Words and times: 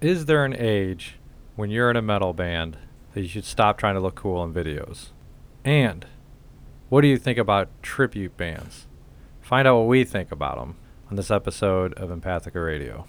Is 0.00 0.24
there 0.24 0.46
an 0.46 0.56
age 0.56 1.16
when 1.56 1.68
you're 1.68 1.90
in 1.90 1.96
a 1.96 2.00
metal 2.00 2.32
band 2.32 2.78
that 3.12 3.20
you 3.20 3.28
should 3.28 3.44
stop 3.44 3.76
trying 3.76 3.96
to 3.96 4.00
look 4.00 4.14
cool 4.14 4.42
in 4.42 4.54
videos? 4.54 5.08
And 5.62 6.06
what 6.88 7.02
do 7.02 7.08
you 7.08 7.18
think 7.18 7.36
about 7.36 7.68
tribute 7.82 8.34
bands? 8.38 8.86
Find 9.42 9.68
out 9.68 9.80
what 9.80 9.88
we 9.88 10.04
think 10.04 10.32
about 10.32 10.56
them 10.56 10.76
on 11.10 11.16
this 11.16 11.30
episode 11.30 11.92
of 11.94 12.08
Empathica 12.08 12.64
Radio. 12.64 13.04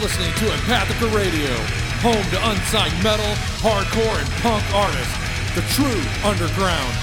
Listening 0.00 0.32
to 0.32 0.46
Empathica 0.46 1.14
Radio, 1.14 1.54
home 2.00 2.24
to 2.30 2.50
unsigned 2.50 3.04
metal, 3.04 3.26
hardcore, 3.60 4.18
and 4.18 4.30
punk 4.40 4.64
artists. 4.74 5.14
The 5.54 5.60
true 5.74 6.00
underground. 6.24 6.94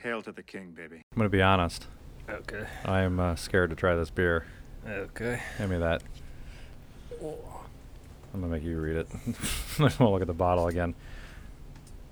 Hail 0.00 0.22
to 0.22 0.32
the 0.32 0.42
king, 0.42 0.72
baby. 0.72 0.96
I'm 0.96 1.16
going 1.16 1.26
to 1.26 1.28
be 1.28 1.42
honest. 1.42 1.86
Okay. 2.28 2.66
I 2.84 3.02
am 3.02 3.20
uh, 3.20 3.36
scared 3.36 3.70
to 3.70 3.76
try 3.76 3.94
this 3.94 4.10
beer. 4.10 4.46
Okay. 4.84 5.40
Hand 5.58 5.70
me 5.70 5.78
that. 5.78 6.02
I'm 7.20 8.40
gonna 8.42 8.52
make 8.52 8.62
you 8.62 8.78
read 8.78 8.96
it. 8.96 9.08
I 9.78 9.82
want 9.82 9.94
to 9.94 10.08
look 10.08 10.20
at 10.20 10.26
the 10.26 10.34
bottle 10.34 10.68
again. 10.68 10.94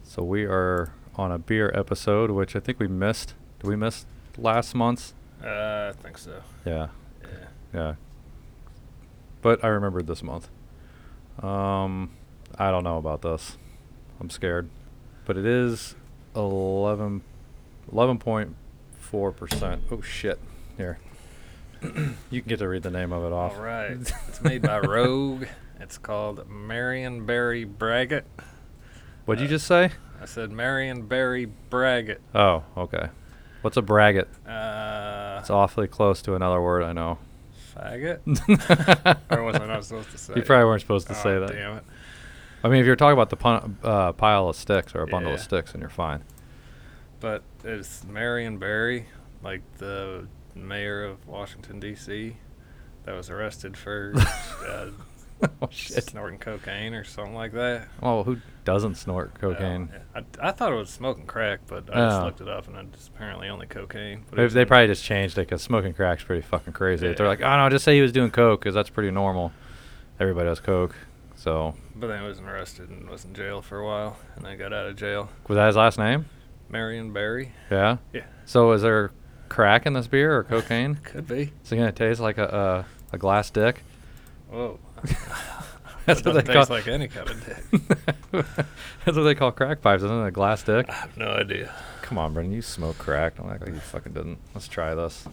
So 0.08 0.22
we 0.22 0.44
are 0.44 0.92
on 1.16 1.32
a 1.32 1.38
beer 1.38 1.70
episode, 1.74 2.30
which 2.30 2.54
I 2.56 2.60
think 2.60 2.78
we 2.78 2.86
missed. 2.88 3.34
Did 3.60 3.68
we 3.68 3.76
miss 3.76 4.06
last 4.38 4.74
month's? 4.74 5.14
Uh, 5.44 5.92
I 5.92 6.02
think 6.02 6.16
so. 6.18 6.40
Yeah, 6.64 6.88
Yeah. 7.22 7.28
yeah. 7.74 7.94
But 9.42 9.62
I 9.64 9.68
remembered 9.68 10.06
this 10.06 10.22
month. 10.22 10.48
Um, 11.42 12.10
I 12.58 12.70
don't 12.70 12.84
know 12.84 12.96
about 12.98 13.22
this. 13.22 13.58
I'm 14.20 14.30
scared. 14.30 14.68
But 15.26 15.36
it 15.36 15.44
is 15.44 15.94
11, 16.34 17.22
11.4 17.92 19.36
percent. 19.36 19.82
Oh 19.90 20.00
shit! 20.00 20.38
Here, 20.76 20.98
you 21.82 22.40
can 22.42 22.48
get 22.48 22.58
to 22.60 22.68
read 22.68 22.82
the 22.84 22.90
name 22.90 23.12
of 23.12 23.24
it 23.24 23.32
off. 23.32 23.56
All 23.56 23.62
right. 23.62 23.90
it's 23.90 24.40
made 24.42 24.62
by 24.62 24.78
Rogue. 24.80 25.46
It's 25.80 25.98
called 25.98 26.48
Marion 26.48 27.26
Barry 27.26 27.66
Braggot. 27.66 28.22
What'd 29.26 29.40
you 29.42 29.46
Uh, 29.46 29.50
just 29.50 29.66
say? 29.66 29.90
I 30.20 30.24
said 30.24 30.50
Marion 30.50 31.02
Barry 31.06 31.46
Braggot. 31.70 32.18
Oh, 32.34 32.62
okay. 32.76 33.08
What's 33.62 33.76
a 33.76 33.82
braggot? 33.82 34.26
Uh, 34.48 35.38
It's 35.40 35.50
awfully 35.50 35.86
close 35.88 36.22
to 36.22 36.34
another 36.34 36.60
word 36.62 36.82
I 36.82 36.92
know. 36.92 37.18
faggot. 37.76 38.20
or 39.30 39.42
was 39.42 39.56
I 39.56 39.66
not 39.66 39.84
supposed 39.84 40.10
to 40.12 40.18
say? 40.18 40.34
You 40.36 40.42
probably 40.42 40.64
weren't 40.64 40.80
supposed 40.80 41.08
to 41.08 41.12
Oh, 41.12 41.22
say 41.22 41.38
that. 41.38 41.52
Damn 41.52 41.76
it. 41.78 41.84
I 42.64 42.68
mean, 42.68 42.80
if 42.80 42.86
you're 42.86 42.96
talking 42.96 43.12
about 43.12 43.30
the 43.30 43.36
pun- 43.36 43.76
uh, 43.84 44.12
pile 44.12 44.48
of 44.48 44.56
sticks 44.56 44.94
or 44.94 45.02
a 45.02 45.06
bundle 45.06 45.32
of 45.32 45.38
Yeah. 45.38 45.44
sticks, 45.44 45.72
then 45.72 45.80
you're 45.82 45.90
fine. 45.90 46.22
But 47.20 47.42
it's 47.64 48.04
Marion 48.04 48.58
Barry, 48.58 49.06
like 49.42 49.60
the 49.78 50.26
mayor 50.54 51.04
of 51.04 51.26
Washington 51.26 51.78
D.C. 51.80 52.36
that 53.04 53.14
was 53.14 53.28
arrested 53.30 53.76
for 53.76 54.12
uh, 54.68 54.86
oh 55.62 55.68
shit! 55.70 56.04
snorting 56.04 56.38
cocaine 56.38 56.94
or 56.94 57.04
something 57.04 57.34
like 57.34 57.52
that. 57.52 57.88
Well, 58.00 58.24
who 58.24 58.38
doesn't 58.64 58.94
snort 58.96 59.34
cocaine? 59.40 59.90
yeah. 59.92 60.22
I, 60.40 60.48
I 60.48 60.50
thought 60.52 60.72
it 60.72 60.76
was 60.76 60.90
smoking 60.90 61.26
crack, 61.26 61.60
but 61.66 61.84
I 61.92 62.06
just 62.06 62.20
Oh. 62.20 62.24
looked 62.24 62.40
it 62.40 62.48
up 62.48 62.66
and 62.68 62.76
it's 62.94 63.08
apparently 63.08 63.48
only 63.48 63.66
cocaine. 63.66 64.24
But 64.30 64.50
They, 64.52 64.64
probably 64.64 64.86
just 64.86 65.04
changed 65.04 65.36
it 65.38 65.42
because 65.42 65.62
smoking 65.62 65.92
crack's 65.94 66.24
pretty 66.24 66.42
fucking 66.42 66.72
crazy. 66.72 67.12
They're 67.12 67.26
like, 67.28 67.42
oh 67.42 67.56
no, 67.56 67.68
just 67.68 67.84
say 67.84 67.94
he 67.94 68.00
was 68.02 68.12
doing 68.12 68.30
coke 68.30 68.60
because 68.60 68.74
that's 68.74 68.90
pretty 68.90 69.10
normal. 69.10 69.52
Everybody 70.18 70.46
does 70.48 70.60
coke. 70.60 70.94
So 71.34 71.74
But 71.94 72.06
then 72.06 72.22
he 72.22 72.26
was 72.26 72.40
arrested 72.40 72.88
and 72.88 73.08
was 73.10 73.24
in 73.26 73.34
jail 73.34 73.60
for 73.60 73.78
a 73.80 73.84
while, 73.86 74.16
and 74.36 74.44
then 74.44 74.56
got 74.56 74.72
out 74.72 74.86
of 74.86 74.96
jail. 74.96 75.28
was 75.48 75.56
that 75.56 75.66
his 75.66 75.76
last 75.76 75.98
name? 75.98 76.24
Marion 76.70 77.12
Barry. 77.12 77.52
Yeah. 77.70 77.98
Yeah, 78.12 78.24
So 78.46 78.72
is 78.72 78.82
there 78.82 79.12
crack 79.50 79.84
in 79.86 79.92
this 79.92 80.06
beer 80.08 80.34
or 80.36 80.42
cocaine? 80.44 80.94
could 81.04 81.28
be. 81.28 81.52
Is 81.62 81.70
it 81.72 81.76
gonna 81.76 81.92
taste 81.92 82.20
like 82.20 82.38
a 82.38 82.84
a, 83.12 83.14
a 83.14 83.18
glass 83.18 83.50
dick? 83.50 83.82
Whoa. 84.50 84.78
That's 86.06 86.24
what 86.24 86.44
they 86.44 86.52
call. 86.52 86.66
like 86.68 86.86
any 86.86 87.08
kind 87.08 87.28
of 87.28 87.44
dick. 87.44 87.80
That's 89.04 89.16
what 89.16 89.24
they 89.24 89.34
call 89.34 89.50
crack 89.52 89.82
pipes, 89.82 90.02
isn't 90.04 90.24
it? 90.24 90.26
A 90.28 90.30
glass 90.30 90.62
dick. 90.62 90.88
I 90.88 90.92
have 90.92 91.16
no 91.16 91.32
idea. 91.32 91.74
Come 92.02 92.18
on, 92.18 92.32
Brendan. 92.32 92.54
You 92.54 92.62
smoke 92.62 92.96
crack. 92.98 93.34
Act 93.40 93.62
like 93.62 93.74
you 93.74 93.80
fucking 93.80 94.12
didn't. 94.12 94.38
Let's 94.54 94.68
try 94.68 94.94
this. 94.94 95.26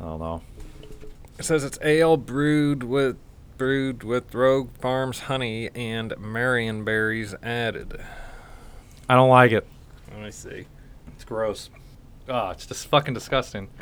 I 0.00 0.04
don't 0.04 0.20
know. 0.20 0.42
It 1.38 1.44
says 1.44 1.64
it's 1.64 1.78
ale 1.82 2.16
brewed 2.16 2.82
with 2.82 3.16
brewed 3.58 4.02
with 4.02 4.34
Rogue 4.34 4.70
Farms 4.78 5.20
honey 5.20 5.70
and 5.74 6.14
Marion 6.18 6.84
berries 6.84 7.34
added. 7.42 8.00
I 9.08 9.14
don't 9.14 9.30
like 9.30 9.52
it. 9.52 9.66
Let 10.12 10.22
me 10.22 10.30
see. 10.30 10.66
It's 11.14 11.24
gross. 11.24 11.70
Oh, 12.28 12.50
it's 12.50 12.66
just 12.66 12.86
fucking 12.88 13.14
disgusting. 13.14 13.68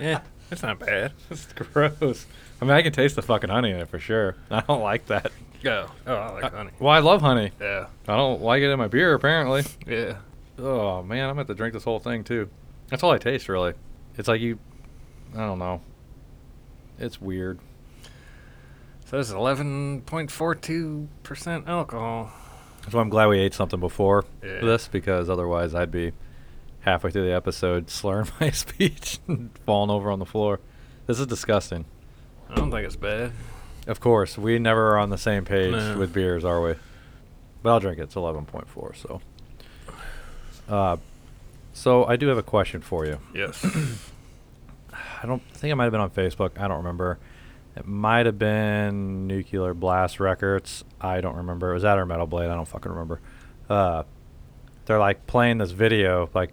Yeah, 0.00 0.22
it's 0.52 0.62
not 0.62 0.78
bad. 0.78 1.12
it's 1.30 1.46
gross. 1.54 2.26
I 2.60 2.64
mean, 2.64 2.74
I 2.74 2.82
can 2.82 2.92
taste 2.92 3.16
the 3.16 3.22
fucking 3.22 3.50
honey 3.50 3.70
in 3.70 3.80
it 3.80 3.88
for 3.88 3.98
sure. 3.98 4.36
I 4.50 4.60
don't 4.60 4.82
like 4.82 5.06
that. 5.06 5.32
Go. 5.62 5.88
Oh, 6.06 6.14
I 6.14 6.30
like 6.32 6.44
Uh, 6.44 6.50
honey. 6.50 6.70
Well, 6.78 6.92
I 6.92 6.98
love 7.00 7.20
honey. 7.22 7.50
Yeah. 7.60 7.86
I 8.06 8.16
don't 8.16 8.40
like 8.42 8.62
it 8.62 8.70
in 8.70 8.78
my 8.78 8.88
beer, 8.88 9.14
apparently. 9.14 9.64
Yeah. 9.86 10.16
Oh, 10.58 11.02
man, 11.02 11.28
I'm 11.28 11.34
going 11.34 11.36
to 11.36 11.40
have 11.40 11.46
to 11.48 11.54
drink 11.54 11.74
this 11.74 11.84
whole 11.84 11.98
thing, 11.98 12.22
too. 12.24 12.48
That's 12.88 13.02
all 13.02 13.10
I 13.10 13.18
taste, 13.18 13.48
really. 13.48 13.74
It's 14.16 14.28
like 14.28 14.40
you. 14.40 14.58
I 15.34 15.38
don't 15.38 15.58
know. 15.58 15.80
It's 16.98 17.20
weird. 17.20 17.58
Says 19.06 19.32
11.42% 19.32 21.66
alcohol. 21.68 22.30
That's 22.82 22.94
why 22.94 23.00
I'm 23.00 23.08
glad 23.08 23.26
we 23.28 23.38
ate 23.38 23.54
something 23.54 23.80
before 23.80 24.24
Yeah. 24.42 24.60
this 24.60 24.88
because 24.88 25.30
otherwise 25.30 25.74
I'd 25.74 25.90
be 25.90 26.12
halfway 26.82 27.10
through 27.10 27.26
the 27.26 27.34
episode 27.34 27.90
slurring 27.90 28.28
my 28.40 28.50
speech 28.50 29.18
and 29.26 29.50
falling 29.66 29.90
over 29.90 30.10
on 30.10 30.18
the 30.18 30.26
floor. 30.26 30.60
This 31.06 31.18
is 31.18 31.26
disgusting. 31.26 31.84
I 32.50 32.54
don't 32.54 32.70
think 32.70 32.86
it's 32.86 32.96
bad. 32.96 33.32
Of 33.86 33.98
course, 34.00 34.38
we 34.38 34.58
never 34.58 34.92
are 34.92 34.98
on 34.98 35.10
the 35.10 35.18
same 35.18 35.44
page 35.44 35.72
No. 35.72 35.98
with 35.98 36.12
beers, 36.12 36.44
are 36.44 36.62
we? 36.62 36.74
But 37.62 37.70
I'll 37.70 37.80
drink 37.80 37.98
it. 37.98 38.02
It's 38.02 38.14
11.4, 38.14 38.96
so. 38.96 39.20
Uh, 40.68 40.96
so 41.72 42.04
I 42.04 42.16
do 42.16 42.28
have 42.28 42.38
a 42.38 42.42
question 42.42 42.80
for 42.80 43.06
you. 43.06 43.18
Yes. 43.34 43.64
I 44.92 45.26
don't 45.26 45.42
I 45.52 45.56
think 45.56 45.72
it 45.72 45.74
might 45.76 45.84
have 45.84 45.92
been 45.92 46.00
on 46.00 46.10
Facebook. 46.10 46.60
I 46.60 46.68
don't 46.68 46.78
remember. 46.78 47.18
It 47.76 47.86
might 47.86 48.26
have 48.26 48.38
been 48.38 49.26
Nuclear 49.26 49.72
Blast 49.72 50.20
Records. 50.20 50.84
I 51.00 51.20
don't 51.20 51.36
remember. 51.36 51.70
It 51.70 51.74
was 51.74 51.82
that 51.84 51.98
or 51.98 52.04
Metal 52.04 52.26
Blade. 52.26 52.50
I 52.50 52.54
don't 52.54 52.68
fucking 52.68 52.90
remember. 52.90 53.20
Uh, 53.68 54.02
they're 54.84 54.98
like 54.98 55.26
playing 55.26 55.58
this 55.58 55.70
video, 55.70 56.28
like 56.34 56.50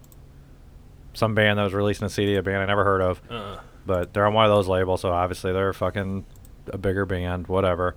some 1.14 1.36
band 1.36 1.60
that 1.60 1.64
was 1.64 1.74
releasing 1.74 2.06
a 2.06 2.10
CD, 2.10 2.36
a 2.36 2.44
band 2.44 2.62
I 2.62 2.66
never 2.66 2.84
heard 2.84 3.02
of, 3.02 3.22
uh, 3.30 3.58
but 3.86 4.14
they're 4.14 4.26
on 4.28 4.34
one 4.34 4.46
of 4.46 4.52
those 4.52 4.68
labels, 4.68 5.02
so 5.02 5.12
obviously 5.12 5.52
they're 5.52 5.74
fucking 5.74 6.26
a 6.68 6.78
bigger 6.78 7.06
band, 7.06 7.48
whatever. 7.48 7.96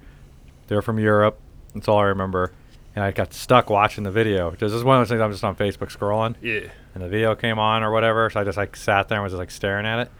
They're 0.68 0.82
from 0.82 0.98
Europe. 0.98 1.38
That's 1.74 1.88
all 1.88 1.98
I 1.98 2.04
remember. 2.04 2.52
And 2.94 3.04
I 3.04 3.10
got 3.10 3.32
stuck 3.32 3.70
watching 3.70 4.04
the 4.04 4.10
video. 4.10 4.50
This 4.50 4.72
is 4.72 4.84
one 4.84 4.96
of 4.96 5.00
those 5.00 5.08
things 5.10 5.20
I'm 5.20 5.30
just 5.32 5.44
on 5.44 5.56
Facebook 5.56 5.94
scrolling 5.96 6.34
yeah. 6.42 6.68
and 6.94 7.02
the 7.02 7.08
video 7.08 7.34
came 7.34 7.58
on 7.58 7.82
or 7.82 7.90
whatever. 7.90 8.28
So 8.30 8.40
I 8.40 8.44
just 8.44 8.58
like 8.58 8.76
sat 8.76 9.08
there 9.08 9.18
and 9.18 9.22
was 9.22 9.32
just 9.32 9.38
like 9.38 9.50
staring 9.50 9.86
at 9.86 9.98
it, 10.00 10.10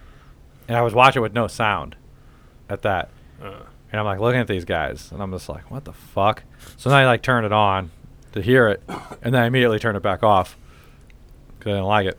and 0.68 0.76
I 0.76 0.82
was 0.82 0.94
watching 0.94 1.22
with 1.22 1.34
no 1.34 1.46
sound, 1.48 1.96
at 2.68 2.82
that. 2.82 3.10
Uh, 3.42 3.60
And 3.90 4.00
I'm 4.00 4.06
like 4.06 4.20
looking 4.20 4.40
at 4.40 4.46
these 4.46 4.64
guys, 4.64 5.10
and 5.12 5.22
I'm 5.22 5.30
just 5.32 5.48
like, 5.50 5.70
what 5.70 5.84
the 5.84 5.92
fuck? 5.92 6.44
So 6.78 6.88
then 6.88 6.98
I 6.98 7.04
like 7.04 7.20
turned 7.22 7.44
it 7.44 7.52
on 7.52 7.90
to 8.32 8.40
hear 8.40 8.68
it, 8.68 8.82
and 9.22 9.34
then 9.34 9.42
I 9.42 9.46
immediately 9.46 9.78
turned 9.78 9.96
it 9.98 10.02
back 10.02 10.22
off 10.22 10.56
because 11.58 11.72
I 11.72 11.74
didn't 11.74 11.88
like 11.88 12.06
it. 12.06 12.18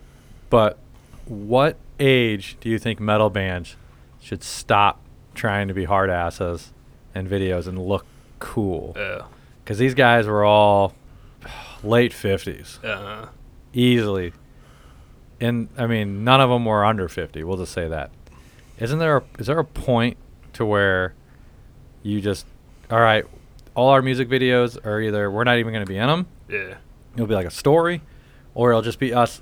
But 0.54 0.78
what 1.26 1.78
age 2.00 2.58
do 2.62 2.70
you 2.70 2.78
think 2.78 3.00
metal 3.00 3.32
bands 3.32 3.76
should 4.22 4.44
stop 4.44 5.02
trying 5.34 5.68
to 5.68 5.74
be 5.74 5.86
hard 5.86 6.12
asses 6.12 6.72
in 7.16 7.28
videos 7.28 7.66
and 7.66 7.84
look 7.84 8.06
cool? 8.38 8.94
Because 9.64 9.80
these 9.80 9.96
guys 9.96 10.28
were 10.28 10.44
all 10.46 10.94
late 11.84 12.12
50s 12.12 12.84
Uh, 12.86 13.30
easily. 13.74 14.32
And 15.42 15.70
I 15.76 15.88
mean, 15.88 16.24
none 16.24 16.40
of 16.40 16.52
them 16.52 16.66
were 16.66 16.86
under 16.86 17.10
50. 17.10 17.44
We'll 17.44 17.58
just 17.58 17.74
say 17.74 17.88
that. 17.88 18.12
Isn't 18.78 19.00
there 19.00 19.18
a, 19.18 19.24
is 19.40 19.48
there 19.48 19.58
a 19.58 19.66
point 19.66 20.18
to 20.54 20.68
where 20.68 21.16
you 22.04 22.22
just 22.22 22.46
all 22.92 23.00
right, 23.00 23.26
all 23.74 23.90
our 23.90 24.04
music 24.04 24.30
videos 24.30 24.78
are 24.86 25.02
either 25.02 25.32
we're 25.32 25.46
not 25.46 25.58
even 25.58 25.74
going 25.74 25.84
to 25.84 25.90
be 25.90 25.98
in 25.98 26.06
them. 26.06 26.28
yeah. 26.48 26.76
It'll 27.16 27.26
be 27.26 27.34
like 27.34 27.48
a 27.48 27.52
story 27.52 28.02
or 28.54 28.70
it'll 28.70 28.84
just 28.84 29.00
be 29.00 29.16
us 29.16 29.42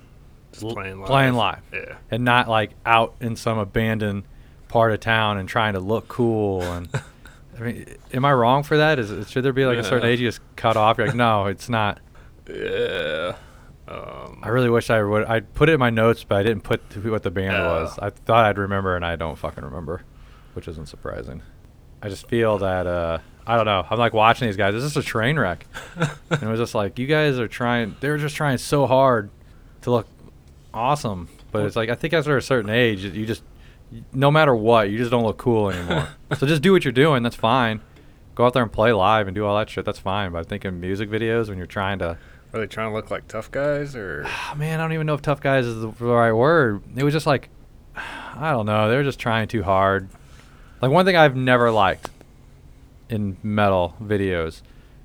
Just 0.51 0.68
playing 0.68 1.00
live. 1.00 1.07
playing 1.07 1.33
live. 1.33 1.62
Yeah. 1.74 1.95
And 2.09 2.24
not 2.25 2.48
like 2.50 2.71
out 2.86 3.15
in 3.21 3.36
some 3.36 3.57
abandoned 3.57 4.24
part 4.68 4.92
of 4.92 5.00
town 5.00 5.38
and 5.38 5.48
trying 5.50 5.74
to 5.74 5.80
look 5.80 6.07
cool 6.07 6.62
and 6.62 6.89
I 7.59 7.63
mean, 7.63 7.86
am 8.13 8.25
I 8.25 8.33
wrong 8.33 8.63
for 8.63 8.77
that? 8.77 8.98
Is 8.98 9.12
it, 9.12 9.30
should 9.30 9.44
there 9.44 9.53
be 9.53 9.65
like 9.65 9.77
a 9.77 9.83
certain 9.83 10.07
age 10.09 10.19
you 10.19 10.27
just 10.27 10.42
cut 10.56 10.77
off? 10.77 10.98
You're 10.98 11.07
like, 11.07 11.15
no, 11.15 11.45
it's 11.45 11.69
not. 11.69 12.00
Yeah. 12.50 13.36
Um, 13.88 14.39
I 14.42 14.50
really 14.50 14.69
wish 14.69 14.89
I 14.89 15.03
would. 15.03 15.25
I 15.25 15.42
put 15.42 15.69
it 15.69 15.74
in 15.74 15.80
my 15.80 15.89
notes, 15.89 16.24
but 16.24 16.38
I 16.38 16.44
didn't 16.44 16.63
put 16.63 16.81
what 17.06 17.24
the 17.24 17.31
band 17.31 17.53
Yeah. 17.53 17.68
was. 17.68 18.00
I 18.00 18.09
thought 18.09 18.45
I'd 18.45 18.57
remember, 18.57 18.95
and 18.95 19.06
I 19.06 19.15
don't 19.15 19.38
fucking 19.38 19.63
remember, 19.63 20.01
which 20.53 20.68
isn't 20.68 20.88
surprising. 20.88 21.42
I 22.01 22.09
just 22.09 22.27
feel 22.27 22.57
that 22.59 22.88
uh, 22.88 23.19
I 23.45 23.57
don't 23.57 23.65
know. 23.65 23.86
I'm 23.89 24.00
like 24.00 24.13
watching 24.13 24.48
these 24.48 24.57
guys. 24.57 24.74
This 24.74 24.83
is 24.83 24.95
a 24.98 25.03
train 25.03 25.38
wreck, 25.38 25.65
and 25.98 26.42
it 26.44 26.48
was 26.48 26.59
just 26.59 26.74
like 26.74 26.98
you 27.00 27.06
guys 27.06 27.38
are 27.38 27.48
trying. 27.50 27.95
They're 28.00 28.18
just 28.18 28.36
trying 28.36 28.57
so 28.57 28.88
hard 28.88 29.30
to 29.81 29.92
look 29.92 30.07
awesome, 30.73 31.29
but 31.51 31.65
it's 31.65 31.75
like 31.75 31.89
I 31.89 31.95
think 31.95 32.13
after 32.13 32.35
a 32.38 32.41
certain 32.41 32.69
age, 32.69 33.03
you 33.03 33.25
just 33.25 33.44
no 34.13 34.31
matter 34.31 34.56
what, 34.56 34.89
you 34.89 34.97
just 34.97 35.12
don't 35.12 35.23
look 35.23 35.38
cool 35.38 35.69
anymore. 35.69 36.07
so 36.38 36.47
just 36.47 36.62
do 36.62 36.71
what 36.71 36.85
you're 36.85 36.91
doing. 36.94 37.23
That's 37.23 37.35
fine. 37.35 37.81
Go 38.35 38.45
out 38.45 38.53
there 38.53 38.63
and 38.63 38.71
play 38.71 38.94
live 38.94 39.27
and 39.27 39.35
do 39.35 39.45
all 39.45 39.57
that 39.57 39.69
shit. 39.69 39.83
That's 39.85 40.00
fine. 40.00 40.31
But 40.31 40.39
I 40.39 40.44
think 40.44 40.63
in 40.63 40.79
music 40.79 41.09
videos, 41.09 41.50
when 41.50 41.57
you're 41.57 41.68
trying 41.68 42.00
to 42.00 42.18
Are 42.53 42.59
they 42.59 42.68
trying 42.68 42.89
to 42.89 42.95
look 42.95 43.12
like 43.12 43.27
tough 43.27 43.51
guys 43.51 43.95
or? 43.95 44.23
Ah, 44.27 44.56
man, 44.57 44.79
I 44.79 44.83
don't 44.83 44.94
even 44.94 45.07
know 45.07 45.13
if 45.13 45.21
tough 45.21 45.41
guys 45.41 45.65
is 45.65 45.81
the 45.81 45.89
right 46.00 46.31
word. 46.31 46.81
It 46.95 47.03
was 47.03 47.13
just 47.13 47.25
like, 47.27 47.50
I 47.95 48.51
don't 48.51 48.65
know. 48.65 48.89
They 48.89 48.95
were 48.95 49.03
just 49.03 49.19
trying 49.19 49.47
too 49.50 49.63
hard. 49.63 50.09
Like 50.81 50.91
one 50.91 51.06
thing 51.06 51.17
I've 51.17 51.35
never 51.35 51.69
liked 51.69 52.09
in 53.09 53.35
metal 53.44 53.95
videos 54.01 54.62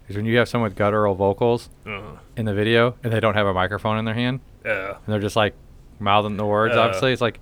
is 0.08 0.14
when 0.16 0.24
you 0.24 0.36
have 0.38 0.48
someone 0.48 0.70
with 0.70 0.78
guttural 0.78 1.16
vocals 1.16 1.68
Uh, 1.84 2.00
in 2.36 2.44
the 2.46 2.54
video 2.54 2.94
and 3.02 3.12
they 3.12 3.18
don't 3.18 3.34
have 3.34 3.46
a 3.48 3.52
microphone 3.52 3.98
in 3.98 4.04
their 4.04 4.14
hand 4.14 4.38
yeah. 4.66 4.88
and 4.90 5.06
they're 5.06 5.20
just 5.20 5.36
like 5.36 5.54
mouthing 6.00 6.36
the 6.36 6.44
words. 6.44 6.76
Obviously, 6.76 7.12
it's 7.12 7.22
like 7.22 7.40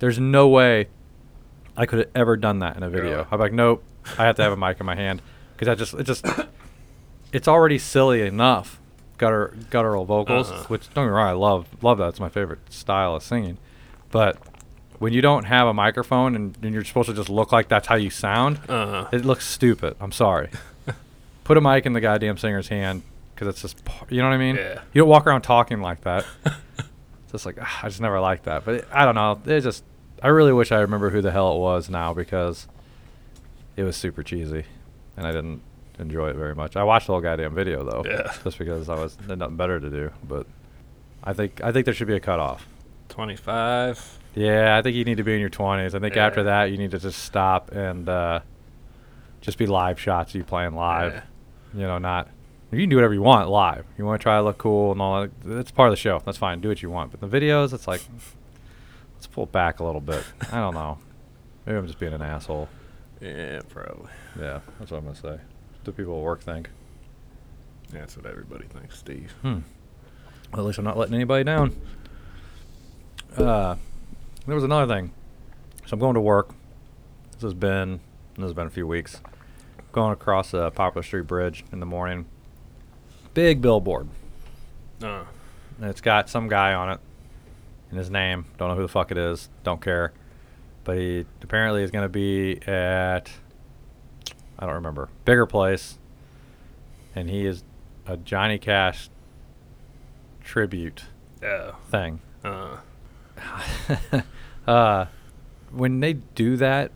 there's 0.00 0.18
no 0.18 0.48
way 0.48 0.88
I 1.76 1.86
could 1.86 2.00
have 2.00 2.10
ever 2.14 2.36
done 2.36 2.58
that 2.58 2.76
in 2.76 2.82
a 2.82 2.90
video. 2.90 3.16
Really? 3.18 3.26
I'm 3.30 3.40
like, 3.40 3.52
nope, 3.52 3.82
I 4.18 4.24
have 4.26 4.36
to 4.36 4.42
have 4.42 4.52
a 4.52 4.56
mic 4.56 4.78
in 4.80 4.86
my 4.86 4.94
hand 4.96 5.22
because 5.56 5.68
I 5.68 5.74
just 5.74 5.94
it 5.94 6.04
just 6.04 6.26
it's 7.32 7.48
already 7.48 7.78
silly 7.78 8.22
enough 8.26 8.80
gutter 9.18 9.54
guttural 9.70 10.04
vocals, 10.04 10.50
Uh-huh. 10.50 10.64
which 10.68 10.82
don't 10.92 11.04
get 11.06 11.10
me 11.10 11.16
wrong, 11.16 11.28
I 11.28 11.32
love 11.32 11.66
love 11.82 11.98
that. 11.98 12.08
It's 12.08 12.20
my 12.20 12.28
favorite 12.28 12.60
style 12.72 13.14
of 13.14 13.22
singing, 13.22 13.58
but 14.10 14.36
when 14.98 15.12
you 15.12 15.20
don't 15.20 15.44
have 15.44 15.66
a 15.66 15.74
microphone 15.74 16.36
and, 16.36 16.56
and 16.62 16.72
you're 16.72 16.84
supposed 16.84 17.08
to 17.08 17.14
just 17.14 17.28
look 17.28 17.50
like 17.52 17.68
that's 17.68 17.88
how 17.88 17.96
you 17.96 18.10
sound, 18.10 18.60
Uh-huh. 18.68 19.08
it 19.12 19.24
looks 19.24 19.46
stupid. 19.46 19.96
I'm 20.00 20.12
sorry. 20.12 20.50
Put 21.44 21.56
a 21.56 21.60
mic 21.60 21.84
in 21.84 21.92
the 21.94 22.00
goddamn 22.00 22.38
singer's 22.38 22.68
hand 22.68 23.02
because 23.34 23.48
it's 23.48 23.62
just, 23.62 23.82
you 24.10 24.22
know 24.22 24.28
what 24.28 24.34
I 24.34 24.38
mean? 24.38 24.56
Yeah. 24.56 24.80
You 24.92 25.00
don't 25.02 25.08
walk 25.08 25.26
around 25.26 25.42
talking 25.42 25.80
like 25.80 26.02
that. 26.02 26.24
It's 26.44 26.56
just 27.32 27.46
like 27.46 27.58
ah, 27.60 27.80
I 27.82 27.88
just 27.88 28.00
never 28.00 28.20
liked 28.20 28.44
that. 28.44 28.64
But 28.64 28.74
it, 28.76 28.88
I 28.92 29.04
don't 29.04 29.14
know. 29.14 29.40
It 29.46 29.60
just 29.62 29.84
I 30.22 30.28
really 30.28 30.52
wish 30.52 30.72
I 30.72 30.80
remember 30.80 31.10
who 31.10 31.20
the 31.20 31.32
hell 31.32 31.54
it 31.56 31.58
was 31.58 31.90
now 31.90 32.14
because 32.14 32.66
it 33.76 33.82
was 33.82 33.96
super 33.96 34.22
cheesy, 34.22 34.64
and 35.16 35.26
I 35.26 35.32
didn't 35.32 35.60
enjoy 35.98 36.30
it 36.30 36.36
very 36.36 36.54
much. 36.54 36.76
I 36.76 36.84
watched 36.84 37.06
the 37.08 37.12
whole 37.12 37.20
goddamn 37.20 37.54
video 37.54 37.84
though, 37.84 38.04
Yeah. 38.08 38.32
just 38.42 38.58
because 38.58 38.88
I 38.88 38.94
was 38.94 39.16
nothing 39.26 39.56
better 39.56 39.78
to 39.80 39.90
do. 39.90 40.10
But 40.26 40.46
I 41.22 41.32
think 41.32 41.60
I 41.62 41.72
think 41.72 41.84
there 41.84 41.94
should 41.94 42.06
be 42.08 42.16
a 42.16 42.20
cutoff. 42.20 42.66
25. 43.08 44.18
Yeah, 44.34 44.76
I 44.76 44.82
think 44.82 44.96
you 44.96 45.04
need 45.04 45.18
to 45.18 45.22
be 45.24 45.34
in 45.34 45.40
your 45.40 45.48
twenties. 45.50 45.94
I 45.94 45.98
think 46.00 46.16
after 46.16 46.42
that 46.44 46.64
you 46.72 46.78
need 46.78 46.90
to 46.92 46.98
just 46.98 47.22
stop 47.24 47.70
and 47.72 48.08
uh, 48.08 48.40
just 49.40 49.56
be 49.58 49.66
live 49.66 50.00
shots. 50.00 50.32
of 50.32 50.36
You 50.36 50.44
playing 50.44 50.74
live, 50.74 51.12
Yeah. 51.14 51.22
you 51.80 51.86
know, 51.86 51.98
not. 51.98 52.28
You 52.74 52.82
can 52.82 52.90
do 52.90 52.96
whatever 52.96 53.14
you 53.14 53.22
want 53.22 53.48
live. 53.48 53.84
You 53.96 54.04
want 54.04 54.20
to 54.20 54.22
try 54.22 54.36
to 54.36 54.42
look 54.42 54.58
cool 54.58 54.92
and 54.92 55.00
all 55.00 55.22
that. 55.22 55.30
That's 55.44 55.70
part 55.70 55.88
of 55.88 55.92
the 55.92 55.96
show. 55.96 56.20
That's 56.24 56.38
fine. 56.38 56.60
Do 56.60 56.68
what 56.68 56.82
you 56.82 56.90
want. 56.90 57.10
But 57.10 57.20
the 57.20 57.28
videos, 57.28 57.72
it's 57.72 57.86
like, 57.86 58.02
let's 59.14 59.26
pull 59.26 59.46
back 59.46 59.80
a 59.80 59.84
little 59.84 60.00
bit. 60.00 60.24
I 60.52 60.56
don't 60.56 60.74
know. 60.74 60.98
Maybe 61.66 61.78
I'm 61.78 61.86
just 61.86 61.98
being 61.98 62.12
an 62.12 62.22
asshole. 62.22 62.68
Yeah, 63.20 63.60
probably. 63.68 64.10
Yeah, 64.38 64.60
that's 64.78 64.90
what 64.90 64.98
I'm 64.98 65.04
gonna 65.04 65.16
say. 65.16 65.28
What 65.28 65.84
do 65.84 65.92
people 65.92 66.18
at 66.18 66.22
work 66.22 66.42
think? 66.42 66.68
That's 67.90 68.16
what 68.16 68.26
everybody 68.26 68.66
thinks, 68.66 68.98
Steve. 68.98 69.32
Hmm. 69.42 69.60
Well, 70.52 70.62
at 70.62 70.66
least 70.66 70.78
I'm 70.78 70.84
not 70.84 70.98
letting 70.98 71.14
anybody 71.14 71.44
down. 71.44 71.76
Uh, 73.36 73.76
there 74.46 74.54
was 74.54 74.64
another 74.64 74.92
thing. 74.92 75.12
So 75.86 75.94
I'm 75.94 76.00
going 76.00 76.14
to 76.14 76.20
work. 76.20 76.54
This 77.32 77.42
has 77.42 77.54
been 77.54 78.00
this 78.36 78.44
has 78.44 78.52
been 78.52 78.66
a 78.66 78.70
few 78.70 78.86
weeks. 78.86 79.20
Going 79.92 80.12
across 80.12 80.50
the 80.50 80.70
Poplar 80.70 81.02
Street 81.02 81.26
Bridge 81.26 81.64
in 81.72 81.80
the 81.80 81.86
morning. 81.86 82.26
Big 83.34 83.60
billboard. 83.60 84.08
Uh, 85.02 85.24
And 85.80 85.90
it's 85.90 86.00
got 86.00 86.28
some 86.28 86.48
guy 86.48 86.72
on 86.72 86.90
it. 86.90 87.00
And 87.90 87.98
his 87.98 88.10
name. 88.10 88.46
Don't 88.58 88.68
know 88.68 88.76
who 88.76 88.82
the 88.82 88.88
fuck 88.88 89.10
it 89.10 89.18
is. 89.18 89.48
Don't 89.64 89.80
care. 89.80 90.12
But 90.84 90.98
he 90.98 91.26
apparently 91.42 91.82
is 91.82 91.90
going 91.90 92.04
to 92.04 92.08
be 92.08 92.60
at 92.66 93.30
I 94.58 94.66
don't 94.66 94.74
remember. 94.76 95.08
Bigger 95.24 95.46
place. 95.46 95.98
And 97.14 97.28
he 97.28 97.46
is 97.46 97.64
a 98.06 98.16
Johnny 98.16 98.58
Cash 98.58 99.08
tribute 100.42 101.04
yeah. 101.42 101.72
thing. 101.90 102.20
Uh, 102.44 102.76
uh, 104.66 105.06
when 105.70 106.00
they 106.00 106.12
do 106.14 106.56
that, 106.56 106.92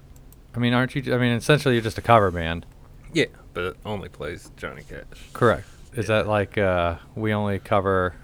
I 0.55 0.59
mean, 0.59 0.73
aren't 0.73 0.95
you? 0.95 1.15
I 1.15 1.19
mean, 1.19 1.33
essentially, 1.33 1.75
you're 1.75 1.83
just 1.83 1.99
a 1.99 2.03
cover 2.03 2.31
band. 2.31 2.67
yeah, 3.13 3.27
but 3.55 3.65
it 3.65 3.77
only 3.85 4.09
plays 4.09 4.51
Johnny 4.57 4.83
Cash. 4.89 5.29
Correct. 5.33 5.67
Is 5.95 6.09
Yeah. 6.09 6.17
that 6.19 6.27
like 6.29 6.59
uh, 6.59 6.97
we 7.15 7.33
only 7.33 7.59
cover 7.59 8.15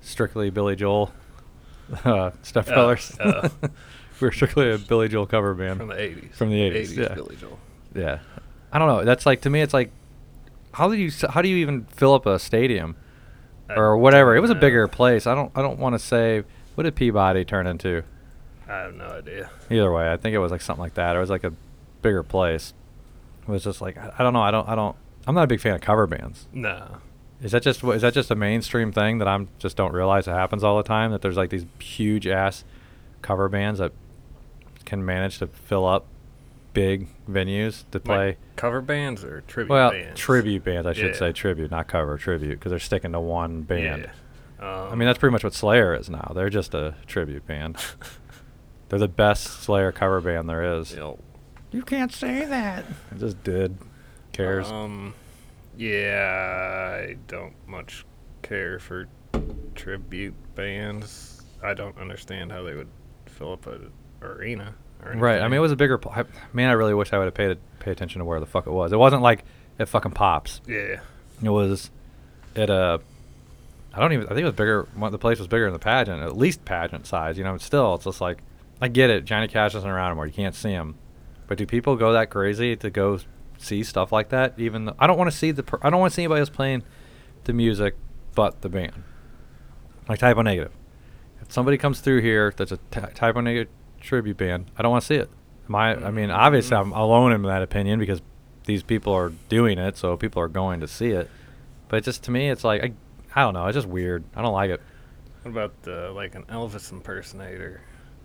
strictly 0.00 0.50
Billy 0.50 0.76
Joel, 0.76 1.12
uh, 2.04 2.30
Step 2.42 2.68
Uh, 2.68 2.96
uh. 3.20 3.48
We're 4.20 4.32
strictly 4.32 4.70
a 4.70 4.78
Billy 4.78 5.08
Joel 5.08 5.26
cover 5.26 5.54
band. 5.54 5.78
From 5.78 5.88
the 5.88 5.94
80s. 5.94 6.34
From 6.34 6.50
the 6.50 6.60
80s, 6.60 6.88
80s 6.88 6.96
yeah. 6.96 7.14
Billy 7.14 7.36
Joel. 7.36 7.58
yeah, 7.94 8.18
I 8.72 8.78
don't 8.78 8.88
know. 8.88 9.04
That's 9.04 9.24
like 9.26 9.40
to 9.42 9.50
me, 9.50 9.60
it's 9.62 9.74
like 9.74 9.90
how 10.72 10.88
do 10.88 10.96
you 10.96 11.10
how 11.30 11.42
do 11.42 11.48
you 11.48 11.56
even 11.56 11.84
fill 11.86 12.14
up 12.14 12.26
a 12.26 12.38
stadium 12.38 12.96
I 13.68 13.74
or 13.74 13.96
whatever? 13.96 14.36
It 14.36 14.40
was 14.40 14.50
a 14.50 14.54
bigger 14.54 14.86
place. 14.88 15.26
I 15.26 15.34
don't 15.34 15.50
I 15.54 15.62
don't 15.62 15.78
want 15.78 15.94
to 15.94 15.98
say 15.98 16.44
what 16.74 16.84
did 16.84 16.94
Peabody 16.96 17.44
turn 17.44 17.66
into. 17.66 18.02
I 18.68 18.72
have 18.82 18.94
no 18.94 19.06
idea. 19.06 19.50
Either 19.70 19.92
way, 19.92 20.12
I 20.12 20.16
think 20.16 20.34
it 20.34 20.38
was 20.38 20.52
like 20.52 20.60
something 20.60 20.80
like 20.82 20.94
that. 20.94 21.16
It 21.16 21.18
was 21.18 21.30
like 21.30 21.42
a 21.44 21.52
bigger 22.02 22.22
place. 22.22 22.72
It 23.42 23.48
was 23.50 23.64
just 23.64 23.80
like 23.80 23.96
I, 23.98 24.12
I 24.18 24.22
don't 24.22 24.32
know. 24.32 24.42
I 24.42 24.50
don't 24.50 24.68
I 24.68 24.74
don't. 24.74 24.96
I'm 25.26 25.34
not 25.34 25.44
a 25.44 25.46
big 25.46 25.60
fan 25.60 25.74
of 25.74 25.80
cover 25.80 26.06
bands. 26.06 26.46
No. 26.52 26.98
Is 27.42 27.52
that 27.52 27.62
just 27.62 27.82
what- 27.82 27.96
is 27.96 28.02
that 28.02 28.12
just 28.14 28.30
a 28.30 28.34
mainstream 28.34 28.92
thing 28.92 29.18
that 29.18 29.28
I'm 29.28 29.48
just 29.58 29.76
don't 29.76 29.92
realize 29.92 30.26
it 30.28 30.32
happens 30.32 30.62
all 30.64 30.76
the 30.76 30.82
time? 30.82 31.10
That 31.12 31.22
there's 31.22 31.36
like 31.36 31.50
these 31.50 31.66
huge 31.78 32.26
ass 32.26 32.64
cover 33.22 33.48
bands 33.48 33.78
that 33.80 33.92
can 34.84 35.04
manage 35.04 35.38
to 35.38 35.46
fill 35.46 35.86
up 35.86 36.06
big 36.72 37.08
venues 37.28 37.84
to 37.90 38.00
play. 38.00 38.26
Like 38.28 38.38
cover 38.56 38.80
bands 38.80 39.24
or 39.24 39.40
tribute 39.42 39.68
bands? 39.68 39.70
well, 39.70 39.90
bands? 39.90 40.20
tribute 40.20 40.64
bands, 40.64 40.86
I 40.86 40.92
should 40.92 41.12
Yeah. 41.12 41.18
say 41.18 41.32
tribute, 41.32 41.70
not 41.70 41.88
cover 41.88 42.16
tribute, 42.18 42.58
because 42.58 42.70
they're 42.70 42.78
sticking 42.78 43.12
to 43.12 43.20
one 43.20 43.62
band. 43.62 44.08
Yeah. 44.60 44.84
Um, 44.84 44.92
I 44.92 44.94
mean, 44.94 45.06
that's 45.06 45.18
pretty 45.18 45.32
much 45.32 45.42
what 45.44 45.54
Slayer 45.54 45.94
is 45.94 46.10
now. 46.10 46.32
They're 46.34 46.50
just 46.50 46.74
a 46.74 46.94
tribute 47.06 47.46
band. 47.46 47.76
they're 48.88 48.98
the 48.98 49.08
best 49.08 49.62
Slayer 49.62 49.90
cover 49.92 50.20
band 50.20 50.48
there 50.48 50.78
is. 50.78 50.92
you 50.94 51.18
You 51.72 51.82
can't 51.82 52.12
say 52.12 52.44
that. 52.44 52.84
I 53.10 53.14
just 53.18 53.42
did. 53.42 53.78
Cares. 54.44 54.70
Um, 54.70 55.14
yeah, 55.76 57.02
I 57.02 57.16
don't 57.26 57.54
much 57.66 58.04
care 58.42 58.78
for 58.78 59.06
tribute 59.74 60.34
bands. 60.54 61.42
I 61.62 61.74
don't 61.74 61.96
understand 61.98 62.52
how 62.52 62.62
they 62.62 62.74
would 62.74 62.88
fill 63.26 63.52
up 63.52 63.66
an 63.66 63.90
arena. 64.22 64.74
Or 65.04 65.12
right. 65.12 65.40
I 65.40 65.48
mean, 65.48 65.58
it 65.58 65.60
was 65.60 65.72
a 65.72 65.76
bigger. 65.76 65.98
pl- 65.98 66.12
I, 66.14 66.24
man, 66.52 66.68
I 66.68 66.72
really 66.72 66.94
wish 66.94 67.12
I 67.12 67.18
would 67.18 67.24
have 67.24 67.34
paid 67.34 67.56
pay 67.78 67.90
attention 67.90 68.18
to 68.18 68.24
where 68.24 68.40
the 68.40 68.46
fuck 68.46 68.66
it 68.66 68.72
was. 68.72 68.92
It 68.92 68.98
wasn't 68.98 69.22
like 69.22 69.44
it 69.78 69.86
fucking 69.86 70.12
pops. 70.12 70.60
Yeah. 70.66 71.00
It 71.42 71.48
was 71.48 71.90
at 72.54 72.70
a. 72.70 73.00
I 73.92 74.00
don't 74.00 74.12
even. 74.12 74.26
I 74.26 74.28
think 74.30 74.40
it 74.40 74.44
was 74.44 74.54
bigger. 74.54 74.86
The 74.94 75.18
place 75.18 75.38
was 75.38 75.48
bigger 75.48 75.64
than 75.64 75.72
the 75.72 75.78
pageant, 75.78 76.22
at 76.22 76.36
least 76.36 76.64
pageant 76.64 77.06
size. 77.06 77.38
You 77.38 77.44
know, 77.44 77.56
still, 77.58 77.94
it's 77.94 78.04
just 78.04 78.20
like 78.20 78.42
I 78.80 78.88
get 78.88 79.10
it. 79.10 79.24
Johnny 79.24 79.48
Cash 79.48 79.74
isn't 79.74 79.88
around 79.88 80.08
anymore. 80.08 80.26
You 80.26 80.32
can't 80.32 80.54
see 80.54 80.70
him. 80.70 80.96
But 81.46 81.58
do 81.58 81.66
people 81.66 81.96
go 81.96 82.12
that 82.12 82.30
crazy 82.30 82.76
to 82.76 82.90
go 82.90 83.18
see 83.60 83.82
stuff 83.82 84.12
like 84.12 84.30
that? 84.30 84.54
Even 84.58 84.86
though, 84.86 84.96
I 84.98 85.06
don't 85.06 85.18
want 85.18 85.30
to 85.30 85.36
see 85.36 85.50
the. 85.50 85.62
Per, 85.62 85.78
I 85.82 85.90
don't 85.90 86.00
want 86.00 86.12
to 86.12 86.14
see 86.16 86.22
anybody 86.22 86.40
else 86.40 86.50
playing 86.50 86.82
the 87.44 87.52
music, 87.52 87.96
but 88.34 88.62
the 88.62 88.68
band. 88.68 89.04
Like 90.08 90.18
Type 90.18 90.36
O 90.36 90.42
Negative. 90.42 90.72
If 91.40 91.52
somebody 91.52 91.78
comes 91.78 92.00
through 92.00 92.20
here 92.22 92.52
that's 92.56 92.72
a 92.72 92.78
ty- 92.90 93.12
Type 93.14 93.36
O 93.36 93.40
Negative 93.40 93.72
tribute 94.00 94.36
band, 94.36 94.70
I 94.76 94.82
don't 94.82 94.90
want 94.90 95.02
to 95.02 95.06
see 95.06 95.16
it. 95.16 95.30
Am 95.68 95.74
I? 95.74 95.94
I 95.94 96.10
mean, 96.10 96.30
obviously, 96.30 96.76
I'm 96.76 96.92
alone 96.92 97.32
in 97.32 97.42
that 97.42 97.62
opinion 97.62 97.98
because 97.98 98.22
these 98.64 98.82
people 98.82 99.12
are 99.12 99.32
doing 99.48 99.78
it, 99.78 99.96
so 99.96 100.16
people 100.16 100.42
are 100.42 100.48
going 100.48 100.80
to 100.80 100.88
see 100.88 101.10
it. 101.10 101.30
But 101.88 102.04
just 102.04 102.22
to 102.24 102.30
me, 102.30 102.50
it's 102.50 102.64
like 102.64 102.82
I, 102.82 102.92
I 103.34 103.42
don't 103.42 103.54
know. 103.54 103.66
It's 103.66 103.76
just 103.76 103.88
weird. 103.88 104.24
I 104.34 104.42
don't 104.42 104.52
like 104.52 104.70
it. 104.70 104.80
What 105.42 105.50
about 105.52 105.74
uh, 105.86 106.12
like 106.12 106.34
an 106.34 106.44
Elvis 106.44 106.92
impersonator? 106.92 107.80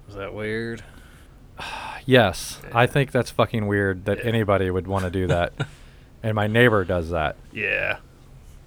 Is 0.09 0.15
that 0.15 0.33
weird? 0.33 0.83
Yes, 2.07 2.61
I 2.71 2.85
think 2.85 3.11
that's 3.11 3.31
fucking 3.31 3.65
weird 3.65 4.05
that 4.05 4.23
anybody 4.23 4.69
would 4.69 4.85
want 4.85 5.05
to 5.05 5.09
do 5.09 5.25
that. 5.25 5.53
and 6.23 6.35
my 6.35 6.45
neighbor 6.45 6.83
does 6.85 7.09
that. 7.09 7.35
Yeah. 7.51 7.97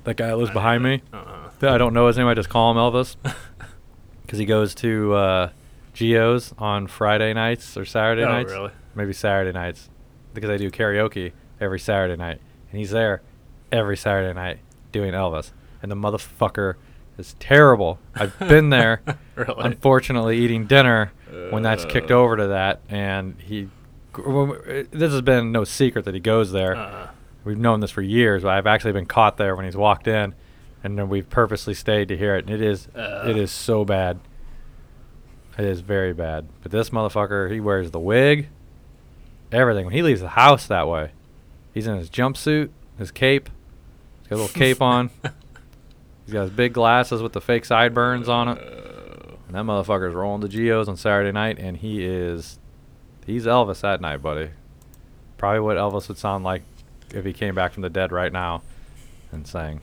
That 0.02 0.16
guy 0.16 0.26
that 0.26 0.36
lives 0.36 0.50
behind 0.50 0.82
me. 0.82 1.02
Uh-uh. 1.12 1.50
that 1.60 1.70
I 1.72 1.78
don't 1.78 1.94
know 1.94 2.08
his 2.08 2.16
name. 2.18 2.26
I 2.26 2.34
just 2.34 2.48
call 2.48 2.72
him 2.72 2.76
Elvis 2.78 3.14
because 4.26 4.40
he 4.40 4.44
goes 4.44 4.74
to 4.76 5.14
uh, 5.14 5.50
Geo's 5.94 6.52
on 6.58 6.88
Friday 6.88 7.32
nights 7.32 7.76
or 7.76 7.84
Saturday 7.84 8.24
Oh, 8.24 8.28
nights. 8.28 8.50
really? 8.50 8.72
Maybe 8.96 9.12
Saturday 9.12 9.52
nights 9.56 9.88
because 10.34 10.50
I 10.50 10.56
do 10.56 10.68
karaoke 10.68 11.30
every 11.60 11.78
Saturday 11.78 12.16
night, 12.16 12.40
and 12.72 12.78
he's 12.80 12.90
there 12.90 13.22
every 13.70 13.96
Saturday 13.96 14.34
night 14.34 14.58
doing 14.90 15.12
Elvis, 15.12 15.52
and 15.80 15.92
the 15.92 15.96
motherfucker 15.96 16.74
is 17.18 17.34
terrible. 17.40 17.98
I've 18.14 18.38
been 18.38 18.70
there, 18.70 19.02
Really? 19.34 19.54
unfortunately, 19.58 20.38
eating 20.38 20.66
dinner 20.66 21.12
when 21.50 21.62
that's 21.62 21.84
kicked 21.84 22.10
Uh. 22.10 22.14
over 22.20 22.36
to 22.36 22.46
that, 22.48 22.80
and 22.88 23.34
he. 23.40 23.68
This 24.14 25.12
has 25.12 25.20
been 25.22 25.52
no 25.52 25.64
secret 25.64 26.04
that 26.06 26.14
he 26.14 26.20
goes 26.20 26.50
there. 26.52 26.74
Uh, 26.76 27.08
We've 27.44 27.56
known 27.58 27.80
this 27.80 27.90
for 27.92 28.02
years, 28.02 28.42
but 28.42 28.50
I've 28.50 28.66
actually 28.66 28.92
been 28.92 29.06
caught 29.06 29.36
there 29.38 29.54
when 29.56 29.64
he's 29.64 29.76
walked 29.76 30.06
in, 30.08 30.34
and 30.84 30.98
then 30.98 31.08
we've 31.08 31.28
purposely 31.30 31.72
stayed 31.72 32.08
to 32.08 32.16
hear 32.16 32.36
it. 32.36 32.44
And 32.46 32.54
it 32.54 32.60
is, 32.60 32.88
Uh. 32.94 33.24
it 33.28 33.36
is 33.36 33.50
so 33.50 33.84
bad. 33.84 34.18
It 35.56 35.64
is 35.64 35.80
very 35.80 36.12
bad. 36.12 36.46
But 36.62 36.72
this 36.72 36.90
motherfucker, 36.90 37.50
he 37.50 37.60
wears 37.60 37.90
the 37.90 38.00
wig, 38.00 38.48
everything. 39.50 39.84
When 39.86 39.94
he 39.94 40.02
leaves 40.02 40.20
the 40.20 40.28
house 40.30 40.66
that 40.66 40.88
way, 40.88 41.12
he's 41.72 41.86
in 41.86 41.96
his 41.96 42.10
jumpsuit, 42.10 42.68
his 42.98 43.10
cape. 43.10 43.48
He's 44.20 44.28
got 44.28 44.36
a 44.36 44.40
little 44.42 44.54
cape 44.58 44.82
on. 44.82 45.10
He's 46.28 46.34
got 46.34 46.42
his 46.42 46.50
big 46.50 46.74
glasses 46.74 47.22
with 47.22 47.32
the 47.32 47.40
fake 47.40 47.64
sideburns 47.64 48.28
on 48.28 48.48
it. 48.48 48.58
And 49.46 49.54
that 49.56 49.64
motherfucker's 49.64 50.14
rolling 50.14 50.42
the 50.42 50.48
Geo's 50.50 50.86
on 50.86 50.98
Saturday 50.98 51.32
night, 51.32 51.58
and 51.58 51.74
he 51.78 52.04
is, 52.04 52.58
he's 53.24 53.46
Elvis 53.46 53.80
that 53.80 54.02
night, 54.02 54.18
buddy. 54.20 54.50
Probably 55.38 55.60
what 55.60 55.78
Elvis 55.78 56.06
would 56.08 56.18
sound 56.18 56.44
like 56.44 56.64
if 57.14 57.24
he 57.24 57.32
came 57.32 57.54
back 57.54 57.72
from 57.72 57.80
the 57.82 57.88
dead 57.88 58.12
right 58.12 58.30
now 58.30 58.60
and 59.32 59.46
sang. 59.46 59.80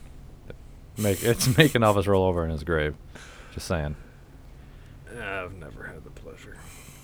Make 1.00 1.24
it's 1.24 1.58
making 1.58 1.82
Elvis 1.82 2.06
roll 2.06 2.26
over 2.26 2.46
in 2.46 2.52
his 2.52 2.64
grave. 2.64 2.94
Just 3.56 3.68
saying. 3.68 3.96
I've 5.20 5.56
never 5.56 5.86
had 5.86 6.04
the 6.04 6.12
pleasure. 6.12 6.58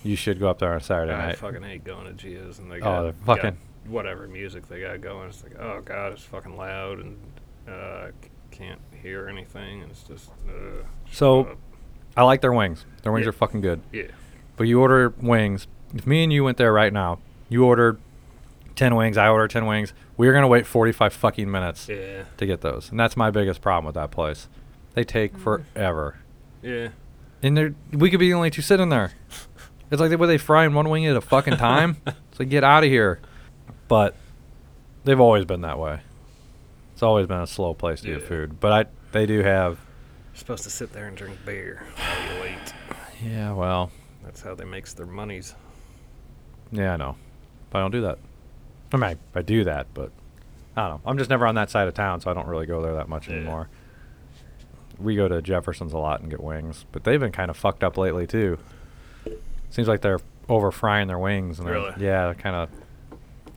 You 0.04 0.14
should 0.14 0.38
go 0.38 0.48
up 0.48 0.60
there 0.60 0.72
on 0.72 0.80
Saturday 0.82 1.14
I 1.14 1.26
night. 1.26 1.28
I 1.30 1.34
fucking 1.34 1.64
hate 1.64 1.82
going 1.82 2.04
to 2.06 2.12
Geo's 2.12 2.60
and 2.60 2.70
they 2.70 2.76
Oh, 2.76 2.80
got, 2.80 3.02
they're 3.02 3.12
got 3.12 3.24
fucking- 3.26 3.56
whatever 3.88 4.28
music 4.28 4.68
they 4.68 4.80
got 4.82 5.00
going. 5.00 5.30
It's 5.30 5.42
like, 5.42 5.58
oh 5.58 5.80
god, 5.84 6.12
it's 6.12 6.22
fucking 6.22 6.56
loud 6.56 7.00
and 7.00 7.16
uh, 7.68 8.08
can't 8.52 8.80
hear 9.02 9.28
anything, 9.28 9.82
and 9.82 9.90
it's 9.90 10.02
just. 10.04 10.30
Uh, 10.48 10.84
So- 11.10 11.40
up. 11.42 11.58
I 12.16 12.22
like 12.24 12.40
their 12.42 12.52
wings. 12.52 12.84
Their 13.02 13.12
wings 13.12 13.24
Yeah. 13.24 13.30
are 13.30 13.32
fucking 13.32 13.62
good. 13.62 13.80
yeah, 13.90 14.02
But 14.56 14.64
you 14.64 14.80
order 14.82 15.14
wings. 15.20 15.66
If 15.94 16.06
me 16.06 16.22
and 16.24 16.32
you 16.32 16.44
went 16.44 16.58
there 16.58 16.72
right 16.72 16.92
now, 16.92 17.18
you 17.48 17.64
ordered 17.64 17.98
ten 18.76 18.94
wings. 18.94 19.16
I 19.16 19.28
ordered 19.28 19.50
ten 19.50 19.64
wings. 19.66 19.94
We're 20.18 20.32
gonna 20.34 20.46
wait 20.48 20.66
forty-five 20.66 21.12
fucking 21.14 21.50
minutes 21.50 21.88
yeah, 21.88 22.24
to 22.36 22.46
get 22.46 22.60
those, 22.60 22.90
and 22.90 23.00
that's 23.00 23.16
my 23.16 23.30
biggest 23.30 23.60
problem 23.62 23.86
with 23.86 23.94
that 23.94 24.10
place. 24.10 24.48
They 24.94 25.04
take 25.04 25.34
Mm. 25.34 25.40
forever, 25.40 26.16
yeah. 26.62 26.88
and 27.42 27.56
they're, 27.56 27.74
we 27.92 28.10
could 28.10 28.20
be 28.20 28.28
the 28.28 28.34
only 28.34 28.50
two 28.50 28.60
sitting 28.62 28.90
there. 28.90 29.12
It's 29.90 30.00
like 30.00 30.10
they 30.10 30.16
were 30.16 30.26
they 30.26 30.38
frying 30.38 30.74
one 30.74 30.88
wing 30.90 31.06
at 31.06 31.16
a 31.16 31.20
fucking 31.22 31.56
time. 31.56 31.96
it's 32.06 32.38
like 32.40 32.48
get 32.50 32.62
out 32.64 32.84
of 32.84 32.90
here. 32.90 33.20
But 33.88 34.14
they've 35.04 35.20
always 35.20 35.44
been 35.46 35.62
that 35.62 35.78
way. 35.78 36.00
It's 37.02 37.04
always 37.08 37.26
been 37.26 37.40
a 37.40 37.48
slow 37.48 37.74
place 37.74 38.00
to 38.02 38.06
get 38.14 38.22
food. 38.22 38.60
But 38.60 38.72
I 38.86 38.90
they 39.10 39.26
do 39.26 39.40
have. 39.42 39.72
You're 40.32 40.36
supposed 40.38 40.62
to 40.62 40.70
sit 40.70 40.92
there 40.92 41.08
and 41.08 41.16
drink 41.16 41.36
beer 41.44 41.82
while 41.96 42.34
you 42.36 42.40
wait. 42.42 42.74
Yeah, 43.28 43.52
well, 43.54 43.90
That's 44.22 44.40
how 44.40 44.54
they 44.54 44.64
makes 44.64 44.92
their 44.94 45.06
monies. 45.06 45.56
yeah, 46.70 46.94
I 46.94 46.96
know, 46.96 47.16
but 47.70 47.78
I 47.78 47.80
don't 47.80 47.90
do 47.90 48.02
that. 48.02 48.18
I 48.92 48.96
mean, 48.98 49.02
I, 49.02 49.16
I 49.36 49.42
do 49.42 49.64
that, 49.64 49.88
but 49.94 50.12
I 50.76 50.82
don't 50.88 50.90
know. 51.04 51.10
I'm 51.10 51.18
just 51.18 51.28
never 51.28 51.44
on 51.44 51.56
that 51.56 51.70
side 51.70 51.88
of 51.88 51.94
town, 51.94 52.20
so 52.20 52.30
I 52.30 52.34
don't 52.34 52.46
really 52.46 52.66
go 52.66 52.80
there 52.82 52.94
that 52.94 53.08
much 53.08 53.26
Yeah. 53.28 53.34
anymore. 53.34 53.68
We 55.00 55.16
go 55.16 55.26
to 55.26 55.42
Jefferson's 55.42 55.92
a 55.92 55.98
lot 55.98 56.20
and 56.20 56.30
get 56.30 56.40
wings, 56.40 56.84
but 56.92 57.02
they've 57.02 57.18
been 57.18 57.32
kind 57.32 57.50
of 57.50 57.56
fucked 57.56 57.82
up 57.82 57.96
lately 57.96 58.28
too. 58.28 58.58
Seems 59.70 59.88
like 59.88 60.02
they're 60.02 60.20
over 60.48 60.70
frying 60.70 61.08
their 61.08 61.18
wings, 61.18 61.58
and 61.58 61.66
they're- 61.66 61.94
yeah, 61.98 62.26
they're 62.26 62.34
kind 62.34 62.54
of 62.54 62.70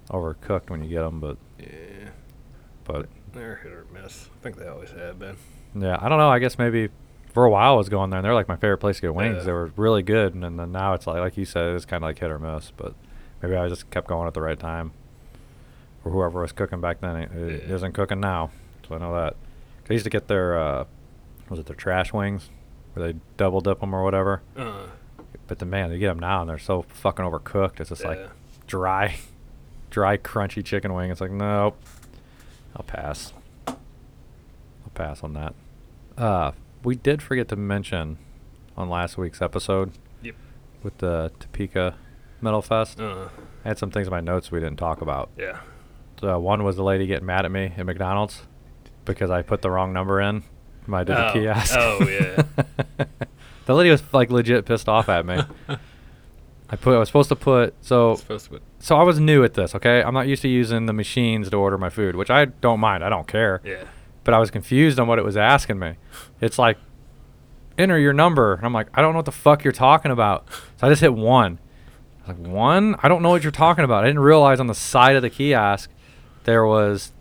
overcooked 0.10 0.72
when 0.72 0.84
you 0.84 0.90
get 0.90 1.02
them. 1.02 1.20
But 1.20 1.38
Yeah, 1.60 2.10
but 2.86 3.08
they're 3.36 3.56
hit 3.58 3.72
or 3.72 3.86
miss. 3.94 4.28
I 4.40 4.44
think 4.44 4.58
they 4.58 4.68
always 4.68 4.92
have 4.92 5.20
been. 5.20 5.38
yeah, 5.76 5.98
I 6.02 6.10
don't 6.10 6.18
know. 6.18 6.30
I 6.30 6.40
guess 6.40 6.58
maybe 6.58 6.90
for 7.34 7.46
a 7.46 7.50
while 7.50 7.74
I 7.74 7.78
was 7.78 7.90
going 7.90 8.10
there, 8.10 8.20
and 8.20 8.26
they're 8.26 8.34
like 8.34 8.48
my 8.48 8.56
favorite 8.56 8.78
place 8.80 8.96
to 8.98 9.02
get 9.04 9.14
wings. 9.16 9.38
Yeah. 9.38 9.44
They 9.44 9.52
were 9.52 9.72
really 9.78 10.04
good, 10.04 10.34
and 10.34 10.44
then 10.60 10.72
now 10.72 10.94
it's 10.94 11.06
like 11.08 11.20
like 11.20 11.38
you 11.38 11.46
said, 11.46 11.76
it's 11.76 11.86
kind 11.86 12.04
of 12.04 12.08
like 12.10 12.20
hit 12.20 12.32
or 12.32 12.40
miss. 12.40 12.72
But 12.76 12.94
maybe 13.42 13.56
I 13.56 13.68
just 13.70 13.90
kept 13.92 14.08
going 14.08 14.28
at 14.28 14.34
the 14.34 14.42
right 14.42 14.60
time, 14.60 14.92
or 16.04 16.12
whoever 16.12 16.42
was 16.42 16.52
cooking 16.52 16.82
back 16.82 17.02
then 17.02 17.16
it, 17.18 17.32
it 17.32 17.64
Yeah. 17.68 17.76
isn't 17.76 17.94
cooking 17.94 18.20
now. 18.20 18.52
So 18.88 18.96
I 18.96 18.98
know 19.00 19.14
that. 19.14 19.36
I 19.90 19.94
used 19.94 20.06
to 20.06 20.10
get 20.10 20.28
their 20.28 20.58
uh, 20.58 20.86
was 21.50 21.60
it 21.60 21.66
their 21.68 21.76
trash 21.76 22.12
wings, 22.14 22.50
where 22.94 23.12
they 23.14 23.20
double 23.38 23.62
dip 23.62 23.80
them 23.82 23.94
or 23.94 24.04
whatever. 24.04 24.42
Uh, 24.58 24.88
But 25.48 25.60
the 25.60 25.66
man, 25.66 25.90
they 25.92 26.00
get 26.00 26.08
them 26.08 26.20
now, 26.20 26.42
and 26.42 26.50
they're 26.50 26.58
so 26.58 26.84
fucking 26.84 27.24
overcooked. 27.26 27.80
It's 27.80 27.90
just 27.90 28.04
like 28.04 28.20
dry, 28.66 29.18
dry, 29.92 30.18
crunchy 30.18 30.64
chicken 30.66 30.94
wing. 30.94 31.12
It's 31.12 31.22
like 31.22 31.30
nope. 31.32 31.78
I'll 32.76 32.84
pass. 32.84 33.34
I'll 33.68 33.76
pass 34.94 35.24
on 35.24 35.34
that. 35.34 35.54
Uh, 36.18 36.52
we 36.84 36.96
did 36.96 37.22
forget 37.22 37.48
to 37.50 37.56
mention 37.56 38.18
on 38.78 38.90
last 38.90 39.18
week's 39.18 39.42
episode 39.42 39.92
yep. 40.22 40.36
with 40.84 40.98
the 41.00 41.32
Topeka 41.40 41.96
Metal 42.42 42.62
Fest. 42.62 43.00
Uh, 43.00 43.30
I 43.64 43.70
had 43.70 43.78
some 43.78 43.92
things 43.92 44.08
in 44.08 44.12
my 44.12 44.22
notes 44.22 44.52
we 44.52 44.60
didn't 44.60 44.78
talk 44.78 45.02
about. 45.02 45.30
yeah. 45.38 45.60
Uh, 46.24 46.40
one 46.40 46.64
was 46.64 46.78
the 46.78 46.84
lady 46.84 47.06
getting 47.06 47.26
mad 47.26 47.44
at 47.46 47.52
me 47.52 47.74
at 47.78 47.86
McDonald's 47.86 48.44
because 49.04 49.30
I 49.30 49.42
put 49.42 49.62
the 49.62 49.70
wrong 49.70 49.92
number 49.92 50.22
in 50.22 50.44
when 50.86 51.02
I 51.02 51.04
did 51.04 51.16
the 51.18 51.30
Oh. 51.30 51.34
kiosk. 51.34 51.76
Oh, 51.78 52.08
yeah. 52.08 52.44
the 53.66 53.76
lady 53.76 53.90
was 53.92 54.02
like 54.14 54.32
legit 54.32 54.66
pissed 54.66 54.88
off 54.88 55.10
at 55.10 55.26
me. 55.26 55.42
I 56.70 56.76
put 56.76 56.96
I 56.96 57.00
was 57.00 57.10
supposed 57.10 57.30
to 57.30 57.36
put 57.36 57.76
so 57.82 58.16
supposed 58.16 58.46
to. 58.46 58.52
put. 58.52 58.64
so 58.80 58.98
I 58.98 59.04
was 59.04 59.20
new 59.20 59.44
at 59.44 59.54
this, 59.54 59.76
okay? 59.76 60.02
I'm 60.02 60.14
not 60.14 60.28
used 60.28 60.42
to 60.42 60.48
using 60.48 60.86
the 60.88 60.94
machines 60.94 61.50
to 61.50 61.58
order 61.58 61.78
my 61.78 61.90
food, 61.90 62.16
which 62.16 62.30
I 62.30 62.46
don't 62.46 62.80
mind. 62.80 63.04
I 63.04 63.10
don't 63.10 63.28
care. 63.28 63.62
Yeah. 63.64 63.84
But 64.24 64.34
I 64.34 64.40
was 64.40 64.50
confused 64.50 65.00
on 65.00 65.08
what 65.08 65.20
it 65.20 65.26
was 65.26 65.38
asking 65.38 65.78
me. 65.78 65.96
It's 66.42 66.58
like 66.58 66.78
enter 67.78 68.00
your 68.00 68.14
number. 68.14 68.54
And 68.56 68.66
I'm 68.66 68.74
like, 68.74 68.88
I 68.94 69.02
don't 69.02 69.14
know 69.14 69.20
what 69.20 69.26
the 69.26 69.32
fuck 69.32 69.64
you're 69.64 69.74
talking 69.74 70.12
about. 70.12 70.48
So 70.78 70.88
I 70.88 70.90
just 70.90 71.02
hit 71.02 71.14
1. 71.14 71.60
I 72.26 72.32
was 72.32 72.40
like, 72.40 72.48
1? 72.48 72.96
I 73.04 73.08
don't 73.08 73.22
know 73.22 73.30
what 73.30 73.44
you're 73.44 73.52
talking 73.52 73.84
about. 73.84 74.04
I 74.04 74.08
didn't 74.08 74.22
realize 74.22 74.60
on 74.60 74.68
the 74.68 74.74
side 74.74 75.16
of 75.16 75.22
the 75.22 75.30
kiosk 75.30 75.92
there 76.46 76.66
was 76.66 77.12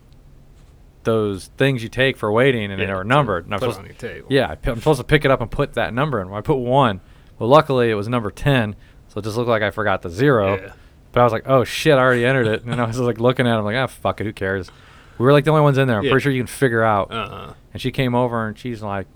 those 1.03 1.49
things 1.59 1.83
you 1.83 1.89
take 1.91 2.17
for 2.17 2.33
waiting 2.33 2.71
and 2.71 2.81
yeah, 2.81 2.87
they 2.87 2.95
were 2.95 3.05
numbered. 3.05 3.45
And 3.45 3.53
I'm 3.55 3.61
supposed 3.61 3.79
on 3.79 3.85
your 3.85 3.95
table. 3.95 4.29
yeah, 4.31 4.55
I'm 4.65 4.77
supposed 4.77 5.01
to 5.01 5.05
pick 5.05 5.25
it 5.27 5.31
up 5.31 5.41
and 5.43 5.51
put 5.51 5.75
that 5.75 5.93
number 5.93 6.21
in. 6.21 6.31
Well, 6.31 6.39
I 6.39 6.41
put 6.41 6.57
one. 6.57 7.01
Well, 7.39 7.49
luckily 7.49 7.91
it 7.91 7.95
was 7.95 8.09
number 8.09 8.31
ten, 8.31 8.77
so 9.15 9.21
it 9.21 9.23
just 9.23 9.37
looked 9.37 9.49
like 9.49 9.63
I 9.63 9.71
forgot 9.71 10.03
the 10.03 10.11
zero. 10.11 10.61
Yeah. 10.61 10.73
But 11.13 11.21
I 11.21 11.25
was 11.25 11.33
like, 11.33 11.49
oh 11.49 11.63
shit, 11.65 11.95
I 11.95 11.99
already 11.99 12.25
entered 12.27 12.49
it, 12.49 12.65
and 12.65 12.81
I 12.81 12.85
was 12.87 12.99
like 12.99 13.19
looking 13.21 13.47
at 13.47 13.55
it, 13.55 13.59
I'm 13.59 13.65
like, 13.65 13.77
ah, 13.77 13.87
fuck 13.87 14.21
it, 14.21 14.25
who 14.25 14.33
cares? 14.33 14.71
We 15.17 15.25
were 15.25 15.33
like 15.33 15.45
the 15.45 15.51
only 15.53 15.63
ones 15.63 15.79
in 15.79 15.87
there. 15.89 15.99
I'm 15.99 16.05
Yeah. 16.05 16.11
pretty 16.11 16.25
sure 16.25 16.33
you 16.33 16.41
can 16.43 16.49
figure 16.49 16.83
out. 16.83 17.13
Uh-uh. 17.13 17.55
And 17.73 17.81
she 17.81 17.93
came 17.93 18.15
over 18.17 18.47
and 18.49 18.59
she's 18.59 18.83
like, 18.83 19.07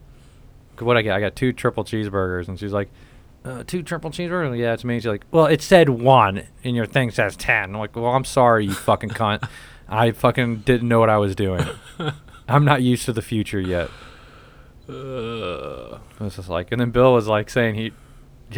what 0.79 0.97
I 0.97 1.03
get? 1.03 1.13
I 1.17 1.19
got 1.21 1.35
two 1.35 1.53
triple 1.53 1.85
cheeseburgers, 1.85 2.47
and 2.49 2.59
she's 2.59 2.73
like. 2.73 2.89
Uh, 3.45 3.63
two 3.67 3.83
triple 3.83 4.11
cheeseburgers? 4.11 4.57
Yeah, 4.59 4.75
it's 4.75 4.85
me. 4.85 4.97
She's 4.99 5.07
like, 5.07 5.25
well, 5.31 5.47
it 5.47 5.63
said 5.63 5.89
one, 5.89 6.43
and 6.65 6.77
your 6.77 6.87
thing 6.87 7.11
says 7.11 7.35
ten. 7.37 7.71
I'm 7.75 7.79
like, 7.79 7.95
well, 7.97 8.07
I'm 8.07 8.25
sorry, 8.25 8.67
you 8.67 8.73
fucking 8.75 9.11
cunt. 9.11 9.49
I 9.89 10.11
fucking 10.11 10.59
didn't 10.59 10.87
know 10.89 10.99
what 11.01 11.09
I 11.09 11.17
was 11.19 11.35
doing. 11.35 11.65
I'm 12.49 12.65
not 12.65 12.83
used 12.83 13.07
to 13.07 13.13
the 13.13 13.23
future 13.23 13.61
yet. 13.61 13.91
Uh, 14.89 15.99
It 16.19 16.21
was 16.21 16.37
just 16.37 16.49
like, 16.49 16.73
and 16.73 16.81
then 16.81 16.91
Bill 16.91 17.13
was 17.15 17.27
like 17.27 17.49
saying 17.51 17.75
he, 17.77 17.93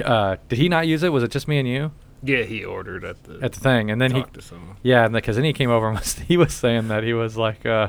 uh, 0.05 0.37
did 0.49 0.59
he 0.59 0.69
not 0.69 0.87
use 0.87 1.03
it? 1.03 1.11
Was 1.11 1.23
it 1.23 1.31
just 1.31 1.49
me 1.49 1.59
and 1.59 1.69
you 1.69 1.93
yeah, 2.23 2.43
he 2.43 2.65
ordered 2.65 3.03
at 3.03 3.25
the. 3.25 3.39
at 3.43 3.53
the 3.53 3.61
thing? 3.61 3.91
And 3.91 3.99
then 3.99 4.11
he, 4.15 4.23
to 4.23 4.43
someone. 4.43 4.77
yeah, 4.83 5.07
and 5.07 5.15
because 5.15 5.37
then 5.37 5.45
he 5.47 5.55
came 5.55 5.71
over 5.71 5.89
and 5.89 5.99
was, 5.99 6.19
he 6.19 6.37
was 6.37 6.53
saying 6.53 6.89
that 6.89 7.03
he 7.03 7.15
was 7.15 7.37
like, 7.39 7.65
uh, 7.65 7.89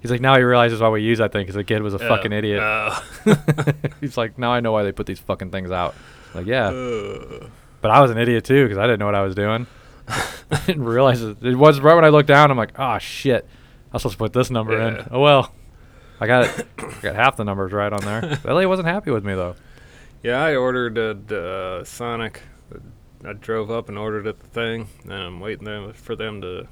he's 0.00 0.12
like, 0.12 0.20
now 0.20 0.36
he 0.36 0.42
realizes 0.44 0.80
why 0.80 0.88
we 0.90 1.02
use 1.02 1.18
that 1.18 1.32
thing 1.32 1.42
because 1.42 1.56
the 1.56 1.64
kid 1.64 1.82
was 1.82 1.92
a 1.92 1.96
Oh, 1.96 2.08
fucking 2.08 2.32
idiot. 2.32 2.60
oh. 2.62 3.02
he's 4.00 4.16
like, 4.16 4.38
now 4.38 4.52
I 4.52 4.60
know 4.60 4.70
why 4.70 4.84
they 4.84 4.92
put 4.92 5.06
these 5.06 5.18
fucking 5.18 5.50
things 5.50 5.72
out. 5.72 5.96
Like, 6.34 6.46
yeah, 6.46 6.68
Uh, 6.68 7.48
but 7.80 7.90
I 7.90 8.00
was 8.00 8.12
an 8.12 8.18
idiot 8.18 8.44
too 8.44 8.64
because 8.64 8.78
I 8.78 8.86
didn't 8.86 9.00
know 9.00 9.06
what 9.06 9.14
I 9.16 9.22
was 9.22 9.34
doing. 9.34 9.66
I 10.08 10.60
didn't 10.66 10.84
realize 10.84 11.20
it. 11.22 11.42
It 11.42 11.56
was 11.56 11.80
right 11.80 11.94
when 11.96 12.04
I 12.04 12.10
looked 12.10 12.28
down. 12.28 12.50
I'm 12.52 12.56
like, 12.56 12.78
oh 12.78 12.98
shit, 12.98 13.44
I 13.90 13.94
was 13.94 14.02
supposed 14.02 14.14
to 14.14 14.18
put 14.18 14.32
this 14.32 14.50
number 14.50 14.78
Yeah. 14.78 15.00
in. 15.00 15.08
Oh 15.10 15.20
well, 15.20 15.52
I 16.20 16.26
got 16.28 16.44
it. 16.44 16.66
I 16.78 17.00
got 17.02 17.16
half 17.16 17.36
the 17.36 17.44
numbers 17.44 17.72
right 17.72 17.92
on 17.92 18.00
there. 18.04 18.38
Lady 18.44 18.66
wasn't 18.66 18.86
happy 18.86 19.10
with 19.10 19.24
me 19.24 19.34
though. 19.34 19.56
Yeah, 20.24 20.42
I 20.42 20.56
ordered 20.56 20.98
at 20.98 21.30
uh, 21.30 21.84
Sonic. 21.84 22.40
I 23.24 23.34
drove 23.34 23.70
up 23.70 23.88
and 23.88 23.96
ordered 23.96 24.26
at 24.26 24.40
the 24.40 24.48
thing, 24.48 24.88
and 25.04 25.12
I'm 25.12 25.40
waiting 25.40 25.64
them 25.64 25.92
for 25.92 26.16
them 26.16 26.40
to 26.40 26.66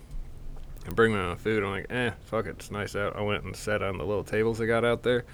bring 0.94 1.12
me 1.12 1.18
my 1.18 1.34
food. 1.36 1.62
I'm 1.62 1.70
like, 1.70 1.86
eh, 1.90 2.10
fuck 2.24 2.46
it, 2.46 2.56
it's 2.56 2.70
nice 2.70 2.96
out. 2.96 3.14
I 3.14 3.20
went 3.20 3.44
and 3.44 3.54
sat 3.54 3.82
on 3.82 3.98
the 3.98 4.04
little 4.04 4.24
tables 4.24 4.58
they 4.58 4.66
got 4.66 4.84
out 4.84 5.02
there. 5.02 5.24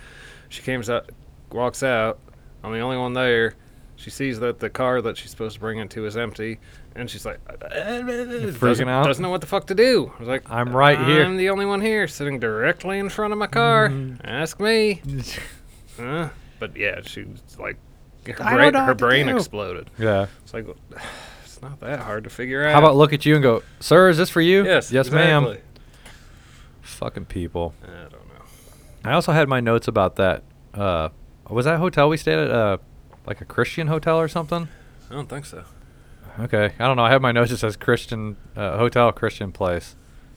She 0.48 0.62
comes 0.62 0.90
out, 0.90 1.10
walks 1.50 1.82
out. 1.82 2.18
I'm 2.62 2.72
the 2.72 2.80
only 2.80 2.96
one 2.96 3.14
there. 3.14 3.54
She 3.96 4.10
sees 4.10 4.38
that 4.40 4.58
the 4.58 4.70
car 4.70 5.00
that 5.02 5.16
she's 5.16 5.30
supposed 5.30 5.54
to 5.54 5.60
bring 5.60 5.78
into 5.78 6.06
is 6.06 6.16
empty, 6.16 6.58
and 6.94 7.08
she's 7.08 7.24
like, 7.24 7.44
freaking 7.44 8.60
doesn't, 8.60 8.88
out? 8.88 9.06
doesn't 9.06 9.22
know 9.22 9.30
what 9.30 9.40
the 9.40 9.46
fuck 9.46 9.66
to 9.68 9.74
do. 9.74 10.12
I 10.16 10.18
was 10.18 10.28
like, 10.28 10.50
I'm 10.50 10.74
right 10.74 10.98
here." 10.98 11.24
I'm 11.24 11.36
the 11.36 11.50
only 11.50 11.66
one 11.66 11.80
here, 11.80 12.06
sitting 12.06 12.38
directly 12.38 12.98
in 12.98 13.08
front 13.08 13.32
of 13.32 13.38
my 13.38 13.48
car. 13.48 13.88
Mm-hmm. 13.88 14.26
Ask 14.26 14.58
me. 14.60 15.02
Uh, 15.98 16.28
but 16.60 16.76
yeah, 16.76 17.00
she's 17.02 17.26
like, 17.58 17.76
her, 18.32 18.44
I 18.44 18.54
brain, 18.54 18.74
her 18.74 18.94
brain 18.94 19.26
do. 19.26 19.36
exploded. 19.36 19.90
Yeah. 19.98 20.26
It's 20.44 20.54
like, 20.54 20.66
It's 21.44 21.62
not 21.62 21.80
that 21.80 21.98
hard 22.00 22.22
to 22.24 22.30
figure 22.30 22.64
out. 22.64 22.72
How 22.72 22.78
about 22.78 22.94
look 22.94 23.12
at 23.12 23.26
you 23.26 23.34
and 23.34 23.42
go, 23.42 23.64
sir, 23.80 24.08
is 24.10 24.16
this 24.16 24.30
for 24.30 24.40
you? 24.40 24.64
Yes. 24.64 24.92
Yes, 24.92 25.10
ma'am. 25.10 25.56
Fucking 26.82 27.24
people. 27.24 27.74
I 27.82 27.86
don't 28.02 28.12
know. 28.12 28.18
I 29.04 29.12
also 29.12 29.32
had 29.32 29.48
my 29.48 29.58
notes 29.58 29.88
about 29.88 30.16
that. 30.16 30.44
Uh, 30.72 31.08
was 31.48 31.64
that 31.64 31.78
hotel 31.78 32.08
we 32.08 32.16
stayed 32.16 32.38
at? 32.38 32.50
Uh, 32.50 32.78
like 33.26 33.40
a 33.40 33.44
Christian 33.44 33.88
hotel 33.88 34.18
or 34.20 34.28
something? 34.28 34.68
I 35.10 35.14
don't 35.14 35.28
think 35.28 35.46
so. 35.46 35.64
Okay, 36.40 36.72
I 36.78 36.86
don't 36.86 36.96
know. 36.96 37.02
I 37.04 37.10
have 37.10 37.20
my 37.22 37.32
notes. 37.32 37.50
It 37.50 37.56
says 37.56 37.76
Christian 37.76 38.36
uh, 38.56 38.78
hotel, 38.78 39.10
Christian 39.12 39.50
place. 39.50 39.96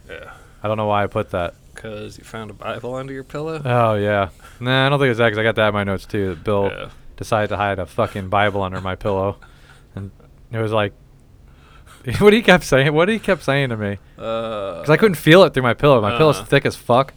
Yeah. 0.10 0.33
I 0.63 0.67
don't 0.67 0.77
know 0.77 0.88
why 0.88 1.03
I 1.03 1.07
put 1.07 1.29
that. 1.31 1.53
Because 1.74 2.17
you 2.17 2.24
found 2.24 2.50
a 2.50 2.53
Bible 2.53 2.95
under 2.95 3.13
your 3.13 3.24
pillow? 3.24 3.62
Oh 3.63 3.93
yeah. 3.93 4.29
Nah, 4.60 4.88
I 4.88 4.89
don't 4.89 5.00
think 5.00 5.10
it's 5.12 5.19
that 5.19 5.25
because 5.27 5.38
I 5.38 5.43
got 5.43 5.55
that 5.55 5.69
in 5.69 5.74
my 5.74 5.83
notes 5.83 6.05
too. 6.05 6.29
That 6.29 6.43
Bill 6.43 6.69
Yeah. 6.71 6.89
Decided 7.21 7.49
to 7.49 7.57
hide 7.57 7.77
a 7.79 7.85
fucking 7.85 8.29
Bible 8.29 8.63
under 8.63 8.81
my 8.81 8.95
pillow, 8.95 9.37
and 9.95 10.09
it 10.51 10.57
was 10.59 10.71
like, 10.71 10.93
what 12.19 12.33
he 12.33 12.41
kept 12.41 12.63
saying. 12.63 12.93
What 12.93 13.09
he 13.09 13.19
kept 13.19 13.43
saying 13.43 13.69
to 13.69 13.77
me. 13.77 13.97
Uh, 14.17 14.79
because 14.79 14.89
I 14.89 14.97
couldn't 14.97 15.15
feel 15.15 15.43
it 15.43 15.53
through 15.53 15.63
my 15.63 15.75
pillow. 15.75 16.01
My 16.01 16.17
pillow's 16.17 16.39
Uh. 16.39 16.43
thick 16.45 16.65
as 16.65 16.75
fuck, 16.75 17.13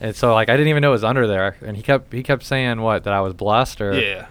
and 0.00 0.14
so 0.14 0.34
like 0.34 0.48
I 0.50 0.56
didn't 0.56 0.68
even 0.68 0.82
know 0.82 0.90
it 0.90 0.92
was 0.92 1.04
under 1.04 1.26
there. 1.26 1.56
And 1.62 1.76
he 1.76 1.82
kept 1.82 2.12
he 2.12 2.22
kept 2.22 2.42
saying 2.44 2.80
what 2.82 3.04
that 3.04 3.12
I 3.14 3.20
was 3.22 3.32
blessed 3.34 3.80
or 3.80 3.94
Yeah. 3.98 4.26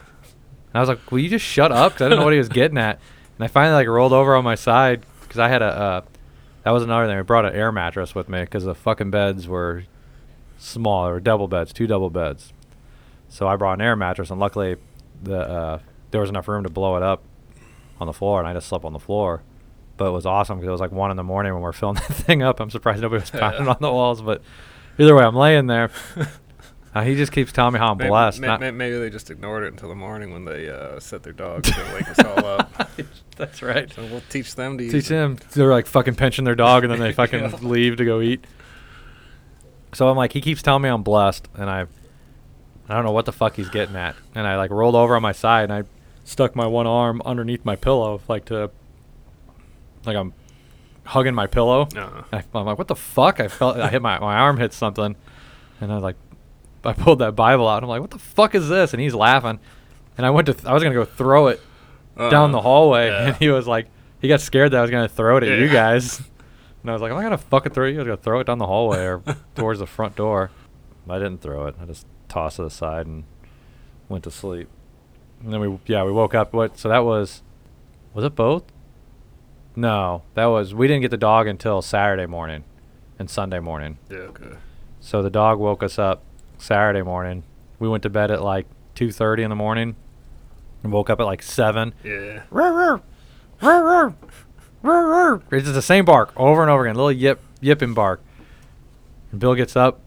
And 0.67 0.75
I 0.75 0.79
was 0.79 0.89
like, 0.89 1.11
will 1.11 1.19
you 1.19 1.29
just 1.29 1.45
shut 1.45 1.71
up? 1.71 1.93
Because 1.93 2.05
I 2.05 2.09
didn't 2.09 2.19
know 2.19 2.25
what 2.25 2.33
he 2.33 2.39
was 2.39 2.49
getting 2.49 2.77
at. 2.77 2.99
And 3.37 3.43
I 3.43 3.47
finally 3.47 3.73
like 3.73 3.87
rolled 3.87 4.13
over 4.13 4.35
on 4.35 4.43
my 4.43 4.55
side 4.55 5.01
because 5.21 5.39
I 5.39 5.47
had 5.49 5.61
a 5.61 5.65
uh, 5.65 6.01
that 6.63 6.71
was 6.71 6.83
another 6.83 7.07
thing. 7.07 7.17
I 7.17 7.21
brought 7.23 7.45
an 7.45 7.53
air 7.55 7.71
mattress 7.71 8.13
with 8.13 8.29
me 8.29 8.41
because 8.41 8.65
the 8.65 8.75
fucking 8.75 9.09
beds 9.09 9.47
were 9.47 9.83
small. 10.57 11.05
They 11.07 11.11
were 11.13 11.19
double 11.19 11.47
beds, 11.47 11.73
two 11.73 11.87
double 11.87 12.09
beds. 12.09 12.53
So 13.29 13.47
I 13.47 13.55
brought 13.55 13.73
an 13.73 13.81
air 13.81 13.95
mattress, 13.95 14.29
and 14.29 14.39
luckily 14.39 14.75
the 15.23 15.39
uh, 15.39 15.79
there 16.11 16.21
was 16.21 16.29
enough 16.29 16.47
room 16.47 16.63
to 16.63 16.69
blow 16.69 16.95
it 16.97 17.03
up 17.03 17.23
on 17.99 18.07
the 18.07 18.13
floor, 18.13 18.39
and 18.39 18.47
I 18.47 18.53
just 18.53 18.67
slept 18.67 18.85
on 18.85 18.93
the 18.93 18.99
floor. 18.99 19.43
But 19.97 20.07
it 20.07 20.11
was 20.11 20.25
awesome 20.27 20.57
because 20.57 20.67
it 20.67 20.71
was 20.71 20.81
like 20.81 20.91
one 20.91 21.09
in 21.11 21.17
the 21.17 21.23
morning 21.23 21.53
when 21.53 21.61
we 21.63 21.67
are 21.69 21.73
filling 21.73 21.95
that 21.95 22.03
thing 22.13 22.43
up. 22.43 22.59
I'm 22.59 22.69
surprised 22.69 23.01
nobody 23.01 23.21
was 23.21 23.29
pounding 23.31 23.67
on 23.67 23.77
the 23.79 23.91
walls, 23.91 24.21
but 24.21 24.41
either 24.99 25.15
way, 25.15 25.23
I'm 25.23 25.35
laying 25.35 25.67
there. 25.67 25.89
Uh, 26.95 27.03
he 27.03 27.13
just 27.15 27.31
keeps 27.31 27.51
telling 27.51 27.73
me 27.73 27.79
how 27.79 27.91
I'm 27.91 27.97
Maybe, 27.97 28.09
blessed. 28.09 28.39
may- 28.39 28.57
may- 28.57 28.71
maybe 28.71 28.97
they 28.97 29.11
just 29.11 29.29
ignored 29.29 29.63
it 29.65 29.67
until 29.67 29.87
the 29.87 29.93
morning 29.93 30.31
when 30.33 30.45
they 30.45 30.67
uh, 30.67 30.99
set 30.99 31.21
their 31.21 31.33
dogs 31.33 31.69
to 31.69 31.83
wake 31.93 32.09
us 32.09 32.17
all 32.17 32.43
up. 32.43 32.89
That's 33.35 33.61
right. 33.61 33.91
So 33.93 34.01
we'll 34.03 34.23
teach 34.29 34.55
them 34.55 34.79
to 34.79 34.89
Teach 34.89 35.05
it. 35.05 35.09
them. 35.09 35.37
They're 35.51 35.69
like 35.69 35.85
fucking 35.85 36.15
pinching 36.15 36.43
their 36.45 36.55
dog 36.55 36.83
and 36.85 36.91
then 36.91 36.99
they 36.99 37.11
fucking 37.13 37.39
Yeah. 37.39 37.55
leave 37.61 37.97
to 37.97 38.05
go 38.05 38.19
eat. 38.19 38.45
So 39.93 40.07
I'm 40.09 40.17
like, 40.17 40.33
he 40.33 40.41
keeps 40.41 40.63
telling 40.63 40.81
me 40.81 40.89
I'm 40.89 41.03
blessed, 41.03 41.47
and 41.55 41.69
I, 41.69 41.85
I 42.89 42.95
don't 42.95 43.03
know 43.03 43.11
what 43.11 43.25
the 43.25 43.33
fuck 43.33 43.55
he's 43.55 43.69
getting 43.69 43.95
at. 43.95 44.15
And 44.35 44.47
I 44.47 44.55
like 44.57 44.71
rolled 44.71 44.95
over 44.95 45.15
on 45.15 45.21
my 45.21 45.33
side 45.33 45.63
and 45.65 45.73
I 45.73 45.83
stuck 46.23 46.55
my 46.55 46.65
one 46.65 46.87
arm 46.87 47.21
underneath 47.25 47.65
my 47.65 47.75
pillow, 47.75 48.21
like 48.27 48.45
to, 48.45 48.71
like 50.05 50.15
I'm 50.15 50.33
hugging 51.03 51.33
my 51.33 51.47
pillow. 51.47 51.87
Uh-uh. 51.95 52.23
I, 52.31 52.43
I'm 52.53 52.65
like, 52.65 52.77
what 52.77 52.87
the 52.87 52.95
fuck? 52.95 53.39
I 53.39 53.47
felt 53.47 53.77
I 53.77 53.89
hit 53.89 54.01
my 54.01 54.19
my 54.19 54.35
arm 54.35 54.57
hit 54.57 54.73
something, 54.73 55.15
and 55.81 55.91
I 55.91 55.95
was 55.95 56.03
like, 56.03 56.15
I 56.83 56.93
pulled 56.93 57.19
that 57.19 57.35
Bible 57.35 57.67
out. 57.67 57.83
I'm 57.83 57.89
like, 57.89 58.01
what 58.01 58.11
the 58.11 58.19
fuck 58.19 58.55
is 58.55 58.69
this? 58.69 58.93
And 58.93 59.01
he's 59.01 59.15
laughing, 59.15 59.59
and 60.17 60.25
I 60.25 60.29
went 60.29 60.45
to 60.47 60.53
th- 60.53 60.65
I 60.65 60.73
was 60.73 60.83
gonna 60.83 60.95
go 60.95 61.05
throw 61.05 61.47
it 61.47 61.61
uh-huh. 62.15 62.29
down 62.29 62.51
the 62.51 62.61
hallway, 62.61 63.07
Yeah. 63.07 63.27
and 63.27 63.35
he 63.37 63.49
was 63.49 63.67
like, 63.67 63.87
he 64.21 64.27
got 64.27 64.41
scared 64.41 64.71
that 64.71 64.79
I 64.79 64.81
was 64.81 64.91
gonna 64.91 65.07
throw 65.09 65.37
it 65.37 65.43
at 65.43 65.59
you 65.59 65.69
guys, 65.69 66.19
and 66.81 66.89
I 66.89 66.93
was 66.93 67.01
like, 67.01 67.11
I'm 67.11 67.17
not 67.17 67.23
gonna 67.23 67.37
fucking 67.37 67.73
throw 67.73 67.85
it. 67.85 67.91
You. 67.91 67.95
I 67.95 68.03
was 68.03 68.07
gonna 68.07 68.17
throw 68.17 68.39
it 68.39 68.47
down 68.47 68.57
the 68.59 68.67
hallway 68.67 69.05
or 69.05 69.21
towards 69.55 69.79
the 69.79 69.87
front 69.87 70.15
door. 70.15 70.51
I 71.09 71.19
didn't 71.19 71.39
throw 71.41 71.67
it. 71.67 71.75
I 71.81 71.85
just 71.85 72.05
tossed 72.29 72.59
it 72.59 72.65
aside 72.65 73.05
and 73.05 73.23
went 74.09 74.23
to 74.25 74.31
sleep. 74.31 74.69
And 75.43 75.53
then 75.53 75.59
we 75.59 75.79
yeah 75.85 76.03
we 76.03 76.11
woke 76.11 76.33
up. 76.33 76.53
What? 76.53 76.77
So 76.77 76.89
that 76.89 76.99
was 77.05 77.41
was 78.13 78.25
it 78.25 78.35
both? 78.35 78.63
No, 79.75 80.23
that 80.33 80.45
was 80.45 80.73
we 80.73 80.87
didn't 80.87 81.01
get 81.01 81.11
the 81.11 81.17
dog 81.17 81.47
until 81.47 81.81
Saturday 81.81 82.25
morning 82.25 82.63
and 83.19 83.29
Sunday 83.29 83.59
morning. 83.59 83.97
Yeah, 84.09 84.17
okay. 84.17 84.57
So 84.99 85.21
the 85.21 85.29
dog 85.29 85.59
woke 85.59 85.83
us 85.83 85.99
up 85.99 86.23
Saturday 86.57 87.03
morning. 87.03 87.43
We 87.79 87.87
went 87.87 88.03
to 88.03 88.09
bed 88.09 88.31
at 88.31 88.41
like 88.41 88.65
2:30 88.95 89.43
in 89.43 89.49
the 89.49 89.55
morning 89.55 89.95
and 90.83 90.91
woke 90.91 91.09
up 91.09 91.19
at 91.19 91.25
like 91.25 91.43
7. 91.43 91.93
Yeah. 92.03 92.43
Roar, 92.49 93.01
roar, 93.61 94.15
roar. 94.81 95.43
It's 95.51 95.63
just 95.65 95.73
the 95.75 95.81
same 95.81 96.05
bark 96.05 96.31
over 96.35 96.61
and 96.61 96.71
over 96.71 96.85
again, 96.85 96.95
A 96.95 96.97
little 96.97 97.11
yip 97.11 97.39
yipping 97.61 97.93
bark. 97.93 98.21
And 99.31 99.39
Bill 99.39 99.55
gets 99.55 99.75
up, 99.75 99.99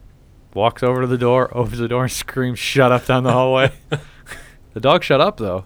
walks 0.55 0.83
over 0.83 1.03
to 1.03 1.07
the 1.07 1.19
door, 1.19 1.51
opens 1.57 1.79
the 1.79 1.89
door 1.89 2.05
and 2.05 2.13
screams 2.13 2.59
shut 2.59 2.93
up 2.93 3.07
down 3.07 3.23
the 3.25 3.33
hallway. 3.33 3.73
the 4.75 4.81
dog 4.81 5.03
shut 5.05 5.21
up 5.21 5.37
though 5.39 5.65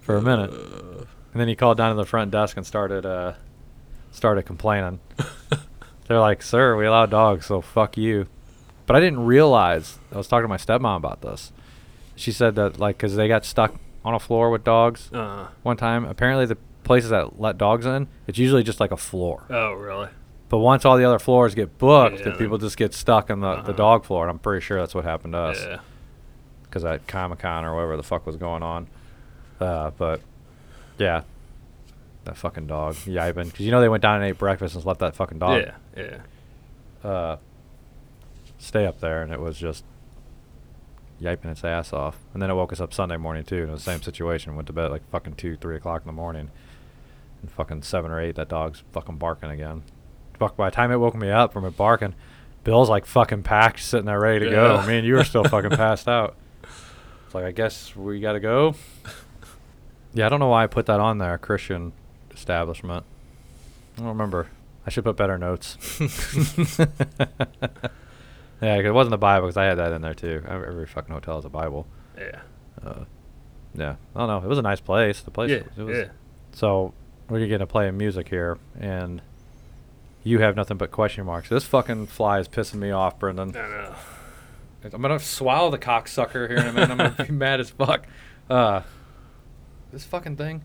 for 0.00 0.16
a 0.16 0.22
minute. 0.22 0.50
Uh, 0.50 1.04
And 1.32 1.40
then 1.40 1.48
he 1.48 1.54
called 1.56 1.78
down 1.78 1.90
to 1.90 1.96
the 1.96 2.04
front 2.04 2.30
desk 2.30 2.56
and 2.58 2.66
started 2.66 3.06
uh 3.06 3.32
started 4.10 4.42
complaining. 4.44 5.00
They're 6.06 6.20
like, 6.20 6.42
"Sir, 6.42 6.76
we 6.76 6.84
allow 6.84 7.06
dogs, 7.06 7.46
so 7.46 7.60
fuck 7.62 7.96
you." 7.96 8.26
But 8.86 8.96
I 8.96 9.00
didn't 9.00 9.24
realize. 9.24 9.98
I 10.12 10.18
was 10.18 10.28
talking 10.28 10.44
to 10.44 10.48
my 10.48 10.58
stepmom 10.58 10.96
about 10.96 11.22
this. 11.22 11.52
She 12.16 12.32
said 12.32 12.54
that 12.56 12.78
like 12.78 12.98
cuz 12.98 13.14
they 13.16 13.28
got 13.28 13.44
stuck 13.46 13.74
on 14.04 14.12
a 14.14 14.18
floor 14.18 14.50
with 14.50 14.62
dogs 14.64 15.10
uh, 15.14 15.46
one 15.62 15.76
time. 15.78 16.04
Apparently 16.04 16.44
the 16.44 16.58
places 16.84 17.08
that 17.10 17.40
let 17.40 17.56
dogs 17.56 17.86
in, 17.86 18.08
it's 18.26 18.36
usually 18.38 18.62
just 18.64 18.80
like 18.80 18.90
a 18.92 18.96
floor. 18.98 19.44
oh, 19.48 19.72
really? 19.72 20.08
But 20.52 20.58
once 20.58 20.84
all 20.84 20.98
the 20.98 21.04
other 21.04 21.18
floors 21.18 21.54
get 21.54 21.78
booked, 21.78 22.18
Yeah, 22.18 22.24
then 22.26 22.36
people 22.36 22.58
just 22.58 22.76
get 22.76 22.92
stuck 22.92 23.30
in 23.30 23.40
the, 23.40 23.54
the 23.54 23.60
Uh-huh. 23.60 23.72
dog 23.72 24.04
floor, 24.04 24.22
and 24.24 24.30
I'm 24.30 24.38
pretty 24.38 24.62
sure 24.62 24.78
that's 24.78 24.94
what 24.94 25.02
happened 25.04 25.32
to 25.32 25.38
us 25.38 25.64
Yeah. 25.64 25.78
because 26.64 26.84
at 26.84 27.06
Comic 27.06 27.38
Con 27.38 27.64
or 27.64 27.74
whatever 27.74 27.96
the 27.96 28.02
fuck 28.02 28.26
was 28.26 28.36
going 28.36 28.62
on. 28.62 28.86
Uh, 29.58 29.92
but 29.96 30.20
yeah, 30.98 31.22
that 32.24 32.36
fucking 32.36 32.66
dog 32.66 32.96
yiping. 32.96 33.46
Because 33.46 33.60
you 33.64 33.70
know 33.70 33.80
they 33.80 33.88
went 33.88 34.02
down 34.02 34.16
and 34.16 34.24
ate 34.26 34.36
breakfast 34.36 34.74
and 34.74 34.84
left 34.84 35.00
that 35.00 35.16
fucking 35.16 35.38
dog 35.38 35.62
Yeah, 35.62 36.18
yeah. 37.02 37.08
uh, 37.10 37.36
stay 38.58 38.84
up 38.84 39.00
there, 39.00 39.22
and 39.22 39.32
it 39.32 39.40
was 39.40 39.56
just 39.56 39.84
yiping 41.18 41.46
its 41.46 41.64
ass 41.64 41.94
off. 41.94 42.18
And 42.34 42.42
then 42.42 42.50
it 42.50 42.54
woke 42.54 42.74
us 42.74 42.80
up 42.80 42.92
Sunday 42.92 43.16
morning 43.16 43.44
too. 43.44 43.62
In 43.62 43.70
the 43.70 43.80
same 43.80 44.02
situation, 44.02 44.54
went 44.54 44.66
to 44.66 44.74
bed 44.74 44.90
like 44.90 45.08
fucking 45.10 45.36
two, 45.36 45.56
three 45.56 45.76
o'clock 45.76 46.02
in 46.02 46.08
the 46.08 46.12
morning, 46.12 46.50
and 47.40 47.50
fucking 47.50 47.84
seven 47.84 48.10
or 48.10 48.20
eight, 48.20 48.34
that 48.34 48.50
dog's 48.50 48.82
fucking 48.92 49.16
barking 49.16 49.48
again. 49.50 49.84
Fuck! 50.38 50.56
By 50.56 50.70
the 50.70 50.74
time 50.76 50.90
it 50.92 50.96
woke 50.96 51.14
me 51.14 51.30
up 51.30 51.52
from 51.52 51.64
it 51.64 51.76
barking, 51.76 52.14
Bill's 52.64 52.88
like 52.90 53.06
fucking 53.06 53.42
packed, 53.42 53.80
sitting 53.80 54.06
there 54.06 54.20
ready 54.20 54.44
to 54.46 54.50
go. 54.50 54.74
Yeah. 54.80 54.86
Me 54.86 54.98
and 54.98 55.06
you 55.06 55.14
were 55.14 55.24
still 55.24 55.44
fucking 55.44 55.70
passed 55.76 56.08
out. 56.08 56.36
It's 57.26 57.34
like 57.34 57.44
I 57.44 57.50
guess 57.52 57.94
we 57.96 58.20
gotta 58.20 58.40
go. 58.40 58.74
Yeah, 60.14 60.26
I 60.26 60.28
don't 60.28 60.40
know 60.40 60.48
why 60.48 60.64
I 60.64 60.66
put 60.66 60.86
that 60.86 61.00
on 61.00 61.18
there. 61.18 61.38
Christian 61.38 61.92
establishment. 62.32 63.04
I 63.96 64.00
don't 64.00 64.08
remember. 64.08 64.48
I 64.86 64.90
should 64.90 65.04
put 65.04 65.16
better 65.16 65.38
notes. 65.38 65.76
yeah, 66.00 66.86
'cause 68.76 68.84
it 68.86 68.94
wasn't 68.94 69.10
the 69.12 69.18
Bible 69.18 69.46
because 69.46 69.56
I 69.56 69.64
had 69.64 69.78
that 69.78 69.92
in 69.92 70.02
there 70.02 70.14
too. 70.14 70.42
Every, 70.48 70.86
fucking 70.86 71.12
hotel 71.14 71.36
has 71.36 71.44
a 71.44 71.48
Bible. 71.50 71.86
Yeah. 72.18 72.40
Uh, 72.84 73.04
yeah, 73.74 73.96
I 74.14 74.18
don't 74.18 74.28
know. 74.28 74.38
It 74.38 74.48
was 74.48 74.58
a 74.58 74.62
nice 74.62 74.80
place. 74.80 75.20
The 75.22 75.30
place. 75.30 75.50
Yeah, 75.50 75.62
it 75.76 75.82
was, 75.82 75.96
yeah. 75.96 76.04
So 76.52 76.92
we're 77.28 77.46
gonna 77.48 77.66
play 77.66 77.90
music 77.90 78.28
here, 78.28 78.58
and 78.78 79.22
you 80.24 80.38
have 80.40 80.56
nothing 80.56 80.76
but 80.76 80.90
question 80.90 81.26
marks. 81.26 81.48
This 81.48 81.64
fucking 81.64 82.06
fly 82.06 82.38
is 82.38 82.48
pissing 82.48 82.76
me 82.76 82.90
off, 82.90 83.18
Brendan. 83.18 83.50
I 83.56 83.60
know. 83.60 83.94
I'm 84.92 85.00
gonna 85.02 85.18
swallow 85.20 85.70
the 85.70 85.78
cocksucker 85.78 86.48
here 86.48 86.58
in 86.58 86.66
a 86.66 86.72
minute. 86.72 86.90
I'm 86.90 86.96
gonna 86.98 87.24
be 87.28 87.32
mad 87.32 87.60
as 87.60 87.70
fuck. 87.70 88.06
Uh, 88.50 88.82
this 89.92 90.04
fucking 90.04 90.36
thing. 90.36 90.64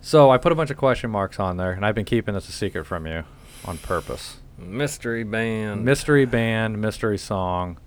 So 0.00 0.30
I 0.30 0.38
put 0.38 0.52
a 0.52 0.54
bunch 0.54 0.70
of 0.70 0.76
question 0.76 1.10
marks 1.10 1.40
on 1.40 1.56
there, 1.56 1.72
and 1.72 1.84
I've 1.84 1.94
been 1.94 2.04
keeping 2.04 2.34
this 2.34 2.48
a 2.48 2.52
secret 2.52 2.84
from 2.84 3.06
you 3.06 3.24
on 3.64 3.78
purpose. 3.78 4.36
Mystery 4.58 5.24
band. 5.24 5.84
Mystery 5.84 6.24
band, 6.26 6.80
mystery 6.80 7.16
song, 7.18 7.78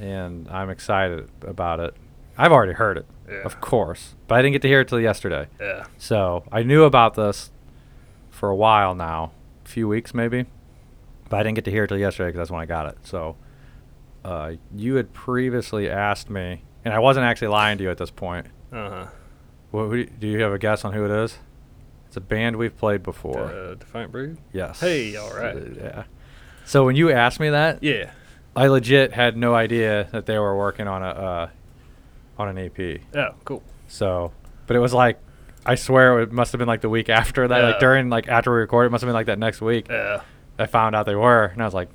and 0.00 0.48
I'm 0.48 0.68
excited 0.70 1.30
about 1.42 1.80
it. 1.80 1.94
I've 2.36 2.52
already 2.52 2.72
heard 2.72 2.98
it, 2.98 3.06
Yeah. 3.28 3.42
of 3.44 3.60
course, 3.60 4.14
but 4.28 4.34
I 4.36 4.42
didn't 4.42 4.52
get 4.52 4.62
to 4.62 4.68
hear 4.68 4.80
it 4.80 4.88
till 4.88 5.00
yesterday. 5.00 5.46
Yeah. 5.60 5.86
So 5.98 6.44
I 6.52 6.62
knew 6.62 6.84
about 6.84 7.14
this 7.14 7.50
for 8.30 8.48
a 8.50 8.56
while 8.56 8.94
now, 8.94 9.32
few 9.64 9.88
weeks 9.88 10.14
maybe, 10.14 10.46
but 11.28 11.36
I 11.38 11.42
didn't 11.42 11.56
get 11.56 11.64
to 11.66 11.70
hear 11.70 11.84
it 11.84 11.88
till 11.88 11.98
yesterday 11.98 12.28
because 12.28 12.38
that's 12.38 12.50
when 12.50 12.60
I 12.60 12.66
got 12.66 12.86
it. 12.86 12.98
So 13.02 13.36
uh, 14.24 14.52
you 14.74 14.94
had 14.96 15.12
previously 15.12 15.88
asked 15.90 16.30
me, 16.30 16.62
and 16.84 16.92
I 16.94 16.98
wasn't 16.98 17.24
actually 17.26 17.48
lying 17.48 17.78
to 17.78 17.84
you 17.84 17.90
at 17.90 17.98
this 17.98 18.10
point. 18.10 18.46
Uh 18.72 18.90
huh. 18.90 19.06
Wh- 19.70 19.90
who, 19.90 20.04
do 20.04 20.26
you 20.26 20.40
have 20.42 20.52
a 20.52 20.58
guess 20.58 20.84
on 20.84 20.92
who 20.92 21.04
it 21.04 21.10
is? 21.10 21.38
It's 22.06 22.16
a 22.16 22.20
band 22.20 22.56
we've 22.56 22.76
played 22.76 23.02
before. 23.02 23.44
Uh, 23.52 23.74
Defiant 23.74 24.12
Breed. 24.12 24.36
yes. 24.52 24.80
Hey, 24.80 25.16
all 25.16 25.34
right. 25.34 25.56
Uh, 25.56 25.60
yeah. 25.76 26.04
So 26.64 26.84
when 26.84 26.94
you 26.96 27.10
asked 27.10 27.40
me 27.40 27.50
that, 27.50 27.82
Yeah. 27.82 28.12
I 28.56 28.68
legit 28.68 29.12
had 29.12 29.36
no 29.36 29.52
idea 29.54 30.08
that 30.12 30.26
they 30.26 30.38
were 30.38 30.56
working 30.56 30.86
on 30.86 31.02
a 31.02 31.06
uh, 31.08 31.48
on 32.38 32.56
an 32.56 32.58
EP. 32.58 33.00
Oh, 33.16 33.34
cool. 33.44 33.62
So, 33.88 34.32
but 34.68 34.76
it 34.76 34.78
was 34.78 34.94
like, 34.94 35.18
I 35.66 35.74
swear 35.76 36.20
it 36.20 36.32
must 36.32 36.52
have 36.52 36.58
been 36.58 36.68
like 36.68 36.82
the 36.82 36.88
week 36.88 37.08
after 37.08 37.48
that, 37.48 37.62
like 37.62 37.78
during 37.80 38.10
like 38.10 38.28
after 38.28 38.52
we 38.52 38.58
recorded, 38.58 38.88
it 38.88 38.90
must 38.90 39.02
have 39.02 39.08
been 39.08 39.14
like 39.14 39.26
that 39.26 39.38
next 39.38 39.60
week. 39.60 39.88
Yeah. 39.88 40.22
I 40.58 40.66
found 40.66 40.94
out 40.94 41.06
they 41.06 41.16
were, 41.16 41.46
and 41.46 41.60
I 41.60 41.64
was 41.64 41.74
like, 41.74 41.88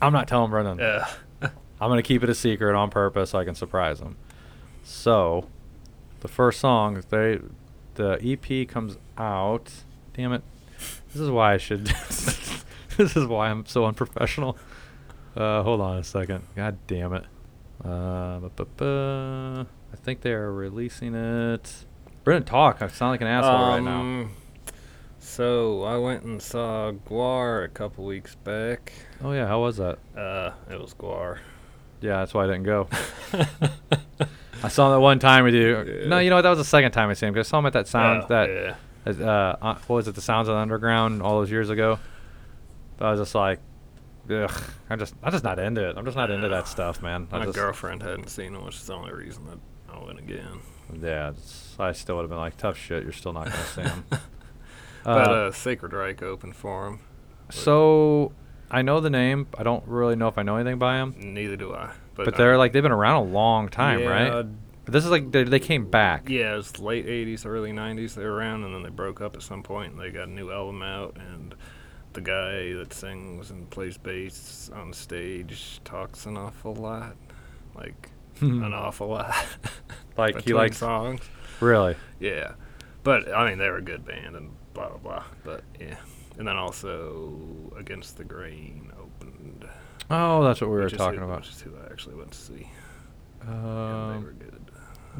I'm 0.00 0.12
not 0.12 0.28
telling 0.28 0.50
Brendan. 0.50 0.78
Yeah. 0.78 1.08
I'm 1.42 1.90
gonna 1.90 2.02
keep 2.02 2.22
it 2.22 2.30
a 2.30 2.34
secret 2.34 2.74
on 2.74 2.90
purpose 2.90 3.30
so 3.30 3.38
I 3.38 3.44
can 3.44 3.54
surprise 3.54 4.00
him. 4.00 4.16
So, 4.82 5.46
the 6.20 6.28
first 6.28 6.60
song 6.60 7.02
they, 7.10 7.40
the 7.94 8.18
EP 8.22 8.68
comes 8.68 8.96
out 9.18 9.70
damn 10.14 10.32
it. 10.32 10.42
This 11.12 11.20
is 11.20 11.30
why 11.30 11.54
I 11.54 11.56
should. 11.58 11.86
this 12.96 13.16
is 13.16 13.26
why 13.26 13.50
I'm 13.50 13.66
so 13.66 13.84
unprofessional. 13.84 14.56
Uh, 15.36 15.62
hold 15.62 15.80
on 15.80 15.98
a 15.98 16.04
second. 16.04 16.44
God 16.56 16.78
damn 16.86 17.12
it. 17.12 17.24
Uh, 17.84 18.40
I 19.92 19.96
think 19.96 20.22
they 20.22 20.32
are 20.32 20.50
releasing 20.50 21.14
it. 21.14 21.85
Brendan, 22.26 22.42
talk. 22.44 22.82
I 22.82 22.88
sound 22.88 23.12
like 23.12 23.20
an 23.20 23.28
asshole 23.28 23.68
right 23.68 23.78
now. 23.80 24.00
Um, 24.00 24.32
So 25.20 25.84
I 25.84 25.96
went 25.96 26.24
and 26.24 26.42
saw 26.42 26.90
GWAR 26.90 27.62
a 27.64 27.68
couple 27.68 28.04
weeks 28.04 28.34
back. 28.34 28.92
Oh 29.22 29.30
yeah, 29.30 29.46
how 29.46 29.60
was 29.60 29.76
that? 29.76 30.00
Uh, 30.16 30.50
it 30.68 30.80
was 30.80 30.92
GWAR. 30.94 31.38
Yeah, 32.00 32.16
that's 32.18 32.34
why 32.34 32.42
I 32.42 32.46
didn't 32.48 32.64
go. 32.64 32.88
I 34.64 34.66
saw 34.68 34.88
him 34.88 34.94
that 34.94 35.00
one 35.00 35.20
time 35.20 35.44
with 35.44 35.54
you. 35.54 36.00
Yeah. 36.02 36.08
No, 36.08 36.18
you 36.18 36.30
know 36.30 36.34
what? 36.36 36.42
That 36.42 36.48
was 36.50 36.58
the 36.58 36.64
second 36.64 36.90
time 36.90 37.10
I 37.10 37.14
seen 37.14 37.28
him. 37.28 37.34
'cause 37.36 37.46
I 37.46 37.48
saw 37.48 37.60
him 37.60 37.66
at 37.66 37.74
that 37.74 37.86
sound 37.86 38.24
Oh, 38.24 38.26
that 38.26 38.48
yeah. 39.06 39.12
uh, 39.24 39.56
uh, 39.64 39.74
what 39.86 39.94
was 39.96 40.08
it? 40.08 40.16
The 40.16 40.20
Sounds 40.20 40.48
of 40.48 40.56
the 40.56 40.60
Underground 40.60 41.22
all 41.22 41.38
those 41.38 41.50
years 41.52 41.70
ago. 41.70 42.00
But 42.96 43.06
I 43.06 43.10
was 43.12 43.20
just 43.20 43.36
like, 43.36 43.60
ugh. 44.32 44.50
I'm 44.90 44.98
just, 44.98 45.14
I'm 45.22 45.30
just 45.30 45.44
not 45.44 45.60
into 45.60 45.88
it. 45.88 45.96
I'm 45.96 46.04
just 46.04 46.16
not 46.16 46.32
into 46.32 46.48
that 46.48 46.66
stuff, 46.66 47.02
man. 47.02 47.28
I 47.30 47.38
My 47.38 47.44
just, 47.44 47.56
girlfriend 47.56 48.02
hadn't 48.02 48.30
seen 48.30 48.52
him, 48.56 48.64
which 48.64 48.74
is 48.74 48.86
the 48.86 48.94
only 48.94 49.12
reason 49.12 49.46
that 49.46 49.58
I 49.94 50.04
went 50.04 50.18
again. 50.18 50.58
Yeah, 51.00 51.28
it's, 51.30 51.65
I 51.78 51.92
still 51.92 52.16
would 52.16 52.22
have 52.22 52.30
been 52.30 52.38
like, 52.38 52.56
tough 52.56 52.76
shit. 52.78 53.02
You're 53.02 53.12
still 53.12 53.32
not 53.32 53.46
gonna 53.46 53.64
see 53.64 53.82
him. 53.82 54.04
But 55.04 55.28
Uh, 55.28 55.30
uh, 55.30 55.52
Sacred 55.52 55.92
Reich 55.92 56.20
opened 56.20 56.56
for 56.56 56.88
him. 56.88 56.98
so 57.48 58.32
I 58.72 58.82
know 58.82 58.98
the 58.98 59.10
name. 59.10 59.46
I 59.56 59.62
don't 59.62 59.84
really 59.86 60.16
know 60.16 60.26
if 60.26 60.36
I 60.36 60.42
know 60.42 60.56
anything 60.56 60.78
by 60.80 60.96
him. 60.96 61.14
Neither 61.16 61.54
do 61.56 61.72
I. 61.74 61.92
But, 62.16 62.24
But 62.24 62.36
they're 62.36 62.58
like 62.58 62.72
they've 62.72 62.82
been 62.82 62.90
around 62.90 63.16
a 63.28 63.30
long 63.30 63.68
time, 63.68 64.00
yeah, 64.00 64.06
right? 64.08 64.46
But 64.84 64.92
this 64.92 65.04
is 65.04 65.10
like 65.12 65.30
they, 65.30 65.44
they 65.44 65.60
came 65.60 65.88
back. 65.88 66.28
Yeah, 66.28 66.54
it 66.54 66.56
was 66.56 66.80
late 66.80 67.06
'80s, 67.06 67.46
early 67.46 67.70
'90s. 67.72 68.14
They 68.14 68.24
were 68.24 68.32
around, 68.32 68.64
and 68.64 68.74
then 68.74 68.82
they 68.82 68.88
broke 68.88 69.20
up 69.20 69.36
at 69.36 69.42
some 69.42 69.62
point. 69.62 69.92
And 69.92 70.00
they 70.00 70.10
got 70.10 70.26
a 70.26 70.30
new 70.30 70.50
album 70.50 70.82
out, 70.82 71.16
and 71.18 71.54
the 72.14 72.20
guy 72.20 72.72
that 72.72 72.92
sings 72.92 73.50
and 73.52 73.70
plays 73.70 73.96
bass 73.98 74.70
on 74.74 74.92
stage 74.92 75.80
talks 75.84 76.26
an 76.26 76.36
awful 76.36 76.74
lot, 76.74 77.14
like 77.76 78.10
an 78.40 78.72
awful 78.74 79.06
lot. 79.08 79.36
Like 80.16 80.40
he 80.44 80.52
likes 80.52 80.78
songs. 80.78 81.20
Really. 81.60 81.96
Yeah, 82.20 82.52
but 83.02 83.32
I 83.34 83.48
mean 83.48 83.58
they 83.58 83.68
were 83.68 83.78
a 83.78 83.82
good 83.82 84.04
band 84.04 84.36
and 84.36 84.50
blah 84.74 84.88
blah 84.88 84.98
blah. 84.98 85.24
But 85.44 85.62
yeah, 85.80 85.96
and 86.38 86.46
then 86.46 86.56
also 86.56 87.38
Against 87.78 88.16
the 88.16 88.24
Grain 88.24 88.90
opened. 89.00 89.66
Oh, 90.10 90.44
that's 90.44 90.60
what 90.60 90.70
we 90.70 90.76
were 90.76 90.88
talking 90.90 91.18
who- 91.20 91.24
about. 91.26 91.40
Which 91.40 91.50
is 91.50 91.60
who 91.60 91.72
I 91.76 91.90
actually 91.92 92.14
went 92.16 92.30
to 92.32 92.38
see. 92.38 92.70
and 93.42 93.48
they 93.50 93.54
were 93.54 94.30
Um, 94.30 94.36
good. 94.38 94.60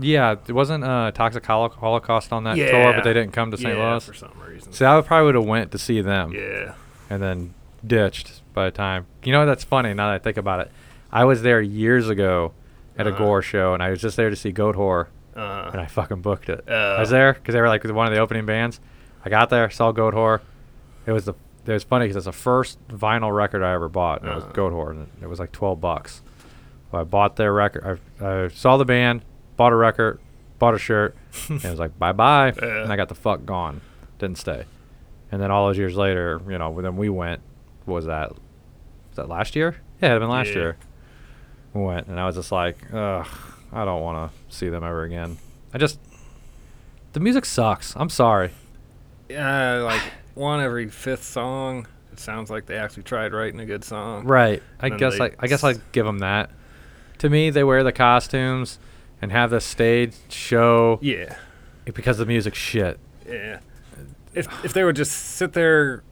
yeah, 0.00 0.36
it 0.46 0.52
wasn't 0.52 0.84
uh, 0.84 1.10
Toxic 1.12 1.44
Holocaust 1.46 2.32
on 2.32 2.44
that 2.44 2.56
tour, 2.56 2.92
but 2.94 3.04
they 3.04 3.12
didn't 3.12 3.32
come 3.32 3.50
to 3.50 3.56
St. 3.56 3.76
yeah, 3.76 3.92
Louis. 3.92 4.04
for 4.04 4.14
some 4.14 4.32
reason. 4.48 4.72
See, 4.72 4.84
I 4.84 5.00
probably 5.00 5.26
would 5.26 5.34
have 5.36 5.44
went 5.44 5.70
to 5.72 5.78
see 5.78 6.00
them. 6.00 6.32
yeah. 6.34 6.74
and 7.08 7.22
then 7.22 7.54
ditched 7.86 8.42
by 8.52 8.64
the 8.64 8.70
time. 8.72 9.06
You 9.22 9.30
know 9.32 9.46
that's 9.46 9.62
funny 9.62 9.94
now 9.94 10.08
that 10.08 10.14
I 10.14 10.18
think 10.18 10.36
about 10.36 10.58
it. 10.60 10.72
I 11.12 11.24
was 11.24 11.42
there 11.42 11.60
years 11.60 12.08
ago 12.08 12.52
at 12.98 13.06
a 13.06 13.10
Uh-huh. 13.10 13.22
GWAR 13.22 13.42
show, 13.42 13.74
and 13.74 13.82
I 13.82 13.90
was 13.90 14.00
just 14.00 14.16
there 14.16 14.28
to 14.28 14.34
see 14.36 14.52
Goatwhore, 14.52 15.06
Uh, 15.36 15.70
and 15.72 15.80
I 15.80 15.86
fucking 15.86 16.22
booked 16.22 16.48
it. 16.48 16.64
I 16.68 16.72
Oh. 16.96 17.00
was 17.00 17.10
there 17.10 17.34
because 17.34 17.52
they 17.54 17.60
were 17.60 17.68
like 17.68 17.84
one 17.84 18.06
of 18.06 18.12
the 18.12 18.18
opening 18.18 18.46
bands. 18.46 18.80
I 19.24 19.28
got 19.28 19.50
there, 19.50 19.68
saw 19.70 19.92
Goatwhore. 19.92 20.40
It 21.06 21.12
was 21.12 21.24
the 21.26 21.34
it 21.66 21.72
was 21.72 21.82
funny 21.84 22.04
because 22.06 22.16
it's 22.16 22.26
the 22.26 22.32
first 22.32 22.78
vinyl 22.88 23.34
record 23.34 23.62
I 23.62 23.74
ever 23.74 23.88
bought. 23.88 24.20
And 24.22 24.30
it 24.30 24.34
was 24.34 24.44
Uh-huh. 24.44 24.52
Goatwhore, 24.54 24.90
and 24.90 25.08
it 25.20 25.26
was 25.28 25.38
like 25.40 25.52
twelve 25.52 25.80
bucks. 25.80 26.22
So 26.90 26.98
I 26.98 27.04
bought 27.04 27.36
their 27.36 27.52
record. 27.52 27.98
I, 28.20 28.26
I 28.44 28.48
saw 28.48 28.76
the 28.76 28.84
band, 28.84 29.22
bought 29.56 29.72
a 29.72 29.76
record, 29.76 30.20
bought 30.58 30.74
a 30.74 30.78
shirt, 30.78 31.16
and 31.48 31.64
it 31.64 31.70
was 31.70 31.80
like 31.80 31.98
bye 31.98 32.12
bye, 32.12 32.52
Yeah. 32.56 32.82
and 32.84 32.92
I 32.92 32.96
got 32.96 33.08
the 33.08 33.14
fuck 33.16 33.44
gone. 33.44 33.80
Didn't 34.18 34.38
stay. 34.38 34.64
And 35.32 35.42
then 35.42 35.50
all 35.50 35.66
those 35.66 35.76
years 35.76 35.96
later, 35.96 36.40
you 36.48 36.56
know, 36.56 36.80
then 36.80 36.96
we 36.96 37.08
went. 37.08 37.40
What 37.84 37.94
was 37.96 38.06
that? 38.06 38.30
Was 38.30 39.16
that 39.16 39.28
last 39.28 39.54
year? 39.56 39.76
Yeah, 40.00 40.08
it 40.08 40.12
had 40.12 40.18
been 40.20 40.28
last 40.30 40.48
Yeah. 40.50 40.54
year. 40.54 40.76
We 41.74 41.82
went, 41.82 42.06
and 42.06 42.18
I 42.18 42.26
was 42.26 42.36
just 42.36 42.52
like, 42.52 42.78
ugh, 42.94 43.26
I 43.72 43.84
don't 43.84 44.02
want 44.02 44.30
to 44.32 44.54
see 44.56 44.68
them 44.68 44.84
ever 44.84 45.02
again. 45.04 45.38
I 45.74 45.78
just, 45.78 45.98
the 47.12 47.20
music 47.20 47.44
sucks. 47.44 47.94
I'm 47.96 48.08
sorry. 48.10 48.50
yeah, 49.28 49.76
like 49.82 50.02
one 50.34 50.60
every 50.60 50.88
fifth 50.88 51.24
song. 51.24 51.86
It 52.12 52.20
sounds 52.20 52.48
like 52.50 52.66
they 52.66 52.76
actually 52.76 53.02
tried 53.02 53.32
writing 53.32 53.60
a 53.60 53.66
good 53.66 53.84
song. 53.84 54.24
Right. 54.24 54.62
I 54.80 54.88
guess 54.90 55.20
I, 55.20 55.32
I 55.38 55.46
guess 55.48 55.62
I'd 55.64 55.80
give 55.92 56.06
them 56.06 56.20
that. 56.20 56.50
To 57.18 57.28
me, 57.30 57.50
they 57.50 57.64
wear 57.64 57.82
the 57.84 57.92
costumes 57.92 58.78
and 59.20 59.32
have 59.32 59.50
the 59.50 59.60
stage 59.60 60.14
show 60.28 60.98
Yeah. 61.02 61.36
because 61.84 62.18
the 62.18 62.26
music's 62.26 62.58
shit. 62.58 62.98
Yeah. 63.28 63.60
If 64.34 64.64
if 64.64 64.72
they 64.74 64.84
would 64.84 64.96
just 64.96 65.12
sit 65.12 65.52
there, 65.54 66.02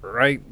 write 0.00 0.42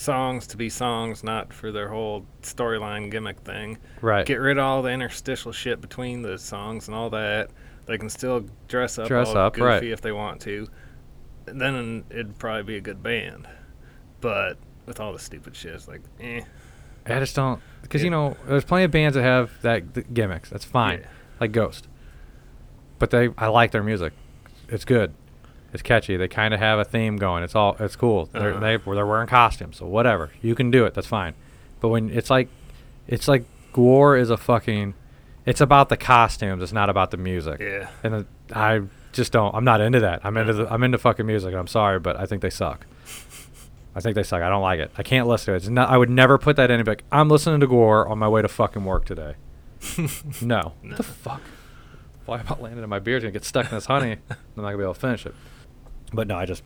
songs 0.00 0.46
to 0.48 0.56
be 0.56 0.68
songs, 0.68 1.22
not 1.24 1.52
for 1.52 1.72
their 1.72 1.88
whole 1.88 2.24
storyline 2.42 3.10
gimmick 3.10 3.40
thing. 3.40 3.78
Right. 4.00 4.26
Get 4.26 4.36
rid 4.36 4.58
of 4.58 4.64
all 4.64 4.82
the 4.82 4.90
interstitial 4.90 5.52
shit 5.52 5.80
between 5.80 6.22
the 6.22 6.38
songs 6.38 6.88
and 6.88 6.94
all 6.94 7.10
that. 7.10 7.50
They 7.86 7.98
can 7.98 8.10
still 8.10 8.44
dress 8.68 8.98
up 8.98 9.08
Dress 9.08 9.28
all 9.28 9.38
up, 9.38 9.54
goofy 9.54 9.64
right. 9.64 9.82
if 9.84 10.00
they 10.00 10.12
want 10.12 10.40
to. 10.42 10.68
And 11.46 11.60
then 11.60 12.04
it'd 12.10 12.38
probably 12.38 12.62
be 12.64 12.76
a 12.76 12.80
good 12.80 13.02
band. 13.02 13.48
But 14.20 14.58
with 14.86 15.00
all 15.00 15.12
the 15.12 15.18
stupid 15.18 15.56
shit, 15.56 15.74
it's 15.74 15.88
like, 15.88 16.02
eh. 16.20 16.42
I 17.06 17.20
just 17.20 17.34
don't 17.34 17.62
because 17.80 18.02
you 18.04 18.10
know 18.10 18.36
there's 18.46 18.64
plenty 18.66 18.84
of 18.84 18.90
bands 18.90 19.14
that 19.14 19.22
have 19.22 19.50
that 19.62 19.94
th- 19.94 20.06
gimmicks. 20.12 20.50
That's 20.50 20.66
fine, 20.66 21.00
Yeah. 21.00 21.06
like 21.40 21.52
Ghost. 21.52 21.88
But 22.98 23.10
they, 23.10 23.30
I 23.38 23.46
like 23.46 23.70
their 23.70 23.82
music. 23.82 24.12
It's 24.68 24.84
good. 24.84 25.14
It's 25.72 25.82
catchy. 25.82 26.16
They 26.16 26.28
kind 26.28 26.54
of 26.54 26.60
have 26.60 26.78
a 26.78 26.84
theme 26.84 27.16
going. 27.16 27.42
It's 27.42 27.54
all. 27.54 27.76
It's 27.78 27.96
cool. 27.96 28.26
They're 28.32 28.52
Uh-huh. 28.52 28.60
they, 28.60 28.76
they're 28.76 29.06
wearing 29.06 29.28
costumes, 29.28 29.76
so 29.76 29.86
whatever. 29.86 30.30
You 30.40 30.54
can 30.54 30.70
do 30.70 30.86
it. 30.86 30.94
That's 30.94 31.06
fine. 31.06 31.34
But 31.80 31.88
when 31.88 32.10
it's 32.10 32.30
like, 32.30 32.48
it's 33.06 33.28
like 33.28 33.44
GWAR 33.74 34.18
is 34.18 34.30
a 34.30 34.36
fucking. 34.36 34.94
It's 35.44 35.60
about 35.60 35.88
the 35.88 35.96
costumes. 35.96 36.62
It's 36.62 36.72
not 36.72 36.88
about 36.90 37.10
the 37.10 37.16
music. 37.18 37.60
Yeah. 37.60 37.88
And 38.02 38.14
the, 38.14 38.26
I 38.54 38.82
just 39.12 39.30
don't. 39.32 39.54
I'm 39.54 39.64
not 39.64 39.80
into 39.80 40.00
that. 40.00 40.20
I'm 40.24 40.36
into 40.38 40.52
the. 40.54 40.72
I'm 40.72 40.82
into 40.82 40.98
fucking 40.98 41.26
music. 41.26 41.54
I'm 41.54 41.66
sorry, 41.66 41.98
but 42.00 42.16
I 42.16 42.24
think 42.26 42.40
they 42.42 42.50
suck. 42.50 42.86
I 43.94 44.00
think 44.00 44.14
they 44.14 44.22
suck. 44.22 44.42
I 44.42 44.48
don't 44.48 44.62
like 44.62 44.78
it. 44.80 44.90
I 44.96 45.02
can't 45.02 45.26
listen 45.26 45.46
to 45.46 45.52
it. 45.54 45.56
It's 45.56 45.68
not, 45.68 45.88
I 45.88 45.96
would 45.96 46.10
never 46.10 46.38
put 46.38 46.54
that 46.56 46.70
in 46.70 46.84
like, 46.84 47.02
I'm 47.10 47.28
listening 47.28 47.58
to 47.60 47.66
GWAR 47.66 48.08
on 48.08 48.16
my 48.18 48.28
way 48.28 48.42
to 48.42 48.48
fucking 48.48 48.84
work 48.84 49.04
today. 49.06 49.34
no. 50.40 50.74
What 50.82 50.96
the 50.98 51.02
fuck? 51.02 51.40
Fly 52.24 52.40
about 52.40 52.62
landing 52.62 52.84
in 52.84 52.88
my 52.90 53.00
beard's 53.00 53.24
gonna 53.24 53.32
get 53.32 53.44
stuck 53.44 53.66
in 53.70 53.74
this 53.74 53.86
honey. 53.86 54.12
I'm 54.30 54.36
not 54.56 54.62
gonna 54.64 54.76
be 54.76 54.82
able 54.84 54.94
to 54.94 55.00
finish 55.00 55.26
it. 55.26 55.34
But 56.12 56.26
no, 56.28 56.36
I 56.36 56.46
just 56.46 56.62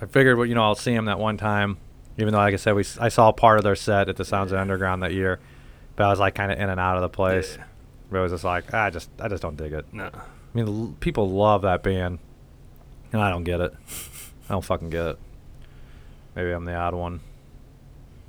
I 0.00 0.06
figured, 0.06 0.36
well, 0.36 0.46
you 0.46 0.54
know, 0.54 0.62
I'll 0.62 0.74
see 0.74 0.92
him 0.92 1.06
that 1.06 1.18
one 1.18 1.36
time. 1.36 1.78
Even 2.18 2.32
though, 2.32 2.38
like 2.38 2.54
I 2.54 2.56
said, 2.56 2.74
we 2.74 2.84
I 3.00 3.08
saw 3.08 3.30
part 3.32 3.58
of 3.58 3.64
their 3.64 3.76
set 3.76 4.08
at 4.08 4.16
the 4.16 4.24
Sounds 4.24 4.52
of 4.52 4.58
Underground 4.58 5.02
that 5.02 5.12
year, 5.12 5.38
but 5.96 6.04
I 6.04 6.08
was 6.08 6.18
like 6.18 6.34
kind 6.34 6.50
of 6.50 6.58
in 6.58 6.68
and 6.70 6.80
out 6.80 6.96
of 6.96 7.02
the 7.02 7.08
place. 7.10 7.56
Yeah. 7.58 7.64
But 8.10 8.18
it 8.18 8.22
was 8.22 8.32
just 8.32 8.44
like 8.44 8.64
"Ah, 8.72 8.84
I 8.84 8.90
just 8.90 9.10
I 9.20 9.28
just 9.28 9.42
don't 9.42 9.56
dig 9.56 9.72
it. 9.72 9.84
No. 9.92 10.06
I 10.14 10.20
mean, 10.54 10.66
l- 10.68 10.94
people 11.00 11.28
love 11.28 11.62
that 11.62 11.82
band, 11.82 12.18
and 13.12 13.20
I 13.20 13.28
don't 13.30 13.44
get 13.44 13.60
it. 13.60 13.74
I 14.48 14.52
don't 14.52 14.64
fucking 14.64 14.88
get 14.90 15.04
it. 15.06 15.18
Maybe 16.34 16.50
I'm 16.52 16.64
the 16.64 16.74
odd 16.74 16.94
one. 16.94 17.20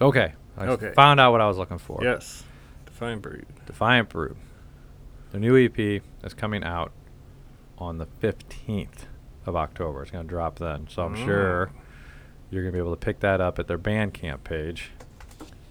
Okay. 0.02 0.34
I 0.58 0.66
Okay. 0.68 0.92
found 0.96 1.20
out 1.20 1.32
what 1.32 1.40
I 1.42 1.48
was 1.48 1.58
looking 1.58 1.78
for. 1.78 2.00
Yes. 2.04 2.44
Defiant 2.86 3.22
Brood. 3.22 3.46
Defiant 3.68 4.10
Brew. 4.10 4.36
The 5.32 5.40
new 5.40 5.56
EP 5.58 6.02
is 6.24 6.34
coming 6.34 6.64
out 6.64 6.92
on 7.78 8.00
the 8.00 8.08
15th 8.22 9.06
of 9.48 9.56
October. 9.56 10.02
It's 10.04 10.12
going 10.12 10.26
to 10.26 10.30
drop 10.30 10.60
then. 10.60 10.88
So 10.90 11.04
I'm 11.04 11.16
sure 11.16 11.68
Mm. 11.68 11.72
you're 12.52 12.62
going 12.64 12.72
to 12.74 12.78
be 12.78 12.82
able 12.82 12.96
to 12.96 13.00
pick 13.04 13.20
that 13.22 13.42
up 13.42 13.58
at 13.60 13.68
their 13.68 13.78
Bandcamp 13.80 14.44
page, 14.44 14.92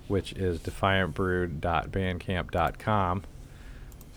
which 0.09 0.33
is 0.33 0.59
defiantbrood.bandcamp.com. 0.59 3.23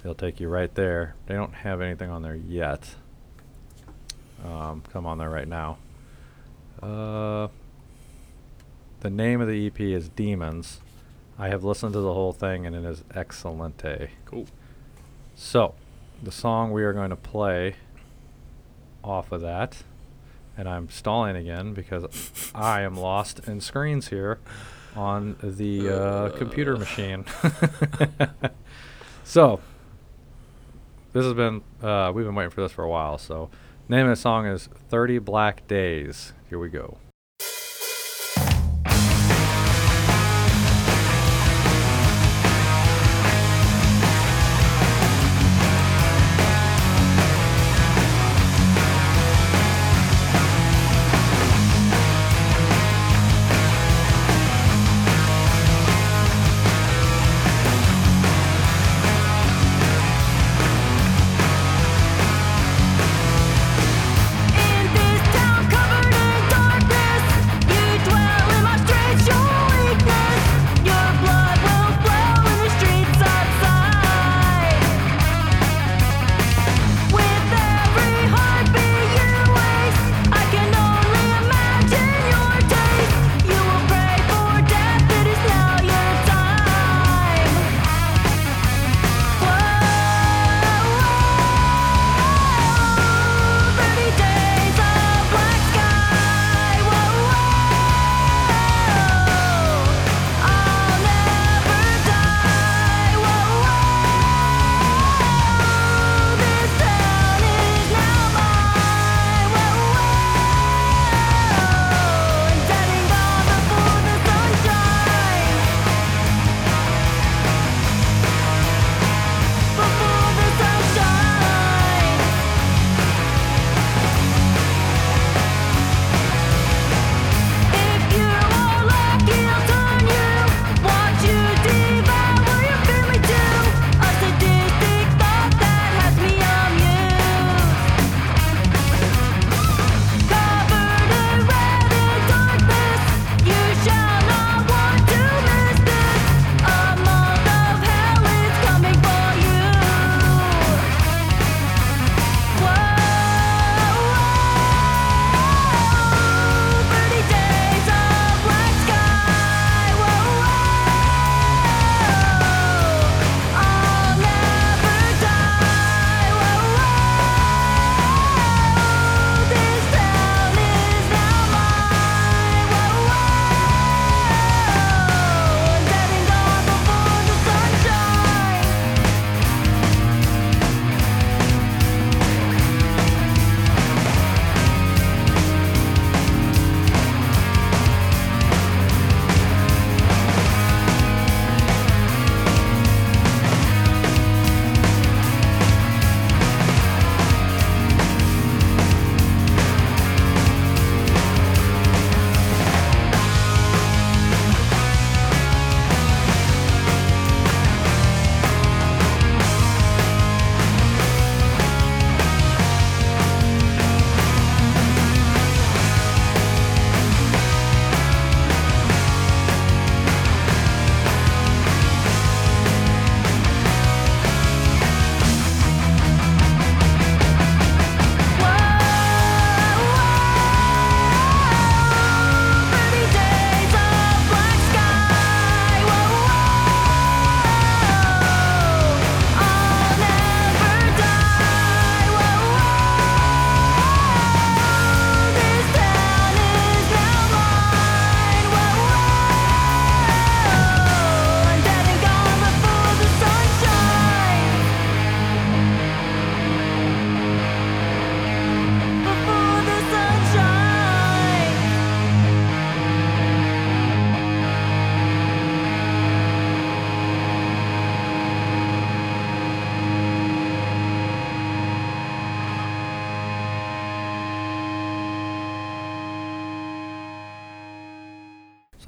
It'll 0.02 0.16
take 0.16 0.40
you 0.40 0.48
right 0.48 0.74
there. 0.76 1.16
They 1.28 1.36
don't 1.36 1.54
have 1.54 1.82
anything 1.82 2.10
on 2.10 2.22
there 2.22 2.36
yet. 2.36 2.96
Um, 4.46 4.82
come 4.92 5.06
on 5.06 5.18
there 5.18 5.30
right 5.30 5.48
now. 5.48 5.78
Uh, 6.82 7.50
the 9.02 9.10
name 9.10 9.42
of 9.42 9.48
the 9.50 9.68
EP 9.68 9.80
is 9.82 10.08
Demons. 10.10 10.80
I 11.38 11.50
have 11.50 11.64
listened 11.66 11.92
to 11.94 12.00
the 12.00 12.14
whole 12.14 12.32
thing 12.34 12.66
and 12.66 12.74
it 12.76 12.86
is 12.86 13.04
excellente. 13.14 14.10
Cool. 14.26 14.46
So, 15.36 15.76
the 16.24 16.32
song 16.32 16.72
we 16.72 16.84
are 16.84 16.94
going 16.94 17.10
to 17.10 17.16
play 17.18 17.76
off 19.10 19.32
of 19.32 19.42
that, 19.42 19.84
and 20.56 20.70
I'm 20.70 20.90
stalling 20.90 21.36
again 21.36 21.74
because 21.74 22.06
I 22.54 22.82
am 22.82 22.96
lost 22.96 23.48
in 23.48 23.60
screens 23.60 24.10
here 24.10 24.40
on 24.96 25.36
the 25.42 25.90
uh, 25.90 26.30
computer 26.38 26.78
machine. 26.78 27.26
so, 29.24 29.60
this 31.14 31.26
has 31.26 31.34
been, 31.34 31.62
uh, 31.82 32.12
we've 32.14 32.26
been 32.26 32.36
waiting 32.36 32.52
for 32.52 32.62
this 32.62 32.72
for 32.72 32.84
a 32.84 32.90
while. 32.90 33.18
So, 33.18 33.50
name 33.88 34.06
of 34.06 34.12
the 34.12 34.16
song 34.16 34.46
is 34.46 34.70
30 34.90 35.20
Black 35.20 35.68
Days. 35.68 36.34
Here 36.50 36.60
we 36.60 36.70
go. 36.70 36.98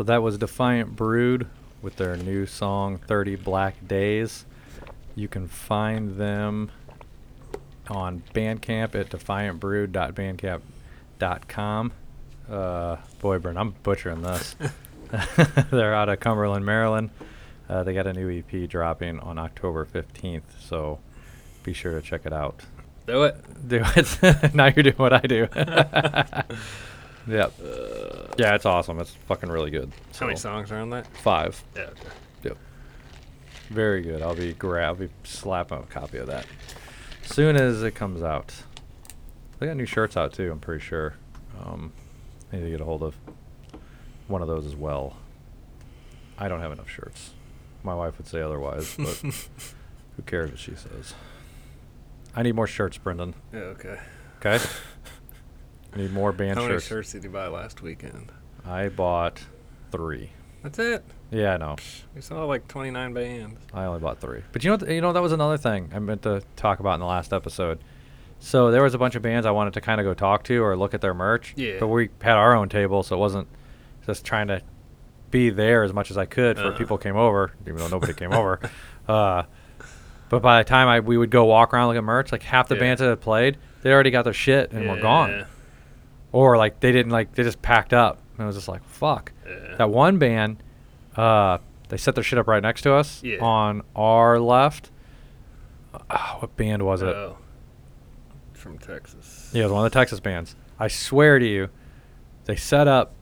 So 0.01 0.05
that 0.05 0.23
was 0.23 0.39
Defiant 0.39 0.95
Brood 0.95 1.45
with 1.83 1.97
their 1.97 2.17
new 2.17 2.47
song 2.47 2.97
30 2.97 3.35
Black 3.35 3.87
Days. 3.87 4.47
You 5.13 5.27
can 5.27 5.47
find 5.47 6.15
them 6.15 6.71
on 7.87 8.23
Bandcamp 8.33 8.95
at 8.95 9.11
defiantbrood.bandcamp.com. 9.11 11.91
Uh, 12.49 12.97
boy, 13.19 13.37
Brent, 13.37 13.59
I'm 13.59 13.75
butchering 13.83 14.23
this. 14.23 14.55
They're 15.69 15.93
out 15.93 16.09
of 16.09 16.19
Cumberland, 16.19 16.65
Maryland. 16.65 17.11
Uh, 17.69 17.83
they 17.83 17.93
got 17.93 18.07
a 18.07 18.13
new 18.13 18.39
EP 18.39 18.67
dropping 18.67 19.19
on 19.19 19.37
October 19.37 19.85
15th, 19.85 20.59
so 20.59 20.97
be 21.61 21.73
sure 21.73 21.91
to 21.91 22.01
check 22.01 22.25
it 22.25 22.33
out. 22.33 22.61
Do 23.05 23.25
it. 23.25 23.35
Do 23.67 23.83
it. 23.95 24.17
now 24.55 24.65
you're 24.65 24.81
doing 24.81 24.95
what 24.95 25.13
I 25.13 25.19
do. 25.19 25.47
Yep. 27.27 27.53
yeah, 28.38 28.55
it's 28.55 28.65
awesome. 28.65 28.99
It's 28.99 29.12
fucking 29.27 29.49
really 29.49 29.71
good. 29.71 29.91
How 30.19 30.25
many 30.25 30.38
songs 30.38 30.71
are 30.71 30.77
on 30.77 30.89
that? 30.91 31.07
Five. 31.17 31.63
Yeah. 31.75 31.81
Okay. 31.84 32.01
Yep. 32.43 32.57
Very 33.69 34.01
good. 34.01 34.21
I'll 34.21 34.36
be 34.36 34.53
gra- 34.53 34.86
I'll 34.86 34.95
be 34.95 35.10
slapping 35.23 35.79
a 35.79 35.84
copy 35.84 36.17
of 36.17 36.27
that 36.27 36.45
soon 37.31 37.55
as 37.55 37.81
it 37.84 37.95
comes 37.95 38.21
out. 38.21 38.53
They 39.60 39.67
got 39.67 39.77
new 39.77 39.86
shirts 39.86 40.17
out 40.17 40.34
too. 40.34 40.51
I'm 40.51 40.60
pretty 40.60 40.84
sure. 40.84 41.15
Um, 41.60 41.93
I 42.51 42.57
need 42.57 42.63
to 42.63 42.69
get 42.71 42.81
a 42.81 42.86
hold 42.86 43.03
of 43.03 43.15
one 44.27 44.41
of 44.41 44.47
those 44.47 44.65
as 44.65 44.75
well. 44.75 45.15
I 46.38 46.47
don't 46.47 46.60
have 46.60 46.71
enough 46.71 46.89
shirts. 46.89 47.31
My 47.84 47.93
wife 47.93 48.17
would 48.17 48.27
say 48.27 48.41
otherwise, 48.41 48.95
but 48.97 49.15
who 49.17 50.23
cares 50.25 50.49
what 50.51 50.60
she 50.60 50.75
says? 50.75 51.13
I 52.36 52.43
need 52.43 52.55
more 52.55 52.67
shirts, 52.67 52.97
Brendan. 52.97 53.34
Yeah. 53.53 53.60
Okay. 53.60 53.99
Okay. 54.43 54.63
I 55.93 55.97
need 55.97 56.12
more 56.13 56.32
band 56.32 56.58
How 56.58 56.62
many 56.63 56.75
shirts. 56.75 56.86
shirts 56.88 57.12
did 57.13 57.23
you 57.23 57.30
buy 57.30 57.47
last 57.47 57.82
weekend? 57.82 58.32
I 58.65 58.89
bought 58.89 59.41
three. 59.91 60.32
That's 60.63 60.80
it. 60.80 61.04
Yeah, 61.32 61.56
I 61.56 61.58
know. 61.58 61.75
We 62.15 62.21
saw 62.21 62.45
like 62.45 62.67
29 62.67 63.13
bands. 63.13 63.60
I 63.73 63.86
only 63.86 63.99
bought 63.99 64.19
three. 64.21 64.41
But 64.51 64.63
you 64.63 64.69
know, 64.69 64.77
what, 64.77 64.89
you 64.89 65.01
know 65.01 65.12
that 65.13 65.21
was 65.21 65.32
another 65.32 65.58
thing 65.58 65.89
I 65.93 65.99
meant 65.99 66.21
to 66.23 66.43
talk 66.56 66.80
about 66.80 66.93
in 66.95 66.99
the 66.99 67.06
last 67.08 67.34
episode. 67.34 67.80
So 68.39 68.71
there 68.71 68.82
was 68.84 68.93
a 68.93 68.97
bunch 68.97 69.15
of 69.15 69.21
bands 69.21 69.45
I 69.45 69.51
wanted 69.51 69.73
to 69.73 69.82
kind 69.82 69.99
of 69.99 70.06
go 70.06 70.13
talk 70.13 70.43
to 70.45 70.63
or 70.63 70.75
look 70.77 70.93
at 70.93 71.01
their 71.01 71.13
merch. 71.13 71.54
Yeah. 71.58 71.77
But 71.80 71.88
we 71.88 72.10
had 72.21 72.38
our 72.38 72.56
own 72.56 72.69
table, 72.69 73.04
so 73.04 73.15
it 73.15 73.19
wasn't 73.19 73.47
just 74.06 74.25
trying 74.25 74.47
to 74.47 74.62
be 75.30 75.49
there 75.49 75.84
as 75.84 75.93
much 75.93 76.12
as 76.12 76.17
I 76.17 76.25
could 76.25 76.58
for 76.58 76.67
Uh-huh. 76.67 76.77
people 76.77 76.97
came 76.97 77.15
over, 77.15 77.54
even 77.65 77.77
though 77.77 77.88
nobody 77.88 78.13
came 78.13 78.34
over. 78.34 78.60
Uh, 79.10 79.43
but 80.30 80.41
by 80.43 80.60
the 80.63 80.69
time 80.69 80.88
I 80.88 80.99
we 81.01 81.17
would 81.17 81.32
go 81.32 81.43
walk 81.45 81.73
around 81.73 81.88
look 81.88 81.97
at 81.97 82.04
merch, 82.04 82.32
like 82.32 82.43
half 82.43 82.67
the 82.69 82.75
Yeah. 82.75 82.82
bands 82.82 82.99
that 83.01 83.10
had 83.10 83.19
played, 83.19 83.58
they 83.82 83.91
already 83.91 84.12
got 84.12 84.23
their 84.23 84.32
shit 84.34 84.71
and 84.71 84.88
were 84.88 84.95
Yeah. 84.95 85.45
Or 86.31 86.57
like 86.57 86.79
they 86.79 86.91
didn't 86.91 87.11
like 87.11 87.33
they 87.35 87.43
just 87.43 87.61
packed 87.61 87.93
up. 87.93 88.19
And 88.37 88.43
it 88.43 88.47
was 88.47 88.55
just 88.55 88.67
like 88.67 88.83
fuck. 88.83 89.31
Yeah. 89.47 89.75
That 89.77 89.89
one 89.89 90.17
band, 90.17 90.57
uh, 91.15 91.57
they 91.89 91.97
set 91.97 92.15
their 92.15 92.23
shit 92.23 92.39
up 92.39 92.47
right 92.47 92.61
next 92.63 92.81
to 92.83 92.93
us 92.93 93.21
Yeah. 93.23 93.39
on 93.39 93.81
our 93.95 94.39
left. 94.39 94.91
Uh, 96.09 96.17
what 96.39 96.55
band 96.55 96.83
was 96.83 97.01
it? 97.01 97.09
Oh. 97.09 97.37
From 98.53 98.77
Texas. 98.77 99.49
Yeah, 99.53 99.61
it 99.61 99.65
was 99.65 99.73
one 99.73 99.85
of 99.85 99.91
the 99.91 99.99
Texas 99.99 100.19
bands. 100.19 100.55
I 100.79 100.87
swear 100.87 101.39
to 101.39 101.45
you, 101.45 101.69
they 102.45 102.55
set 102.55 102.87
up 102.87 103.13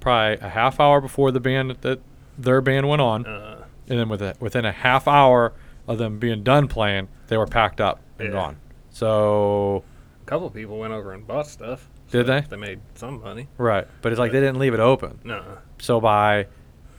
probably 0.00 0.38
a 0.46 0.48
half 0.50 0.80
hour 0.80 1.00
before 1.00 1.30
the 1.30 1.40
band 1.40 1.76
that 1.82 2.00
their 2.38 2.60
band 2.60 2.88
went 2.88 3.02
on, 3.02 3.26
Uh, 3.26 3.64
and 3.88 3.98
then 3.98 4.08
with 4.08 4.22
a, 4.22 4.34
within 4.40 4.64
a 4.64 4.72
half 4.72 5.06
hour 5.08 5.52
of 5.88 5.98
them 5.98 6.18
being 6.18 6.42
done 6.42 6.68
playing, 6.68 7.08
they 7.28 7.36
were 7.36 7.46
packed 7.46 7.80
up 7.80 8.00
and 8.18 8.28
Yeah. 8.28 8.32
gone. 8.34 8.56
So 8.90 9.84
a 10.22 10.26
couple 10.26 10.48
people 10.50 10.78
went 10.78 10.92
over 10.92 11.12
and 11.12 11.26
bought 11.26 11.46
stuff. 11.48 11.88
Did 12.10 12.26
they? 12.26 12.40
They 12.48 12.56
made 12.56 12.80
some 12.94 13.20
money. 13.20 13.48
right, 13.58 13.86
but 14.02 14.12
it's 14.12 14.18
like 14.18 14.32
they 14.32 14.40
didn't 14.40 14.58
leave 14.58 14.74
it 14.74 14.80
open. 14.80 15.18
No. 15.24 15.42
So 15.78 16.00
by, 16.00 16.46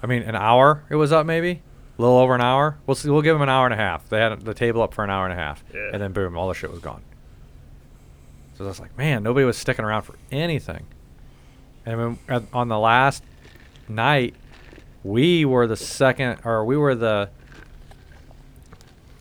I 0.04 0.08
mean, 0.08 0.24
an 0.24 0.36
hour 0.36 0.84
it 0.90 0.96
was 0.96 1.12
up 1.12 1.26
maybe, 1.26 1.62
a 1.98 2.02
little 2.02 2.18
over 2.18 2.36
an 2.36 2.42
hour. 2.42 2.78
We'll 2.86 2.96
see, 2.96 3.10
we'll 3.10 3.22
give 3.22 3.34
them 3.36 3.42
an 3.42 3.50
hour 3.50 3.66
and 3.66 3.74
a 3.74 3.78
half. 3.78 4.08
They 4.10 4.20
had 4.20 4.42
the 4.42 4.54
table 4.54 4.82
up 4.82 4.94
for 4.94 5.04
an 5.04 5.10
hour 5.10 5.24
and 5.26 5.34
a 5.34 5.38
half, 5.42 5.64
Yeah. 5.74 5.90
and 5.94 6.02
then 6.02 6.12
boom, 6.12 6.38
all 6.38 6.48
the 6.50 6.54
shit 6.54 6.70
was 6.72 6.80
gone. 6.80 7.02
So 8.58 8.66
I 8.66 8.68
was 8.68 8.80
like, 8.80 8.98
man, 8.98 9.24
nobody 9.24 9.46
was 9.46 9.58
sticking 9.58 9.86
around 9.86 10.02
for 10.04 10.16
anything. 10.32 10.86
And 11.86 11.98
when, 12.00 12.20
at, 12.28 12.44
on 12.52 12.68
the 12.68 12.78
last 12.80 13.24
night, 13.88 14.36
we 15.04 15.46
were 15.46 15.68
the 15.68 15.76
second, 15.78 16.40
or 16.44 16.66
we 16.66 16.76
were 16.76 16.96
the. 16.96 17.30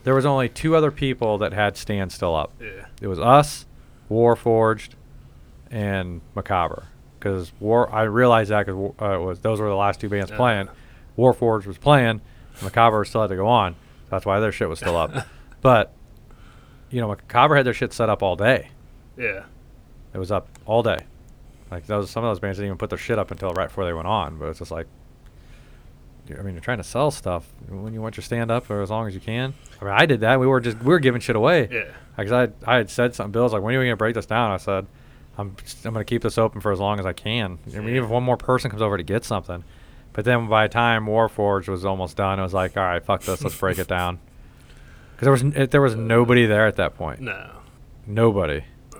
There 0.05 0.14
was 0.14 0.25
only 0.27 0.49
two 0.49 0.75
other 0.77 0.90
people 0.90 1.38
that 1.38 1.53
had 1.53 1.77
stands 1.77 2.14
still 2.14 2.35
up. 2.35 2.53
Yeah. 2.61 2.87
It 3.01 3.09
was 3.09 3.18
us, 3.18 3.66
Warforged, 4.11 4.90
and 5.71 6.21
Macabre. 6.35 6.85
Because 7.19 7.53
War, 7.61 7.93
I 7.93 8.03
realized 8.03 8.51
that 8.51 8.67
because 8.67 8.93
uh, 8.99 9.21
was 9.21 9.41
those 9.41 9.61
were 9.61 9.69
the 9.69 9.75
last 9.75 10.01
two 10.01 10.09
bands 10.09 10.31
Uh. 10.31 10.37
playing. 10.37 10.69
Warforged 11.19 11.67
was 11.67 11.79
playing, 11.79 12.21
Macabre 12.63 13.05
still 13.07 13.23
had 13.23 13.29
to 13.31 13.37
go 13.37 13.47
on. 13.47 13.75
That's 14.11 14.27
why 14.27 14.39
their 14.41 14.53
shit 14.53 14.69
was 14.69 14.79
still 14.79 14.97
up. 14.97 15.11
but 15.63 15.93
you 16.91 17.01
know, 17.01 17.09
Macabre 17.09 17.57
had 17.57 17.65
their 17.67 17.73
shit 17.75 17.93
set 17.93 18.09
up 18.11 18.23
all 18.23 18.37
day. 18.37 18.69
Yeah. 19.17 19.45
It 20.15 20.19
was 20.19 20.31
up 20.31 20.49
all 20.67 20.83
day. 20.83 21.05
Like 21.71 21.87
those, 21.87 22.11
some 22.11 22.23
of 22.23 22.31
those 22.31 22.39
bands 22.39 22.59
didn't 22.59 22.67
even 22.69 22.79
put 22.79 22.91
their 22.91 22.99
shit 22.99 23.19
up 23.19 23.31
until 23.31 23.51
right 23.51 23.69
before 23.69 23.85
they 23.87 23.93
went 23.93 24.07
on. 24.07 24.39
But 24.39 24.51
it's 24.51 24.59
just 24.61 24.71
like, 24.71 24.87
I 26.31 26.43
mean, 26.43 26.55
you're 26.55 26.61
trying 26.61 26.79
to 26.79 26.85
sell 26.85 27.11
stuff 27.11 27.47
when 27.69 27.93
you 27.95 28.01
want 28.03 28.17
your 28.17 28.23
stand 28.25 28.51
up 28.51 28.67
for 28.67 28.83
as 28.83 28.91
long 28.91 29.07
as 29.09 29.15
you 29.15 29.21
can. 29.21 29.55
I 29.81 29.85
mean, 29.85 29.95
I 29.97 30.07
did 30.07 30.21
that. 30.21 30.39
We 30.39 30.47
were 30.47 30.61
just 30.61 30.79
we 30.79 30.87
were 30.87 30.99
giving 30.99 31.21
shit 31.21 31.35
away. 31.37 31.69
Yeah. 31.71 31.85
Because 32.17 32.33
I 32.33 32.49
I 32.71 32.77
had 32.77 32.91
said 32.91 33.15
something. 33.15 33.33
Bill's 33.33 33.53
like, 33.53 33.63
when 33.63 33.75
are 33.75 33.79
we 33.81 33.87
gonna 33.87 33.97
break 33.97 34.15
this 34.15 34.27
down? 34.27 34.51
I 34.51 34.57
said, 34.59 34.87
I'm 35.38 35.55
I'm 35.85 35.92
gonna 35.92 36.05
keep 36.05 36.22
this 36.22 36.38
open 36.38 36.61
for 36.61 36.72
as 36.72 36.81
long 36.81 36.99
as 36.99 37.07
I 37.07 37.12
can. 37.12 37.59
I 37.75 37.79
mean, 37.79 37.90
even 37.90 38.05
if 38.05 38.11
one 38.11 38.22
more 38.22 38.37
person 38.37 38.70
comes 38.70 38.83
over 38.83 38.96
to 38.96 39.03
get 39.03 39.25
something. 39.25 39.64
But 40.12 40.25
then 40.25 40.49
by 40.49 40.66
the 40.66 40.72
time 40.72 41.05
Warforged 41.07 41.68
was 41.68 41.85
almost 41.85 42.16
done, 42.16 42.40
I 42.40 42.42
was 42.42 42.55
like, 42.55 42.77
all 42.77 42.83
right, 42.83 43.05
fuck 43.05 43.22
this, 43.22 43.42
let's 43.42 43.57
break 43.59 43.79
it 43.79 43.88
down. 43.88 44.18
Because 45.16 45.25
there 45.25 45.33
was 45.33 45.42
n- 45.44 45.53
it, 45.57 45.70
there 45.70 45.81
was 45.81 45.94
nobody 45.96 46.44
there 46.44 46.66
at 46.66 46.77
that 46.77 46.94
point. 46.94 47.20
No. 47.20 47.51
Nobody. 48.07 48.64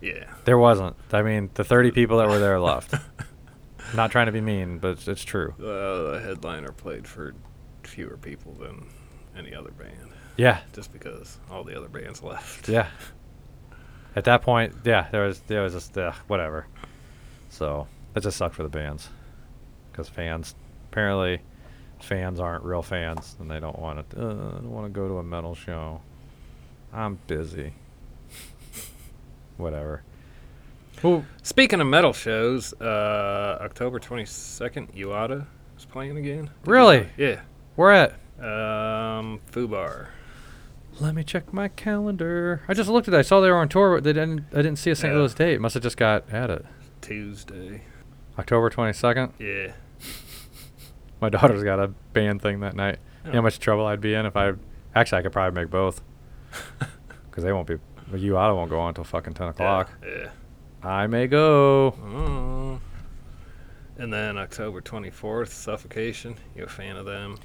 Yeah. 0.00 0.24
There 0.44 0.58
wasn't. 0.58 0.96
I 1.12 1.22
mean, 1.22 1.50
the 1.54 1.64
30 1.64 1.90
people 1.90 2.18
that 2.18 2.28
were 2.28 2.38
there 2.38 2.60
left. 2.60 2.94
Not 3.94 4.10
trying 4.10 4.26
to 4.26 4.32
be 4.32 4.40
mean, 4.40 4.78
but 4.78 4.90
it's, 4.92 5.08
it's 5.08 5.24
true. 5.24 5.54
Uh, 5.58 6.12
the 6.12 6.20
headliner 6.22 6.72
played 6.72 7.06
for 7.08 7.34
fewer 7.82 8.16
people 8.18 8.52
than 8.52 8.86
any 9.36 9.54
other 9.54 9.70
band, 9.70 10.10
Yeah, 10.36 10.60
just 10.74 10.92
because 10.92 11.38
all 11.50 11.64
the 11.64 11.76
other 11.76 11.88
bands 11.88 12.22
left. 12.22 12.68
yeah. 12.68 12.88
At 14.18 14.24
that 14.24 14.42
point, 14.42 14.74
yeah, 14.84 15.06
there 15.12 15.26
was 15.26 15.38
there 15.46 15.62
was 15.62 15.74
just 15.74 15.96
uh, 15.96 16.10
whatever. 16.26 16.66
So 17.50 17.86
that 18.14 18.24
just 18.24 18.36
sucked 18.36 18.56
for 18.56 18.64
the 18.64 18.68
bands, 18.68 19.08
because 19.92 20.08
fans 20.08 20.56
apparently 20.90 21.40
fans 22.00 22.40
aren't 22.40 22.64
real 22.64 22.82
fans, 22.82 23.36
and 23.38 23.48
they 23.48 23.60
don't 23.60 23.78
want 23.78 24.10
to. 24.10 24.16
Uh, 24.16 24.32
don't 24.32 24.72
want 24.72 24.92
to 24.92 25.00
go 25.00 25.06
to 25.06 25.18
a 25.18 25.22
metal 25.22 25.54
show. 25.54 26.00
I'm 26.92 27.20
busy. 27.28 27.74
whatever. 29.56 30.02
Well, 31.00 31.24
Speaking 31.44 31.80
of 31.80 31.86
metal 31.86 32.12
shows, 32.12 32.72
uh, 32.80 33.58
October 33.60 34.00
22nd, 34.00 34.96
Uada 34.96 35.46
is 35.76 35.84
playing 35.84 36.16
again. 36.16 36.50
Really? 36.64 37.06
Yeah. 37.16 37.42
where 37.76 37.92
at? 37.92 38.12
Um, 38.44 39.38
Fubar. 39.52 40.08
Let 41.00 41.14
me 41.14 41.22
check 41.22 41.52
my 41.52 41.68
calendar. 41.68 42.62
I 42.66 42.74
just 42.74 42.88
looked 42.90 43.06
at 43.08 43.14
it. 43.14 43.18
I 43.18 43.22
saw 43.22 43.40
they 43.40 43.50
were 43.50 43.56
on 43.56 43.68
tour, 43.68 43.96
but 43.96 44.04
they 44.04 44.12
didn't. 44.12 44.44
I 44.52 44.56
didn't 44.56 44.76
see 44.76 44.90
a 44.90 44.96
St. 44.96 45.12
Yeah. 45.12 45.18
Louis 45.18 45.32
date. 45.34 45.60
Must 45.60 45.74
have 45.74 45.82
just 45.82 45.96
got 45.96 46.24
added. 46.32 46.66
Tuesday. 47.00 47.82
October 48.38 48.68
twenty 48.70 48.92
second. 48.92 49.32
Yeah. 49.38 49.72
My 51.20 51.28
daughter's 51.28 51.62
got 51.62 51.78
a 51.80 51.88
band 52.12 52.42
thing 52.42 52.60
that 52.60 52.74
night. 52.74 52.98
You 53.24 53.30
know 53.30 53.32
how 53.34 53.38
Oh. 53.38 53.42
much 53.42 53.58
trouble 53.60 53.86
I'd 53.86 54.00
be 54.00 54.14
in 54.14 54.26
if 54.26 54.36
I. 54.36 54.52
Actually, 54.94 55.18
I 55.18 55.22
could 55.22 55.32
probably 55.32 55.60
make 55.62 55.70
both. 55.70 56.00
Because 57.30 57.44
they 57.44 57.52
won't 57.52 57.68
be. 57.68 57.76
You 58.16 58.36
I 58.36 58.50
won't 58.50 58.68
go 58.70 58.80
on 58.80 58.88
until 58.88 59.04
fucking 59.04 59.34
ten 59.34 59.46
o'clock. 59.48 59.92
Yeah. 60.04 60.30
I 60.82 61.06
may 61.06 61.28
go. 61.28 61.94
Oh. 62.02 62.80
And 63.96 64.12
then 64.12 64.36
October 64.38 64.80
24th, 64.80 65.48
Suffocation. 65.50 66.34
You 66.56 66.64
a 66.64 66.68
fan 66.68 66.96
of 66.96 67.04
them? 67.06 67.36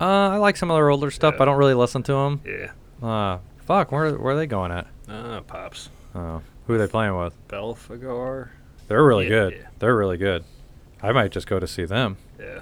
Uh, 0.00 0.04
I 0.30 0.36
like 0.38 0.56
some 0.56 0.70
of 0.70 0.76
their 0.76 0.88
older 0.90 1.10
stuff. 1.10 1.34
Yeah. 1.36 1.42
I 1.42 1.44
don't 1.44 1.58
really 1.58 1.74
listen 1.74 2.02
to 2.04 2.12
them. 2.14 2.40
Yeah. 2.46 2.70
Uh, 3.02 3.38
fuck. 3.66 3.90
Where 3.92 4.12
where 4.14 4.34
are 4.34 4.36
they 4.36 4.46
going 4.46 4.70
at? 4.72 4.86
Uh, 5.08 5.40
Pops. 5.42 5.88
Oh, 6.14 6.42
who 6.66 6.74
are 6.74 6.78
they 6.78 6.86
playing 6.86 7.16
with? 7.16 7.34
Belphegor. 7.48 8.50
They're 8.88 9.04
really 9.04 9.24
Yeah, 9.24 9.30
good. 9.30 9.52
yeah. 9.54 9.66
They're 9.78 9.96
really 9.96 10.18
good. 10.18 10.44
I 11.02 11.12
might 11.12 11.32
just 11.32 11.46
go 11.46 11.58
to 11.58 11.66
see 11.66 11.84
them. 11.84 12.16
Yeah. 12.38 12.60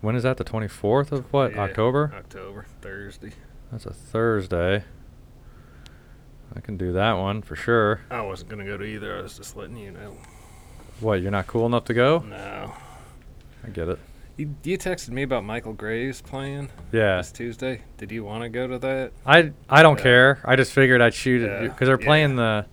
When 0.00 0.14
is 0.16 0.22
that? 0.22 0.36
The 0.36 0.44
twenty 0.44 0.68
fourth 0.68 1.12
of 1.12 1.32
what? 1.32 1.52
Yeah. 1.52 1.62
October. 1.62 2.12
October. 2.16 2.66
Thursday. 2.80 3.32
That's 3.72 3.86
a 3.86 3.92
Thursday. 3.92 4.84
I 6.54 6.60
can 6.60 6.76
do 6.76 6.92
that 6.92 7.14
one 7.14 7.42
for 7.42 7.56
sure. 7.56 8.00
I 8.10 8.22
wasn't 8.22 8.48
going 8.50 8.64
to 8.64 8.70
go 8.70 8.78
to 8.78 8.84
either. 8.84 9.18
I 9.18 9.22
was 9.22 9.36
just 9.36 9.56
letting 9.56 9.76
you 9.76 9.90
know. 9.90 10.16
What, 11.00 11.20
you're 11.20 11.30
not 11.32 11.46
cool 11.48 11.66
enough 11.66 11.84
to 11.86 11.94
go? 11.94 12.20
No. 12.20 12.72
I 13.64 13.68
get 13.70 13.88
it. 13.88 13.98
You, 14.36 14.54
you 14.64 14.76
texted 14.76 15.10
me 15.10 15.22
about 15.22 15.44
Michael 15.44 15.72
Graves 15.72 16.20
playing 16.20 16.68
Yeah. 16.92 17.16
this 17.18 17.32
Tuesday. 17.32 17.80
Did 17.96 18.12
you 18.12 18.22
want 18.22 18.42
to 18.42 18.48
go 18.50 18.66
to 18.66 18.78
that? 18.80 19.12
I 19.24 19.52
I 19.68 19.82
don't 19.82 19.96
Yeah. 19.98 20.02
care. 20.02 20.38
I 20.44 20.56
just 20.56 20.72
figured 20.72 21.00
I'd 21.00 21.14
shoot 21.14 21.42
it 21.42 21.46
Yeah. 21.62 21.68
because 21.68 21.88
they're 21.88 21.98
Yeah. 22.00 22.06
playing 22.06 22.36
the. 22.36 22.66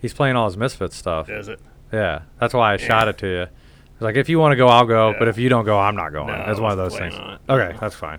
He's 0.00 0.14
playing 0.14 0.36
all 0.36 0.46
his 0.46 0.56
Misfits 0.56 0.96
stuff. 0.96 1.28
Is 1.28 1.48
it? 1.48 1.60
Yeah, 1.92 2.20
that's 2.38 2.54
why 2.54 2.72
I 2.72 2.76
shot 2.78 3.08
it 3.08 3.18
to 3.18 3.26
you. 3.26 3.46
Like 4.00 4.16
if 4.16 4.28
you 4.28 4.38
want 4.38 4.52
to 4.52 4.56
go, 4.56 4.68
I'll 4.68 4.86
go. 4.86 5.14
But 5.18 5.28
if 5.28 5.36
you 5.38 5.48
don't 5.48 5.64
go, 5.64 5.78
I'm 5.78 5.96
not 5.96 6.12
going. 6.12 6.28
No, 6.28 6.44
it's 6.48 6.60
one 6.60 6.70
of 6.72 6.78
those 6.78 6.96
things. 6.96 7.14
on. 7.14 7.38
Okay, 7.48 7.76
that's 7.78 7.94
fine. 7.94 8.18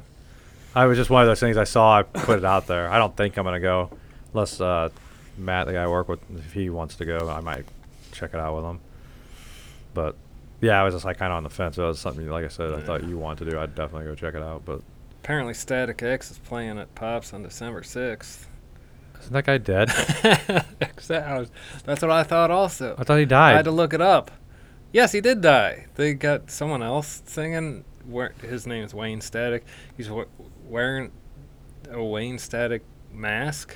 I 0.76 0.86
was 0.86 0.98
just 0.98 1.10
one 1.10 1.24
of 1.24 1.28
those 1.28 1.40
things 1.40 1.58
I 1.58 1.64
saw. 1.64 1.98
I 2.00 2.04
put 2.04 2.38
it 2.38 2.46
out 2.46 2.68
there. 2.68 2.90
I 2.90 3.00
don't 3.00 3.16
think 3.18 3.38
I'm 3.38 3.44
gonna 3.44 3.60
go, 3.60 3.90
unless 4.34 4.62
uh, 4.62 4.90
Matt, 5.38 5.66
the 5.68 5.74
guy 5.74 5.84
I 5.84 5.88
work 5.88 6.08
with, 6.10 6.20
if 6.36 6.54
he 6.54 6.70
wants 6.70 6.96
to 6.98 7.06
go, 7.06 7.28
I 7.30 7.42
might 7.42 7.66
check 8.12 8.34
it 8.36 8.40
out 8.40 8.56
with 8.56 8.66
him. 8.66 8.80
But 9.94 10.16
yeah, 10.62 10.80
I 10.80 10.84
was 10.84 10.94
just 10.94 11.06
like 11.06 11.18
kind 11.18 11.32
of 11.32 11.38
on 11.38 11.44
the 11.44 11.50
fence. 11.50 11.78
It 11.78 11.82
was 11.84 12.00
something 12.00 12.28
like 12.30 12.46
I 12.46 12.50
said. 12.50 12.74
I 12.74 12.82
thought 12.82 13.04
you 13.04 13.18
wanted 13.18 13.46
to 13.46 13.52
do. 13.52 13.60
I'd 13.60 13.76
definitely 13.76 14.06
go 14.08 14.16
check 14.16 14.34
it 14.36 14.42
out. 14.42 14.64
But 14.66 14.82
Apparently, 15.24 15.54
Static 15.54 16.02
X 16.04 16.32
is 16.32 16.38
playing 16.40 16.78
at 16.80 16.94
Pops 16.96 17.34
on 17.34 17.44
December 17.44 17.82
6th. 17.82 18.46
isn't 19.20 19.34
that 19.34 19.46
guy 19.46 19.58
dead? 19.58 19.90
Except 20.82 21.52
That's 21.86 22.02
what 22.02 22.12
I 22.12 22.24
thought 22.24 22.50
also. 22.52 22.96
I 22.98 23.04
thought 23.04 23.18
he 23.20 23.26
died. 23.26 23.38
I 23.38 23.50
died. 23.52 23.56
had 23.58 23.66
to 23.66 23.72
look 23.72 23.94
it 23.94 24.02
up. 24.02 24.32
Yes, 24.94 25.12
he 25.12 25.20
did 25.22 25.42
die. 25.42 25.88
They 25.96 26.14
got 26.14 26.50
someone 26.50 26.82
else 26.82 27.22
singing. 27.26 27.84
Where 28.06 28.34
his 28.42 28.66
name 28.66 28.86
is 28.86 28.94
Wayne 28.94 29.20
Static. 29.20 29.66
He's 29.98 30.10
we- 30.10 30.24
wearing 30.64 31.12
a 31.92 32.02
Wayne 32.02 32.40
Static 32.40 32.84
mask. 33.12 33.76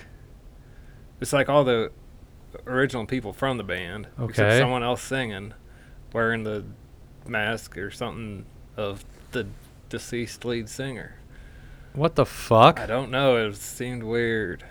It's 1.20 1.34
like 1.34 1.50
all 1.50 1.66
the 1.66 1.92
original 2.66 3.06
people 3.06 3.34
from 3.34 3.58
the 3.58 3.64
band, 3.66 4.08
except 4.18 4.40
Okay. 4.40 4.60
someone 4.60 4.84
else 4.84 5.02
singing, 5.02 5.54
wearing 6.14 6.44
the 6.44 6.64
mask 7.28 7.78
or 7.78 7.92
something 7.92 8.46
of 8.78 9.04
the 9.32 9.48
deceased 9.90 10.46
lead 10.46 10.70
singer. 10.70 11.16
what 11.94 12.16
the 12.16 12.26
fuck? 12.26 12.80
I 12.80 12.86
don't 12.86 13.12
know. 13.12 13.38
It 13.48 13.56
seemed 13.56 14.04
weird. 14.04 14.64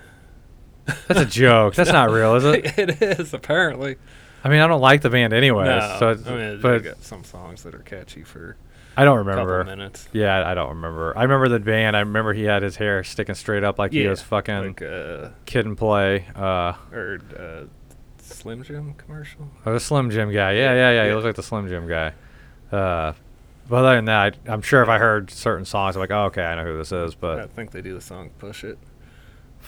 That's 1.07 1.20
a 1.20 1.26
joke. 1.26 1.74
That's 1.74 1.93
not 1.93 2.11
real, 2.11 2.34
is 2.36 2.45
it? 2.45 2.78
it 2.78 3.03
is 3.03 3.34
apparently. 3.34 3.97
I 4.43 4.49
mean, 4.49 4.61
I 4.61 4.66
don't 4.66 4.80
like 4.80 5.03
the 5.03 5.11
band 5.11 5.32
anyway. 5.32 5.66
no, 5.66 5.97
so 5.99 6.09
it's, 6.11 6.26
I 6.26 6.34
mean, 6.34 6.61
but 6.61 6.78
got 6.82 7.03
some 7.03 7.24
songs 7.24 7.62
that 7.62 7.74
are 7.74 7.80
catchy 7.80 8.24
for 8.24 8.57
I 8.97 9.05
don't 9.05 9.18
remember. 9.18 9.64
minutes. 9.64 10.09
Yeah, 10.12 10.49
I- 10.49 10.55
don't 10.55 10.70
remember. 10.70 11.16
I 11.16 11.22
remember 11.22 11.49
the 11.49 11.61
band. 11.61 11.97
I 11.97 12.01
remember 12.01 12.32
he 12.32 12.45
had 12.45 12.62
his 12.62 12.76
hair 12.76 13.05
sticking 13.05 13.34
straight 13.34 13.62
up 13.64 13.78
like 13.78 13.93
he 13.93 14.07
was 14.07 14.20
fucking 14.22 14.66
like 14.68 14.82
uh, 14.82 15.28
Kid 15.47 15.66
'n 15.66 15.76
Play. 15.76 16.26
Uh, 16.34 16.72
or 16.93 17.18
uh, 17.38 17.64
Slim 18.31 18.62
Jim 18.62 18.95
commercial. 18.95 19.49
oh, 19.66 19.72
the 19.72 19.81
Slim 19.81 20.11
Jim 20.11 20.33
guy. 20.33 20.53
Yeah, 20.53 20.74
yeah, 20.74 20.91
yeah. 20.91 21.03
He 21.03 21.09
Yeah. 21.09 21.14
looked 21.14 21.26
like 21.26 21.37
the 21.37 21.43
Slim 21.43 21.68
Jim 21.68 21.87
guy. 21.89 22.12
Uh, 22.72 23.12
but 23.68 23.76
other 23.85 23.97
than 23.97 24.07
that, 24.07 24.37
I, 24.49 24.53
I'm 24.53 24.62
sure 24.62 24.83
if 24.83 24.89
I 24.89 24.99
heard 24.99 25.31
certain 25.31 25.64
songs, 25.64 25.97
I'm 25.97 26.01
like, 26.01 26.11
oh, 26.11 26.24
okay, 26.26 26.43
I 26.45 26.55
know 26.57 26.64
who 26.64 26.76
this 26.78 26.93
is. 26.93 27.14
But 27.14 27.39
I 27.41 27.47
think 27.47 27.70
they 27.72 27.83
do 27.83 27.95
the 27.95 28.01
song 28.01 28.31
"Push 28.39 28.64
It." 28.64 28.78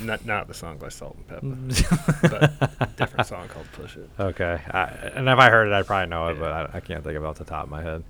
Not 0.00 0.24
not 0.24 0.48
the 0.48 0.54
song 0.54 0.78
by 0.78 0.88
Salt-N-Pepa, 0.88 2.70
but 2.80 2.96
different 2.96 3.26
song 3.26 3.46
called 3.48 3.66
"Push 3.72 3.96
It." 3.98 4.08
okay, 4.18 4.58
I, 4.70 4.84
and 5.14 5.28
if 5.28 5.38
I 5.38 5.50
heard 5.50 5.68
it, 5.68 5.72
I'd 5.74 5.86
probably 5.86 6.08
know 6.08 6.28
it, 6.28 6.34
Yeah. 6.34 6.40
but 6.40 6.52
I, 6.74 6.78
I 6.78 6.80
can't 6.80 7.04
think 7.04 7.16
of 7.16 7.22
it 7.22 7.26
off 7.26 7.36
the 7.38 7.44
top 7.44 7.64
of 7.64 7.70
my 7.70 7.82
head. 7.82 8.02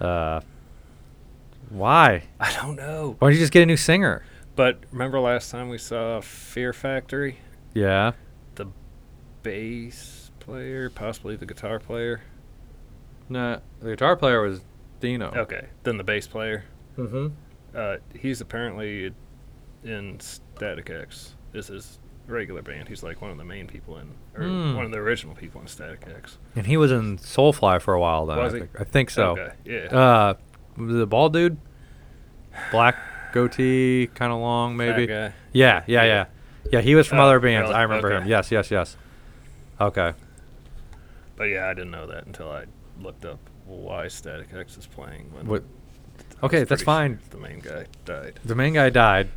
Uh, 0.00 0.40
why? 1.68 2.22
I 2.40 2.52
don't 2.54 2.76
know. 2.76 3.16
Why 3.18 3.28
don't 3.28 3.34
you 3.34 3.38
just 3.40 3.52
get 3.52 3.62
a 3.62 3.66
new 3.66 3.76
singer? 3.76 4.24
But 4.56 4.78
remember 4.90 5.20
last 5.20 5.50
time 5.50 5.68
we 5.68 5.78
saw 5.78 6.20
Fear 6.20 6.72
Factory, 6.72 7.38
Yeah. 7.74 8.12
The 9.42 9.48
bass 9.50 10.30
player, 10.40 10.90
possibly 10.90 11.36
the 11.36 11.46
guitar 11.46 11.78
player. 11.78 12.22
No, 13.28 13.60
the 13.80 13.90
guitar 13.90 14.16
player 14.16 14.42
was 14.42 14.60
Dino. 15.00 15.32
Okay, 15.36 15.68
then 15.84 15.96
the 15.96 16.04
bass 16.04 16.26
player. 16.26 16.64
Mm-hmm. 16.98 17.28
Uh, 17.74 17.96
he's 18.18 18.40
apparently 18.40 19.12
in 19.84 20.18
Static 20.20 20.90
X. 20.90 21.34
This 21.52 21.70
is 21.70 21.84
his 21.86 21.98
regular 22.26 22.62
band. 22.62 22.88
He's 22.88 23.02
like 23.02 23.20
one 23.22 23.30
of 23.30 23.38
the 23.38 23.44
main 23.44 23.66
people 23.66 23.98
in, 23.98 24.08
or 24.36 24.44
Hmm. 24.44 24.74
one 24.76 24.84
of 24.84 24.90
the 24.90 24.98
original 24.98 25.34
people 25.34 25.60
in 25.60 25.66
Static 25.68 26.04
X. 26.14 26.38
And 26.56 26.66
he 26.66 26.76
was 26.76 26.90
in 26.92 27.18
Soulfly 27.18 27.80
for 27.80 27.94
a 27.94 28.00
while. 28.00 28.26
though. 28.26 28.36
Was 28.42 28.52
I 28.54 28.56
he? 28.56 28.60
think, 28.64 28.80
I 28.80 28.84
think 28.84 29.10
so. 29.10 29.30
Okay, 29.32 29.52
yeah. 29.64 29.96
Uh, 29.98 30.34
the 30.76 31.06
bald 31.06 31.32
dude, 31.32 31.56
black 32.72 32.96
goatee, 33.32 34.08
kind 34.14 34.32
of 34.32 34.40
long, 34.40 34.76
maybe. 34.76 35.06
Guy. 35.06 35.32
Yeah, 35.52 35.82
yeah, 35.86 36.04
yeah, 36.04 36.24
yeah. 36.72 36.80
He 36.80 36.94
was 36.94 37.06
from 37.06 37.18
Oh, 37.20 37.24
other 37.24 37.40
bands. 37.40 37.68
really? 37.68 37.74
I 37.74 37.82
remember 37.82 38.10
him. 38.12 38.26
Yes, 38.26 38.50
yes, 38.50 38.70
yes. 38.70 38.96
Okay. 39.80 40.12
But 41.36 41.44
yeah, 41.44 41.68
I 41.68 41.74
didn't 41.74 41.90
know 41.90 42.06
that 42.06 42.26
until 42.26 42.50
I 42.50 42.64
looked 43.00 43.24
up 43.24 43.38
why 43.66 44.08
Static 44.08 44.48
X 44.54 44.76
is 44.76 44.86
playing. 44.86 45.30
When 45.32 45.46
What? 45.46 45.62
Okay, 46.42 46.64
that's 46.64 46.82
fine. 46.82 47.18
sure 47.30 47.40
The 47.40 47.48
main 47.48 47.60
guy 47.60 47.86
died. 48.04 48.40
The 48.44 48.54
main 48.54 48.74
guy 48.74 48.90
died. 48.90 49.28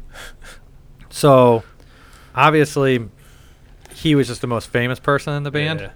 So, 1.10 1.64
obviously, 2.34 3.08
he 3.94 4.16
was 4.16 4.28
just 4.28 4.42
the 4.42 4.48
most 4.48 4.70
famous 4.70 5.00
person 5.00 5.34
in 5.34 5.44
the 5.44 5.52
band, 5.52 5.80
Yeah. 5.82 5.92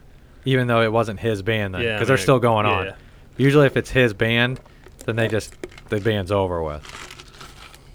even 0.45 0.67
though 0.67 0.81
it 0.81 0.91
wasn't 0.91 1.19
his 1.19 1.41
band 1.41 1.73
then, 1.73 1.81
Yeah, 1.81 1.89
I 1.91 1.93
because 1.95 2.07
they're 2.09 2.17
still 2.17 2.39
going 2.39 2.65
on. 2.65 2.85
yeah. 2.87 2.95
Usually, 3.37 3.65
if 3.65 3.75
it's 3.77 3.89
his 3.91 4.13
band, 4.13 4.59
then 5.05 5.15
they 5.15 5.27
just 5.27 5.55
the 5.89 5.99
band's 5.99 6.31
over 6.31 6.61
with. 6.61 6.83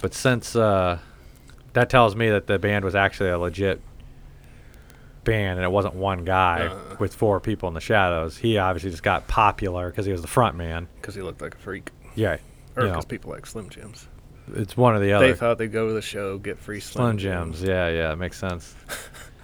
But 0.01 0.13
since 0.13 0.55
uh, 0.55 0.99
that 1.73 1.89
tells 1.89 2.15
me 2.15 2.29
that 2.29 2.47
the 2.47 2.59
band 2.59 2.83
was 2.83 2.95
actually 2.95 3.29
a 3.29 3.37
legit 3.37 3.81
band 5.23 5.57
and 5.59 5.65
it 5.65 5.71
wasn't 5.71 5.95
one 5.95 6.23
guy 6.25 6.67
Uh. 6.67 6.95
with 6.99 7.13
four 7.15 7.39
people 7.39 7.67
in 7.67 7.73
the 7.73 7.81
shadows, 7.81 8.37
he 8.37 8.57
obviously 8.57 8.89
just 8.91 9.03
got 9.03 9.27
popular 9.27 9.89
because 9.89 10.05
he 10.05 10.11
was 10.11 10.21
the 10.21 10.27
front 10.27 10.55
man. 10.55 10.87
Because 11.01 11.15
he 11.15 11.21
looked 11.21 11.41
like 11.41 11.55
a 11.55 11.57
freak. 11.57 11.91
Yeah, 12.15 12.37
Or 12.75 12.83
because 12.87 13.05
people 13.05 13.31
like 13.31 13.45
Slim 13.45 13.69
Jims. 13.69 14.07
it's 14.55 14.75
one 14.77 14.93
or 14.95 14.99
the 14.99 15.13
other. 15.13 15.27
They 15.27 15.33
thought 15.33 15.57
they'd 15.57 15.71
go 15.71 15.87
to 15.87 15.93
the 15.93 16.01
show, 16.01 16.37
get 16.37 16.59
free 16.59 16.79
Slim 16.79 17.05
Slim, 17.05 17.17
Jims. 17.17 17.63
Yeah, 17.63 17.87
yeah, 17.89 18.11
it 18.11 18.17
makes 18.17 18.37
sense. 18.37 18.75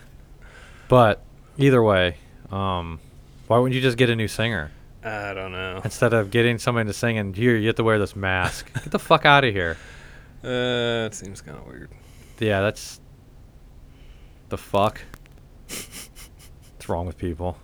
but 0.87 1.23
either 1.57 1.81
way, 1.83 2.17
um, 2.51 2.99
why 3.47 3.57
wouldn't 3.57 3.75
you 3.75 3.81
just 3.81 3.97
get 3.97 4.09
a 4.09 4.15
new 4.15 4.27
singer 4.27 4.71
I 5.03 5.33
don't 5.33 5.51
know. 5.51 5.81
instead 5.83 6.13
of 6.13 6.29
getting 6.31 6.57
somebody 6.57 6.87
to 6.89 6.93
sing 6.93 7.17
and 7.17 7.35
here 7.35 7.55
you 7.55 7.67
have 7.67 7.75
to 7.77 7.83
wear 7.83 7.99
this 7.99 8.15
mask? 8.15 8.71
get 8.73 8.91
the 8.91 8.99
fuck 8.99 9.25
out 9.25 9.43
of 9.45 9.53
here. 9.53 9.77
Uh, 10.43 11.07
it 11.07 11.13
seems 11.15 11.41
kind 11.41 11.57
of 11.57 11.65
weird. 11.67 11.89
Yeah, 12.39 12.61
that's 12.61 12.99
the 14.49 14.57
fuck. 14.57 15.01
What's 15.69 16.89
wrong 16.89 17.05
with 17.05 17.17
people? 17.17 17.57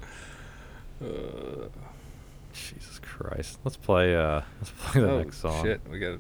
Uh, 1.04 1.68
Jesus 2.54 3.00
Christ. 3.00 3.60
Let's 3.64 3.78
play. 3.78 4.16
Uh, 4.16 4.42
let's 4.60 4.72
play 4.78 5.02
the 5.02 5.10
oh 5.12 5.18
next 5.20 5.38
song. 5.42 5.64
shit, 5.64 5.82
we 5.90 6.00
got. 6.00 6.20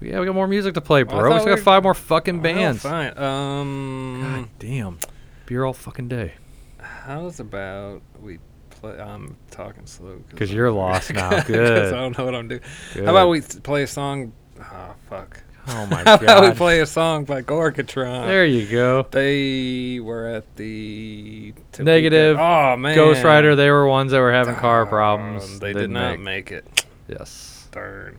Yeah, 0.00 0.20
we 0.20 0.26
got 0.26 0.34
more 0.34 0.46
music 0.46 0.74
to 0.74 0.80
play, 0.80 1.00
I 1.00 1.04
bro. 1.04 1.32
We 1.34 1.40
still 1.40 1.54
got 1.56 1.64
five 1.64 1.82
more 1.82 1.94
fucking 1.94 2.40
bands. 2.42 2.84
Oh, 2.84 2.88
fine. 2.90 3.16
Um, 3.18 4.20
God 4.22 4.48
damn. 4.58 4.98
Beer 5.46 5.64
all 5.64 5.72
fucking 5.72 6.08
day. 6.08 6.34
how's 6.78 7.40
about 7.40 8.02
we 8.20 8.38
play? 8.70 8.92
I'm 9.00 9.36
talking 9.50 9.86
slow 9.86 10.20
'Cause 10.34 10.50
I'm- 10.50 10.56
you're 10.56 10.70
lost 10.70 11.12
now. 11.14 11.42
Good. 11.46 11.94
I 11.94 11.96
don't 11.98 12.16
know 12.18 12.24
what 12.26 12.34
I'm 12.34 12.48
doing. 12.48 12.60
Good. 12.94 13.04
How 13.06 13.10
about 13.12 13.28
we 13.30 13.40
play 13.40 13.84
a 13.84 13.86
song? 13.86 14.32
Oh 14.60 14.94
fuck. 15.08 15.42
Oh 15.68 15.86
my 15.86 15.96
How 16.04 16.14
about 16.14 16.42
we 16.42 16.48
god. 16.48 16.56
play 16.56 16.80
a 16.80 16.86
song 16.86 17.24
by 17.24 17.42
Gorgatron? 17.42 18.26
There 18.26 18.44
you 18.46 18.66
go. 18.66 19.06
They 19.10 19.98
were 20.00 20.26
at 20.28 20.56
the 20.56 21.52
Type 21.72 21.80
O 21.80 21.84
Negative. 21.84 22.38
Oh 22.38 22.76
man, 22.76 22.94
Ghost 22.94 23.24
Rider, 23.24 23.56
they 23.56 23.70
were 23.70 23.86
ones 23.88 24.12
that 24.12 24.20
were 24.20 24.32
having 24.32 24.54
car 24.54 24.84
Darn, 24.84 24.88
problems. 24.88 25.58
They 25.60 25.72
did 25.72 25.80
Didn't 25.80 25.92
not 25.94 26.10
make- 26.20 26.20
make 26.20 26.52
it. 26.52 26.84
Yes. 27.08 27.68
Darn. 27.72 28.18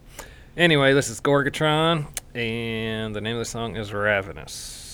Anyway, 0.57 0.93
this 0.93 1.09
is 1.09 1.21
Gorgatron, 1.21 2.07
and 2.35 3.15
the 3.15 3.21
name 3.21 3.35
of 3.35 3.39
the 3.39 3.45
song 3.45 3.75
is 3.75 3.93
Ravenous. 3.93 4.86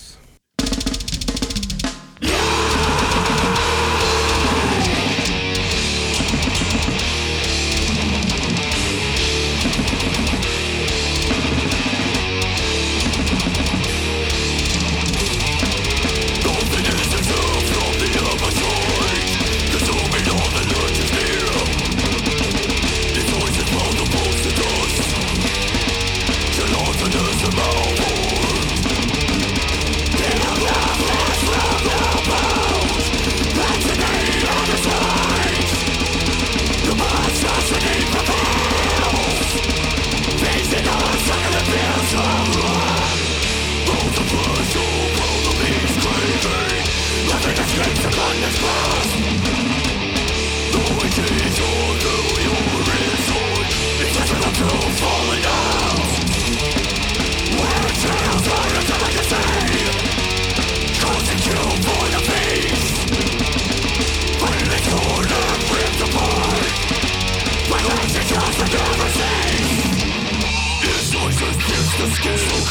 Well, 72.33 72.63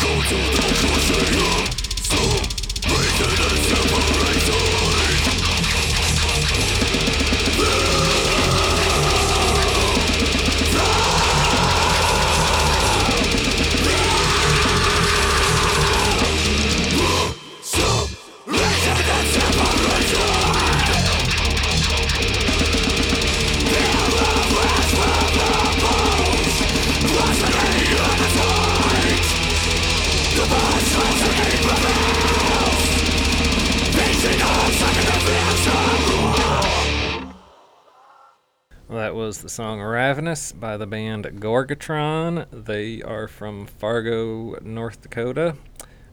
that 39.13 39.19
was 39.19 39.43
the 39.43 39.49
song 39.51 39.79
Ravenous 39.79 40.53
by 40.53 40.79
the 40.79 40.87
band 40.87 41.27
Gorgatron. 41.27 42.47
They 42.51 43.03
are 43.03 43.29
from 43.29 43.67
Fargo, 43.67 44.57
North 44.63 45.03
Dakota, 45.03 45.55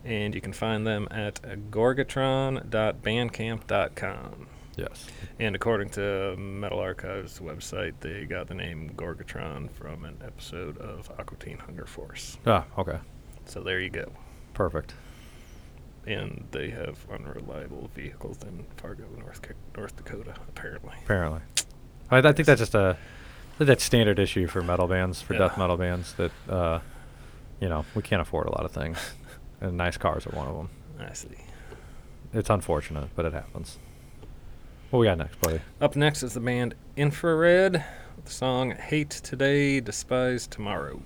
and 0.04 0.36
you 0.36 0.42
can 0.42 0.52
find 0.52 0.86
them 0.86 1.08
at 1.10 1.42
gorgatron.bandcamp.com. 1.72 4.48
Yes. 4.76 5.08
And 5.40 5.56
according 5.56 5.92
to 5.92 6.36
Metal 6.36 6.80
Archives 6.80 7.40
website, 7.40 7.94
they 8.02 8.26
got 8.26 8.50
the 8.50 8.56
name 8.56 8.92
Gorgatron 8.98 9.72
from 9.72 10.04
an 10.04 10.18
episode 10.22 10.78
of 10.80 11.10
Aqua 11.18 11.38
Teen 11.38 11.60
Hunger 11.60 11.86
Force. 11.86 12.38
Ah, 12.46 12.66
okay. 12.78 13.00
So 13.46 13.62
there 13.62 13.80
you 13.80 13.92
go. 13.92 14.12
Perfect. 14.54 14.94
And 16.06 16.50
they 16.52 16.70
have 16.72 16.98
unreliable 17.10 17.90
vehicles 17.96 18.44
in 18.44 18.66
Fargo, 18.76 19.06
North 19.18 19.40
North 19.78 19.96
Dakota, 19.96 20.34
apparently. 20.50 20.96
Apparently. 21.06 21.40
I, 22.12 22.18
I 22.18 22.32
think 22.34 22.46
that's 22.46 22.60
just 22.60 22.76
a 22.76 22.98
that's 23.58 23.84
standard 23.84 24.20
issue 24.20 24.48
for 24.48 24.62
metal 24.62 24.88
bands, 24.88 25.22
for 25.22 25.38
death 25.38 25.58
metal 25.58 25.76
bands 25.78 26.14
that 26.14 26.32
uh, 26.50 26.80
you 27.60 27.68
know, 27.68 27.86
we 27.96 28.02
can't 28.02 28.22
afford 28.22 28.48
a 28.48 28.52
lot 28.52 28.66
of 28.66 28.72
things. 28.72 28.98
and 29.62 29.78
nice 29.78 29.98
cars 29.98 30.26
are 30.26 30.36
one 30.36 30.48
of 30.48 30.56
them. 30.56 30.70
I 31.00 31.14
see. 31.14 31.28
It's 32.34 32.50
unfortunate, 32.50 33.10
but 33.16 33.26
it 33.26 33.34
happens. 33.34 33.78
What 34.90 35.00
we 35.00 35.06
got 35.06 35.18
next, 35.18 35.40
buddy? 35.42 35.60
Up 35.82 35.96
next 35.96 36.24
is 36.24 36.34
the 36.34 36.40
band 36.40 36.76
Infrared 36.96 37.84
with 38.16 38.26
the 38.26 38.32
song 38.32 38.72
Hate 38.72 39.10
Today, 39.10 39.80
Despise 39.80 40.48
Tomorrow. 40.48 41.02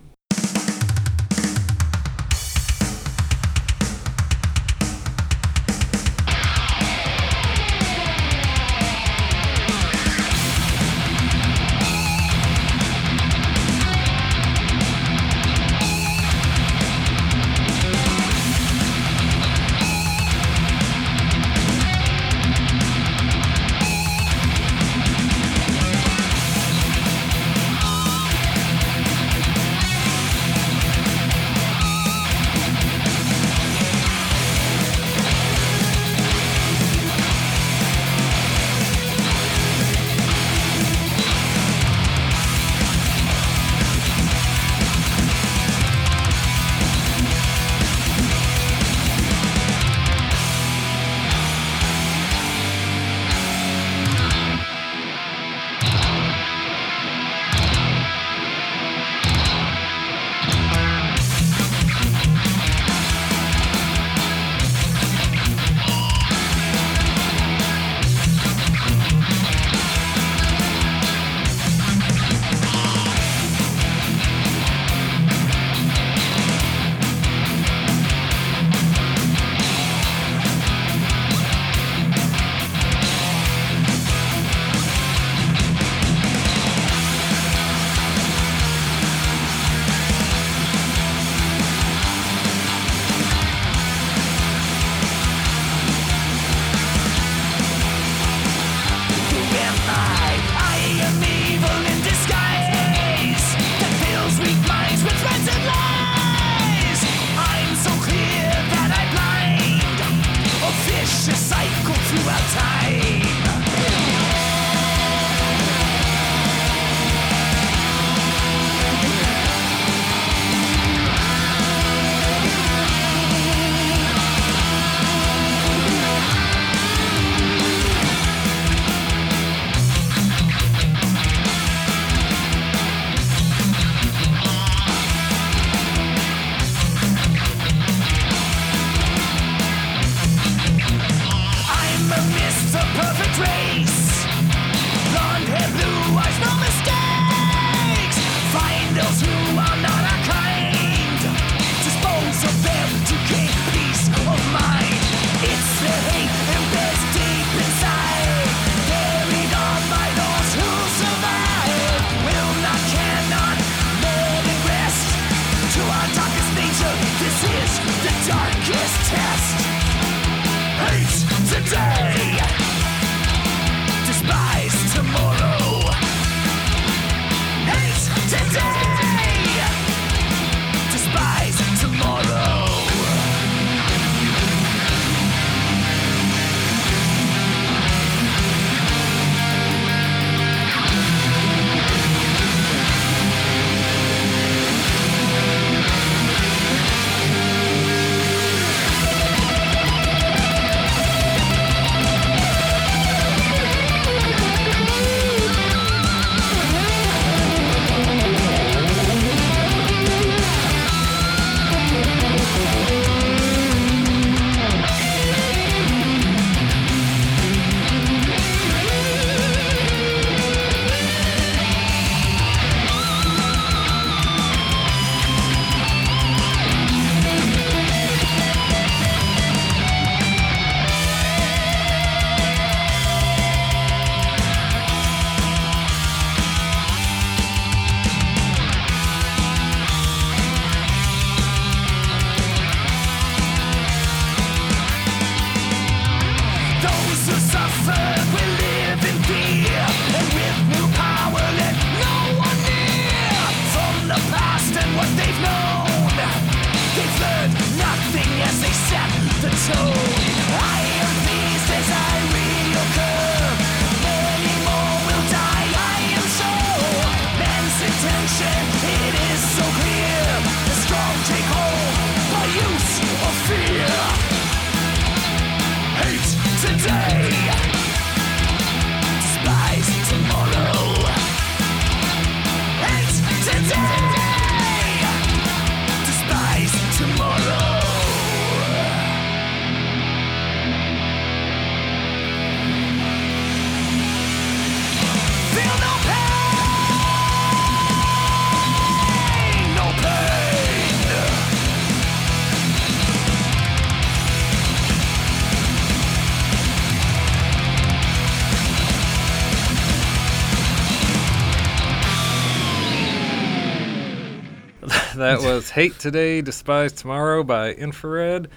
That 315.24 315.40
was 315.42 315.70
Hate 315.70 315.98
Today, 316.00 316.42
Despise 316.42 316.92
Tomorrow 316.92 317.46
by 317.46 317.72
Infrared. 317.72 318.50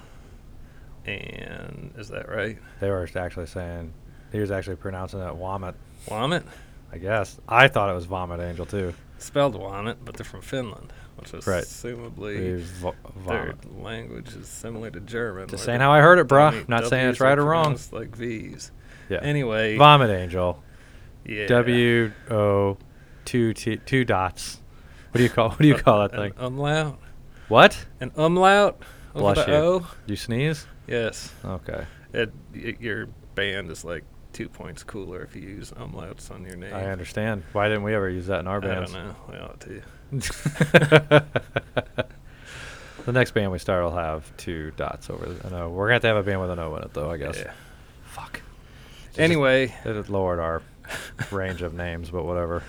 And 1.06 1.94
is 1.98 2.10
that 2.10 2.28
right? 2.30 2.58
they 2.80 2.90
were 2.90 3.08
actually 3.16 3.46
saying 3.46 3.94
he 4.32 4.40
was 4.40 4.52
actually 4.52 4.76
pronouncing 4.78 5.20
it 5.22 5.34
Vomit. 5.34 5.76
Vomit? 6.08 6.44
I 6.92 6.98
guess 6.98 7.38
I 7.48 7.68
thought 7.68 7.90
it 7.90 7.94
was 7.94 8.06
Vomit 8.06 8.40
Angel 8.40 8.66
too. 8.66 8.94
Spelled 9.18 9.56
Vomit, 9.56 9.98
but 10.04 10.16
they're 10.16 10.26
from 10.26 10.42
Finland, 10.42 10.92
which 11.18 11.34
is 11.34 11.46
Right. 11.48 11.64
assumably 11.64 12.60
vo- 12.60 12.96
their 13.28 13.56
language 13.78 14.34
is 14.36 14.48
similar 14.48 14.90
to 14.92 15.00
German. 15.00 15.48
Just 15.48 15.64
saying 15.64 15.80
how 15.80 15.92
I 15.92 16.02
heard 16.02 16.20
it, 16.20 16.28
bruh. 16.28 16.48
W- 16.52 16.66
Not 16.68 16.88
saying 16.88 17.10
it's 17.10 17.20
right 17.20 17.38
or 17.38 17.46
wrong. 17.46 17.78
Like 17.92 18.16
V's. 18.16 18.72
Yeah. 19.10 19.20
Anyway, 19.22 19.78
Vomit 19.78 20.10
Angel. 20.10 20.62
yeah. 21.26 21.48
W 21.48 22.12
O 22.30 22.78
two 23.26 23.54
T 23.54 23.78
two 23.78 24.04
dots. 24.06 24.60
What 25.12 25.18
do 25.20 25.24
you 25.24 25.30
call 25.30 25.50
what 25.50 25.60
do 25.60 25.68
you 25.68 25.76
call 25.76 26.02
that 26.08 26.14
An 26.14 26.32
thing? 26.32 26.34
umlaut. 26.38 27.00
What? 27.48 27.86
An 28.02 28.12
umlaut 28.18 28.82
over 29.14 29.34
Bless 29.34 29.48
you. 29.48 29.54
O. 29.54 29.88
You 30.08 30.16
sneeze? 30.16 30.68
Yes. 30.88 31.34
Okay. 31.44 31.86
It, 32.14 32.32
y- 32.54 32.78
your 32.80 33.08
band 33.36 33.70
is 33.72 33.84
like 33.84 34.04
two 34.34 34.50
points 34.50 34.84
cooler 34.84 35.22
if 35.24 35.36
you 35.36 35.42
use 35.44 35.72
umlauts 35.72 36.30
on 36.32 36.46
your 36.46 36.56
name. 36.58 36.74
I 36.74 36.86
understand. 36.92 37.44
Why 37.54 37.68
didn't 37.68 37.84
we 37.84 37.94
ever 37.96 38.10
use 38.10 38.28
that 38.28 38.40
in 38.42 38.48
our 38.48 38.60
band? 38.62 38.74
I 38.74 38.84
don't 38.86 38.94
know. 38.94 39.16
We 39.30 39.38
ought 39.38 39.60
to. 39.62 39.82
the 43.06 43.12
next 43.12 43.32
band 43.32 43.52
we 43.52 43.60
start 43.60 43.84
will 43.84 43.96
have 43.96 44.36
two 44.38 44.72
dots 44.78 45.10
over 45.10 45.26
the 45.26 45.50
no. 45.50 45.70
We're 45.70 45.86
gonna 45.88 45.94
have 45.94 46.02
to 46.04 46.08
have 46.08 46.18
a 46.18 46.24
band 46.24 46.42
with 46.42 46.50
an 46.52 46.60
O 46.60 46.76
in 46.76 46.84
it 46.84 46.94
though, 46.94 47.12
I 47.12 47.18
guess. 47.18 47.38
Yeah. 47.38 47.52
Fuck. 48.06 48.42
Anyway, 49.18 49.74
It 49.86 50.10
lowered 50.10 50.40
our 50.40 50.62
range 51.32 51.62
of 51.62 51.74
names, 51.74 52.10
but 52.10 52.26
whatever. 52.26 52.64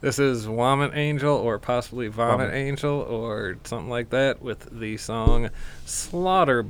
this 0.00 0.18
is 0.18 0.44
Vomit 0.44 0.92
Angel 0.94 1.34
or 1.36 1.58
possibly 1.58 2.08
Vomit 2.08 2.48
Vomit. 2.48 2.54
Angel 2.54 3.00
or 3.00 3.56
something 3.64 3.88
like 3.90 4.10
that 4.10 4.42
with 4.42 4.68
the 4.70 4.96
song 4.98 5.48
Slaughter 5.86 6.62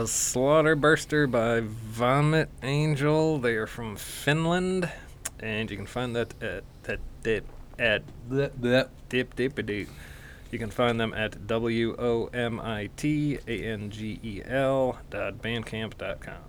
was 0.00 0.10
Slaughter 0.10 0.74
Burster 0.74 1.26
by 1.26 1.60
Vomit 1.60 2.48
Angel. 2.62 3.38
They 3.38 3.56
are 3.56 3.66
from 3.66 3.96
Finland, 3.96 4.90
and 5.40 5.70
you 5.70 5.76
can 5.76 5.84
find 5.84 6.16
that 6.16 6.32
at 6.42 6.64
that 6.84 7.00
dip 7.22 7.44
at 7.78 8.02
dip 8.30 8.58
dip 9.10 9.36
dip 9.36 9.54
dip. 9.66 9.88
You 10.50 10.58
can 10.58 10.70
find 10.70 10.98
them 10.98 11.12
at 11.12 11.46
w 11.46 11.94
o 11.98 12.30
m 12.32 12.60
i 12.60 12.88
t 12.96 13.38
a 13.46 13.62
n 13.62 13.90
g 13.90 14.18
e 14.22 14.40
l 14.46 14.98
dot 15.10 15.42
bandcamp 15.42 15.98
dot 15.98 16.20
com. 16.20 16.44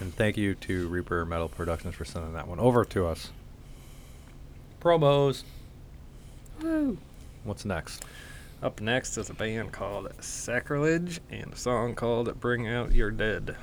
And 0.00 0.12
thank 0.12 0.36
you 0.36 0.56
to 0.56 0.88
Reaper 0.88 1.24
Metal 1.24 1.48
Productions 1.48 1.94
for 1.94 2.04
sending 2.04 2.32
that 2.32 2.48
one 2.48 2.58
over 2.58 2.84
to 2.86 3.06
us. 3.06 3.30
Promos. 4.80 5.44
Woo. 6.60 6.98
What's 7.44 7.64
next? 7.64 8.04
Up 8.60 8.80
next 8.80 9.16
is 9.16 9.30
a 9.30 9.34
band 9.34 9.70
called 9.70 10.12
Sacrilege 10.18 11.20
and 11.30 11.52
a 11.52 11.56
song 11.56 11.94
called 11.94 12.40
Bring 12.40 12.66
Out 12.66 12.92
Your 12.92 13.12
Dead. 13.12 13.54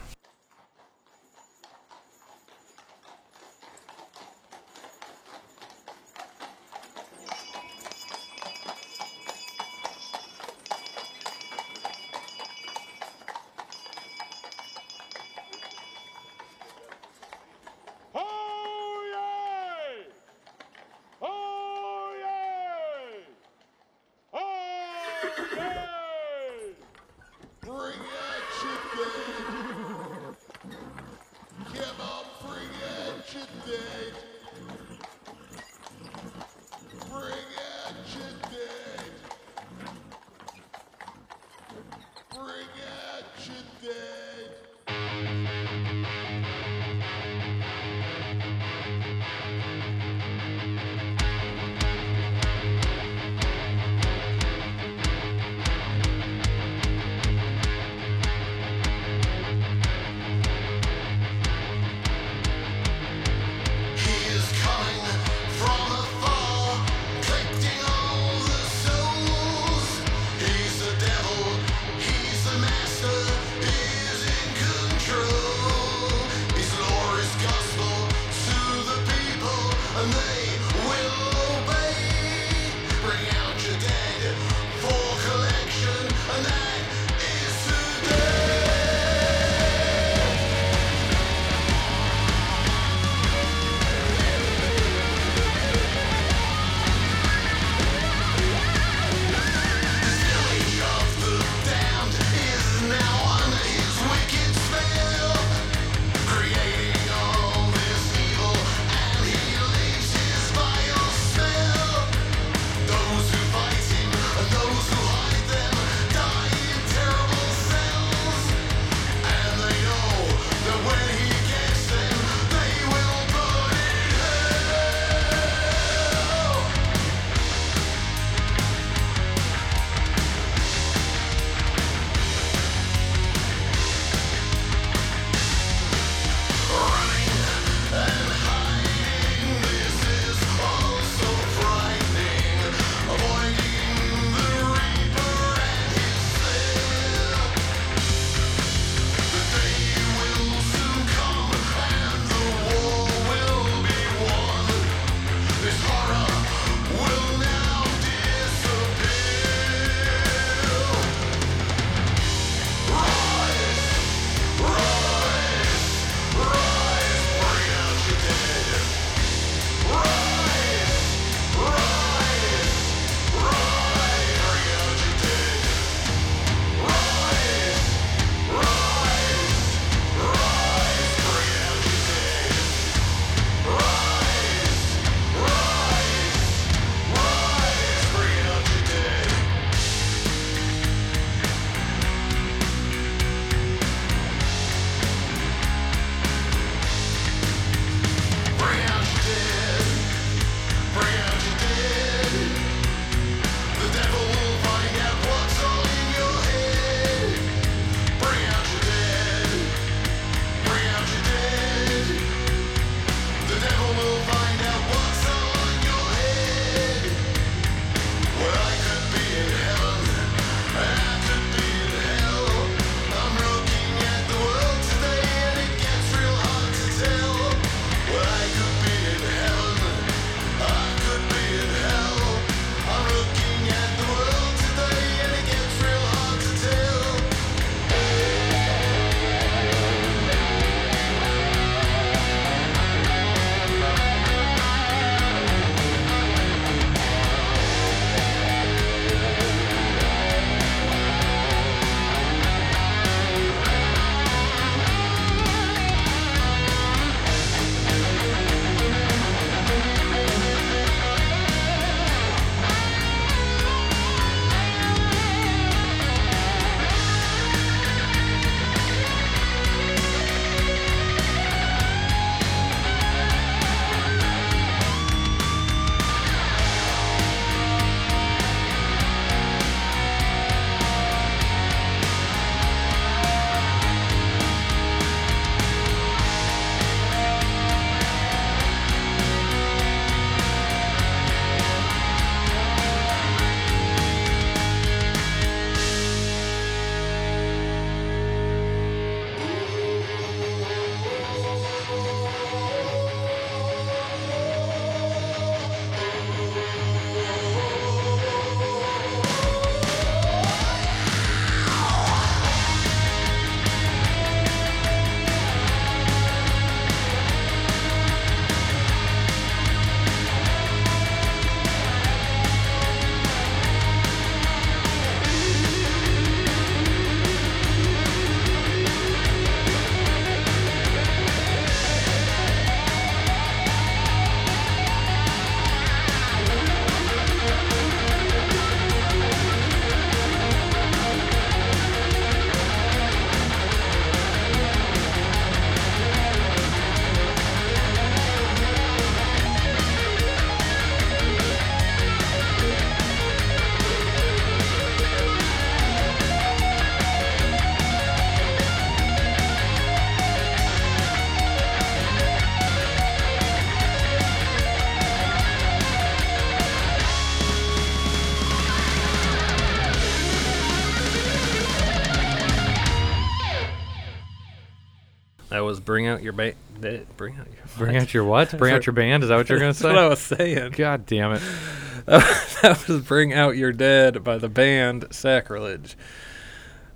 Was 375.66 375.80
bring 375.80 376.08
out 376.08 376.24
your 376.24 376.34
band. 376.34 376.56
Bring 376.80 377.38
out 377.38 377.48
your. 377.48 377.66
Bring 377.78 377.98
out 377.98 378.14
your 378.14 378.24
what? 378.24 378.52
Bring 378.58 378.74
out 378.74 378.86
your 378.86 378.94
band? 378.94 379.24
Is 379.24 379.30
that 379.30 379.36
what 379.38 379.50
you're 379.50 379.60
gonna 379.60 379.74
That's 379.74 379.84
what 379.84 379.98
I 379.98 380.04
say? 380.04 380.10
was 380.10 380.20
saying. 380.22 380.72
God 380.72 381.06
damn 381.06 381.34
it! 381.34 381.42
that 382.06 382.86
was 382.88 383.02
Bring 383.02 383.34
Out 383.34 383.58
Your 383.58 383.72
Dead 383.72 384.24
by 384.24 384.38
the 384.38 384.50
band 384.50 385.06
Sacrilege. 385.12 385.96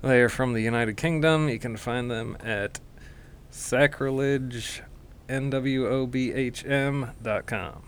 They 0.02 0.20
are 0.20 0.28
from 0.28 0.52
the 0.54 0.62
United 0.62 0.96
Kingdom. 0.96 1.48
You 1.48 1.58
can 1.58 1.76
find 1.76 2.10
them 2.10 2.36
at 2.40 2.80
sacrilege, 3.50 4.82
N-W-O-B-H-M.com. 5.28 7.82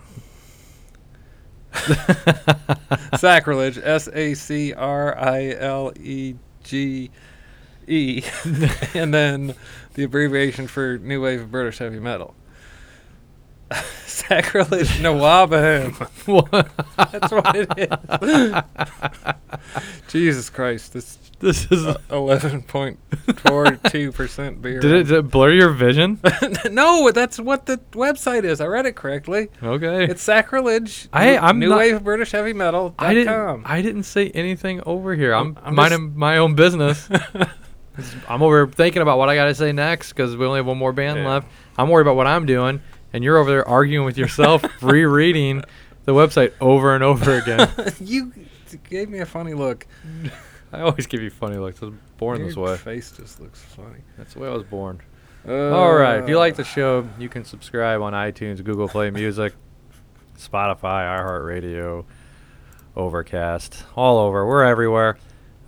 Sacrilege, 3.16 3.78
S-A-C-R-I-L-E-G-E. 3.78 4.70
and 8.94 9.14
then 9.14 9.54
the 9.94 10.04
abbreviation 10.04 10.66
for 10.66 10.98
New 10.98 11.22
Wave 11.22 11.40
of 11.42 11.50
British 11.50 11.78
Heavy 11.78 12.00
Metal. 12.00 12.34
Sacrilege 14.06 14.88
Nawabaham. 15.00 15.94
What? 16.26 16.70
That's 16.96 17.32
what 17.32 17.56
it 17.56 17.72
is. 17.78 19.32
Jesus 20.08 20.50
Christ, 20.50 20.92
this 20.92 21.18
this 21.40 21.66
is. 21.72 21.96
eleven 22.10 22.62
point 22.62 22.98
four 23.46 23.76
two 23.88 24.12
percent 24.12 24.60
beer. 24.62 24.78
Did 24.80 24.92
it, 24.92 25.04
did 25.04 25.16
it 25.18 25.30
blur 25.30 25.52
your 25.52 25.70
vision? 25.70 26.20
no, 26.70 27.10
that's 27.10 27.40
what 27.40 27.66
the 27.66 27.78
website 27.92 28.44
is. 28.44 28.60
I 28.60 28.66
read 28.66 28.86
it 28.86 28.94
correctly. 28.94 29.48
Okay. 29.62 30.04
It's 30.04 30.22
sacrilege. 30.22 31.08
I- 31.12 31.38
I'm 31.38 31.58
New 31.58 31.70
not- 31.70 31.78
Wave 31.78 32.04
British 32.04 32.30
Heavy 32.32 32.52
Metal. 32.52 32.94
I 32.98 33.14
didn't. 33.14 33.64
I 33.66 33.82
didn't 33.82 34.04
say 34.04 34.28
anything 34.30 34.82
over 34.86 35.14
here. 35.16 35.34
I'm, 35.34 35.58
I'm 35.64 35.74
minding 35.74 36.16
my 36.16 36.36
own 36.38 36.54
business. 36.54 37.08
I'm 38.28 38.42
over 38.42 38.66
thinking 38.66 39.02
about 39.02 39.18
what 39.18 39.28
I 39.28 39.34
got 39.34 39.44
to 39.46 39.54
say 39.54 39.72
next 39.72 40.10
because 40.12 40.36
we 40.36 40.46
only 40.46 40.58
have 40.58 40.66
one 40.66 40.78
more 40.78 40.92
band 40.92 41.18
Yeah. 41.20 41.28
left. 41.28 41.48
I'm 41.78 41.88
worried 41.88 42.02
about 42.02 42.16
what 42.16 42.26
I'm 42.26 42.46
doing, 42.46 42.80
and 43.12 43.22
you're 43.22 43.36
over 43.36 43.50
there 43.50 43.68
arguing 43.68 44.06
with 44.06 44.16
yourself, 44.18 44.64
rereading 44.82 45.62
the 46.04 46.12
website 46.12 46.52
over 46.60 46.94
and 46.94 47.04
over 47.04 47.36
again. 47.38 47.70
you 48.00 48.32
gave 48.88 49.08
me 49.08 49.18
a 49.18 49.26
funny 49.26 49.54
look. 49.54 49.86
I 50.72 50.80
always 50.80 51.06
give 51.06 51.20
you 51.20 51.28
funny 51.30 51.56
looks. 51.56 51.82
I 51.82 51.86
was 51.86 51.94
born 52.16 52.42
this 52.42 52.56
Your 52.56 52.64
way. 52.64 52.76
face 52.78 53.12
just 53.12 53.40
looks 53.40 53.60
funny. 53.60 53.98
That's 54.16 54.32
the 54.34 54.40
way 54.40 54.48
I 54.48 54.52
was 54.52 54.62
born. 54.64 55.00
Uh, 55.46 55.70
All 55.70 55.92
right. 55.92 56.22
If 56.22 56.28
you 56.30 56.38
like 56.38 56.56
the 56.56 56.64
show, 56.64 57.06
you 57.18 57.28
can 57.28 57.44
subscribe 57.44 58.00
on 58.00 58.14
iTunes, 58.14 58.64
Google 58.64 58.88
Play 58.88 59.10
Music, 59.10 59.52
Spotify, 60.38 61.04
iHeartRadio, 61.20 62.04
Overcast, 62.96 63.84
all 63.96 64.18
over. 64.18 64.46
We're 64.46 64.64
everywhere. 64.64 65.16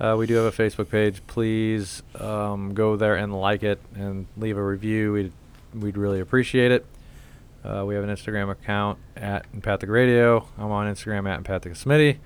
Uh, 0.00 0.16
we 0.18 0.26
do 0.26 0.34
have 0.34 0.52
a 0.52 0.62
Facebook 0.62 0.90
page. 0.90 1.22
Please 1.26 2.02
um, 2.18 2.74
go 2.74 2.96
there 2.96 3.14
and 3.14 3.38
like 3.38 3.62
it 3.62 3.80
and 3.94 4.26
leave 4.36 4.56
a 4.56 4.64
review. 4.64 5.12
We'd, 5.12 5.32
we'd 5.74 5.96
really 5.96 6.20
appreciate 6.20 6.72
it. 6.72 6.84
Uh, 7.64 7.84
we 7.86 7.94
have 7.94 8.04
an 8.04 8.10
Instagram 8.10 8.50
account 8.50 8.98
at 9.16 9.46
Empathic 9.54 9.88
Radio. 9.88 10.46
I'm 10.58 10.70
on 10.70 10.92
Instagram 10.92 11.28
at 11.28 11.38
Empathic 11.38 11.72
Smitty. 11.74 12.18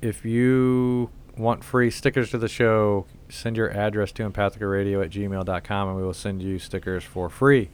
If 0.00 0.24
you 0.24 1.10
want 1.36 1.62
free 1.62 1.90
stickers 1.90 2.30
to 2.30 2.38
the 2.38 2.48
show, 2.48 3.06
send 3.28 3.56
your 3.56 3.70
address 3.70 4.10
to 4.12 4.28
empathicaradio 4.28 5.04
at 5.04 5.10
gmail.com 5.10 5.88
and 5.88 5.96
we 5.96 6.02
will 6.02 6.14
send 6.14 6.42
you 6.42 6.58
stickers 6.58 7.04
for 7.04 7.28
free. 7.28 7.70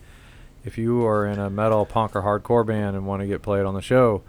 If 0.64 0.76
you 0.76 1.06
are 1.06 1.26
in 1.26 1.38
a 1.38 1.48
metal, 1.48 1.86
punk, 1.86 2.14
or 2.14 2.22
hardcore 2.22 2.66
band 2.66 2.96
and 2.96 3.06
want 3.06 3.22
to 3.22 3.26
get 3.26 3.40
played 3.42 3.64
on 3.64 3.74
the 3.74 3.80
show, 3.80 4.22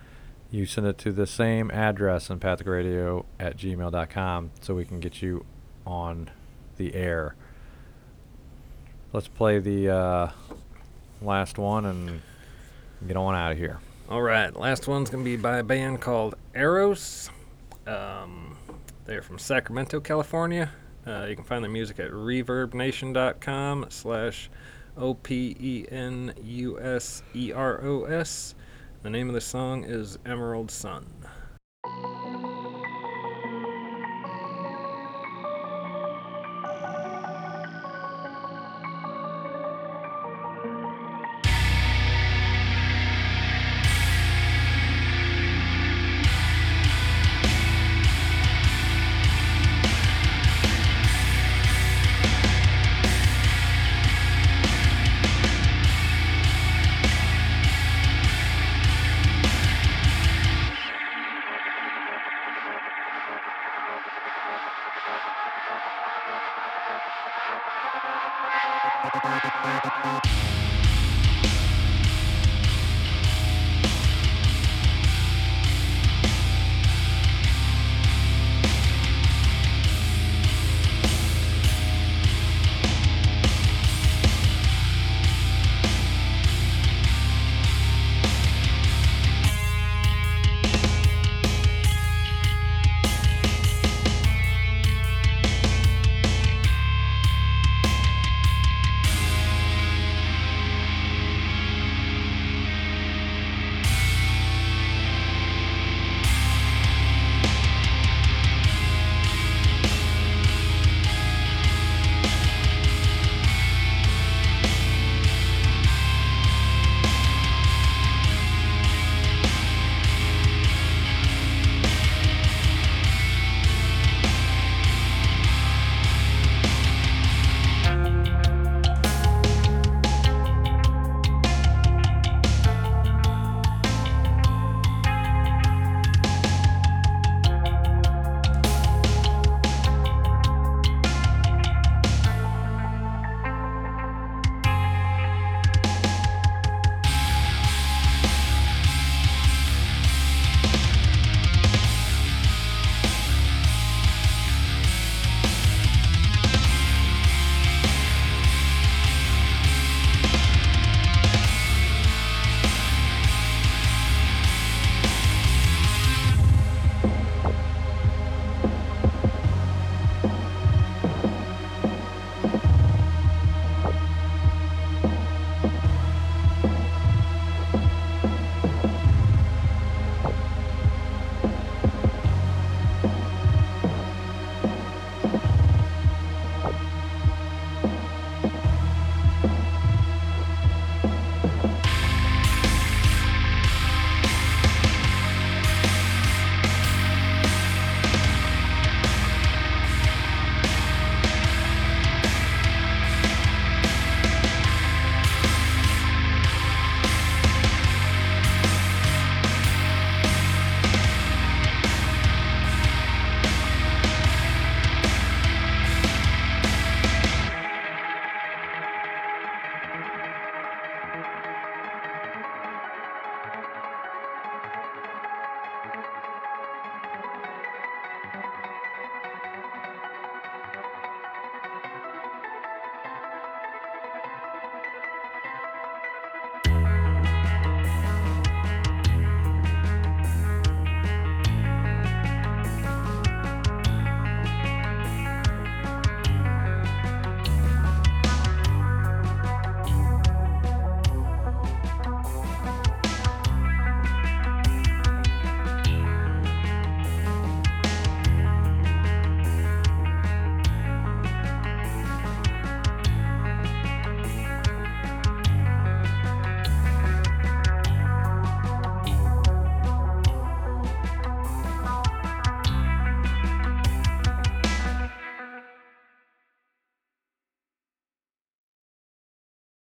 you 0.51 0.65
send 0.65 0.85
it 0.85 0.97
to 0.99 1.13
the 1.13 1.25
same 1.25 1.71
address, 1.71 2.27
empathicradio 2.27 3.25
at 3.39 3.55
gmail.com, 3.57 4.51
so 4.59 4.75
we 4.75 4.83
can 4.83 4.99
get 4.99 5.21
you 5.21 5.45
on 5.87 6.29
the 6.75 6.93
air. 6.93 7.35
Let's 9.13 9.29
play 9.29 9.59
the 9.59 9.89
uh, 9.89 10.31
last 11.21 11.57
one 11.57 11.85
and 11.85 12.21
get 13.07 13.15
on 13.15 13.33
out 13.33 13.53
of 13.53 13.57
here. 13.57 13.79
All 14.09 14.21
right, 14.21 14.53
last 14.55 14.89
one's 14.89 15.09
gonna 15.09 15.23
be 15.23 15.37
by 15.37 15.59
a 15.59 15.63
band 15.63 16.01
called 16.01 16.35
Eros. 16.53 17.29
Um, 17.87 18.57
they're 19.05 19.21
from 19.21 19.39
Sacramento, 19.39 20.01
California. 20.01 20.69
Uh, 21.07 21.25
you 21.29 21.35
can 21.35 21.45
find 21.45 21.63
their 21.63 21.71
music 21.71 21.99
at 21.99 22.11
reverbnation.com 22.11 23.85
slash 23.89 24.49
O 24.97 25.13
The 29.03 29.09
name 29.09 29.29
of 29.29 29.33
the 29.33 29.41
song 29.41 29.83
is 29.83 30.19
Emerald 30.27 30.69
Sun. 30.69 31.07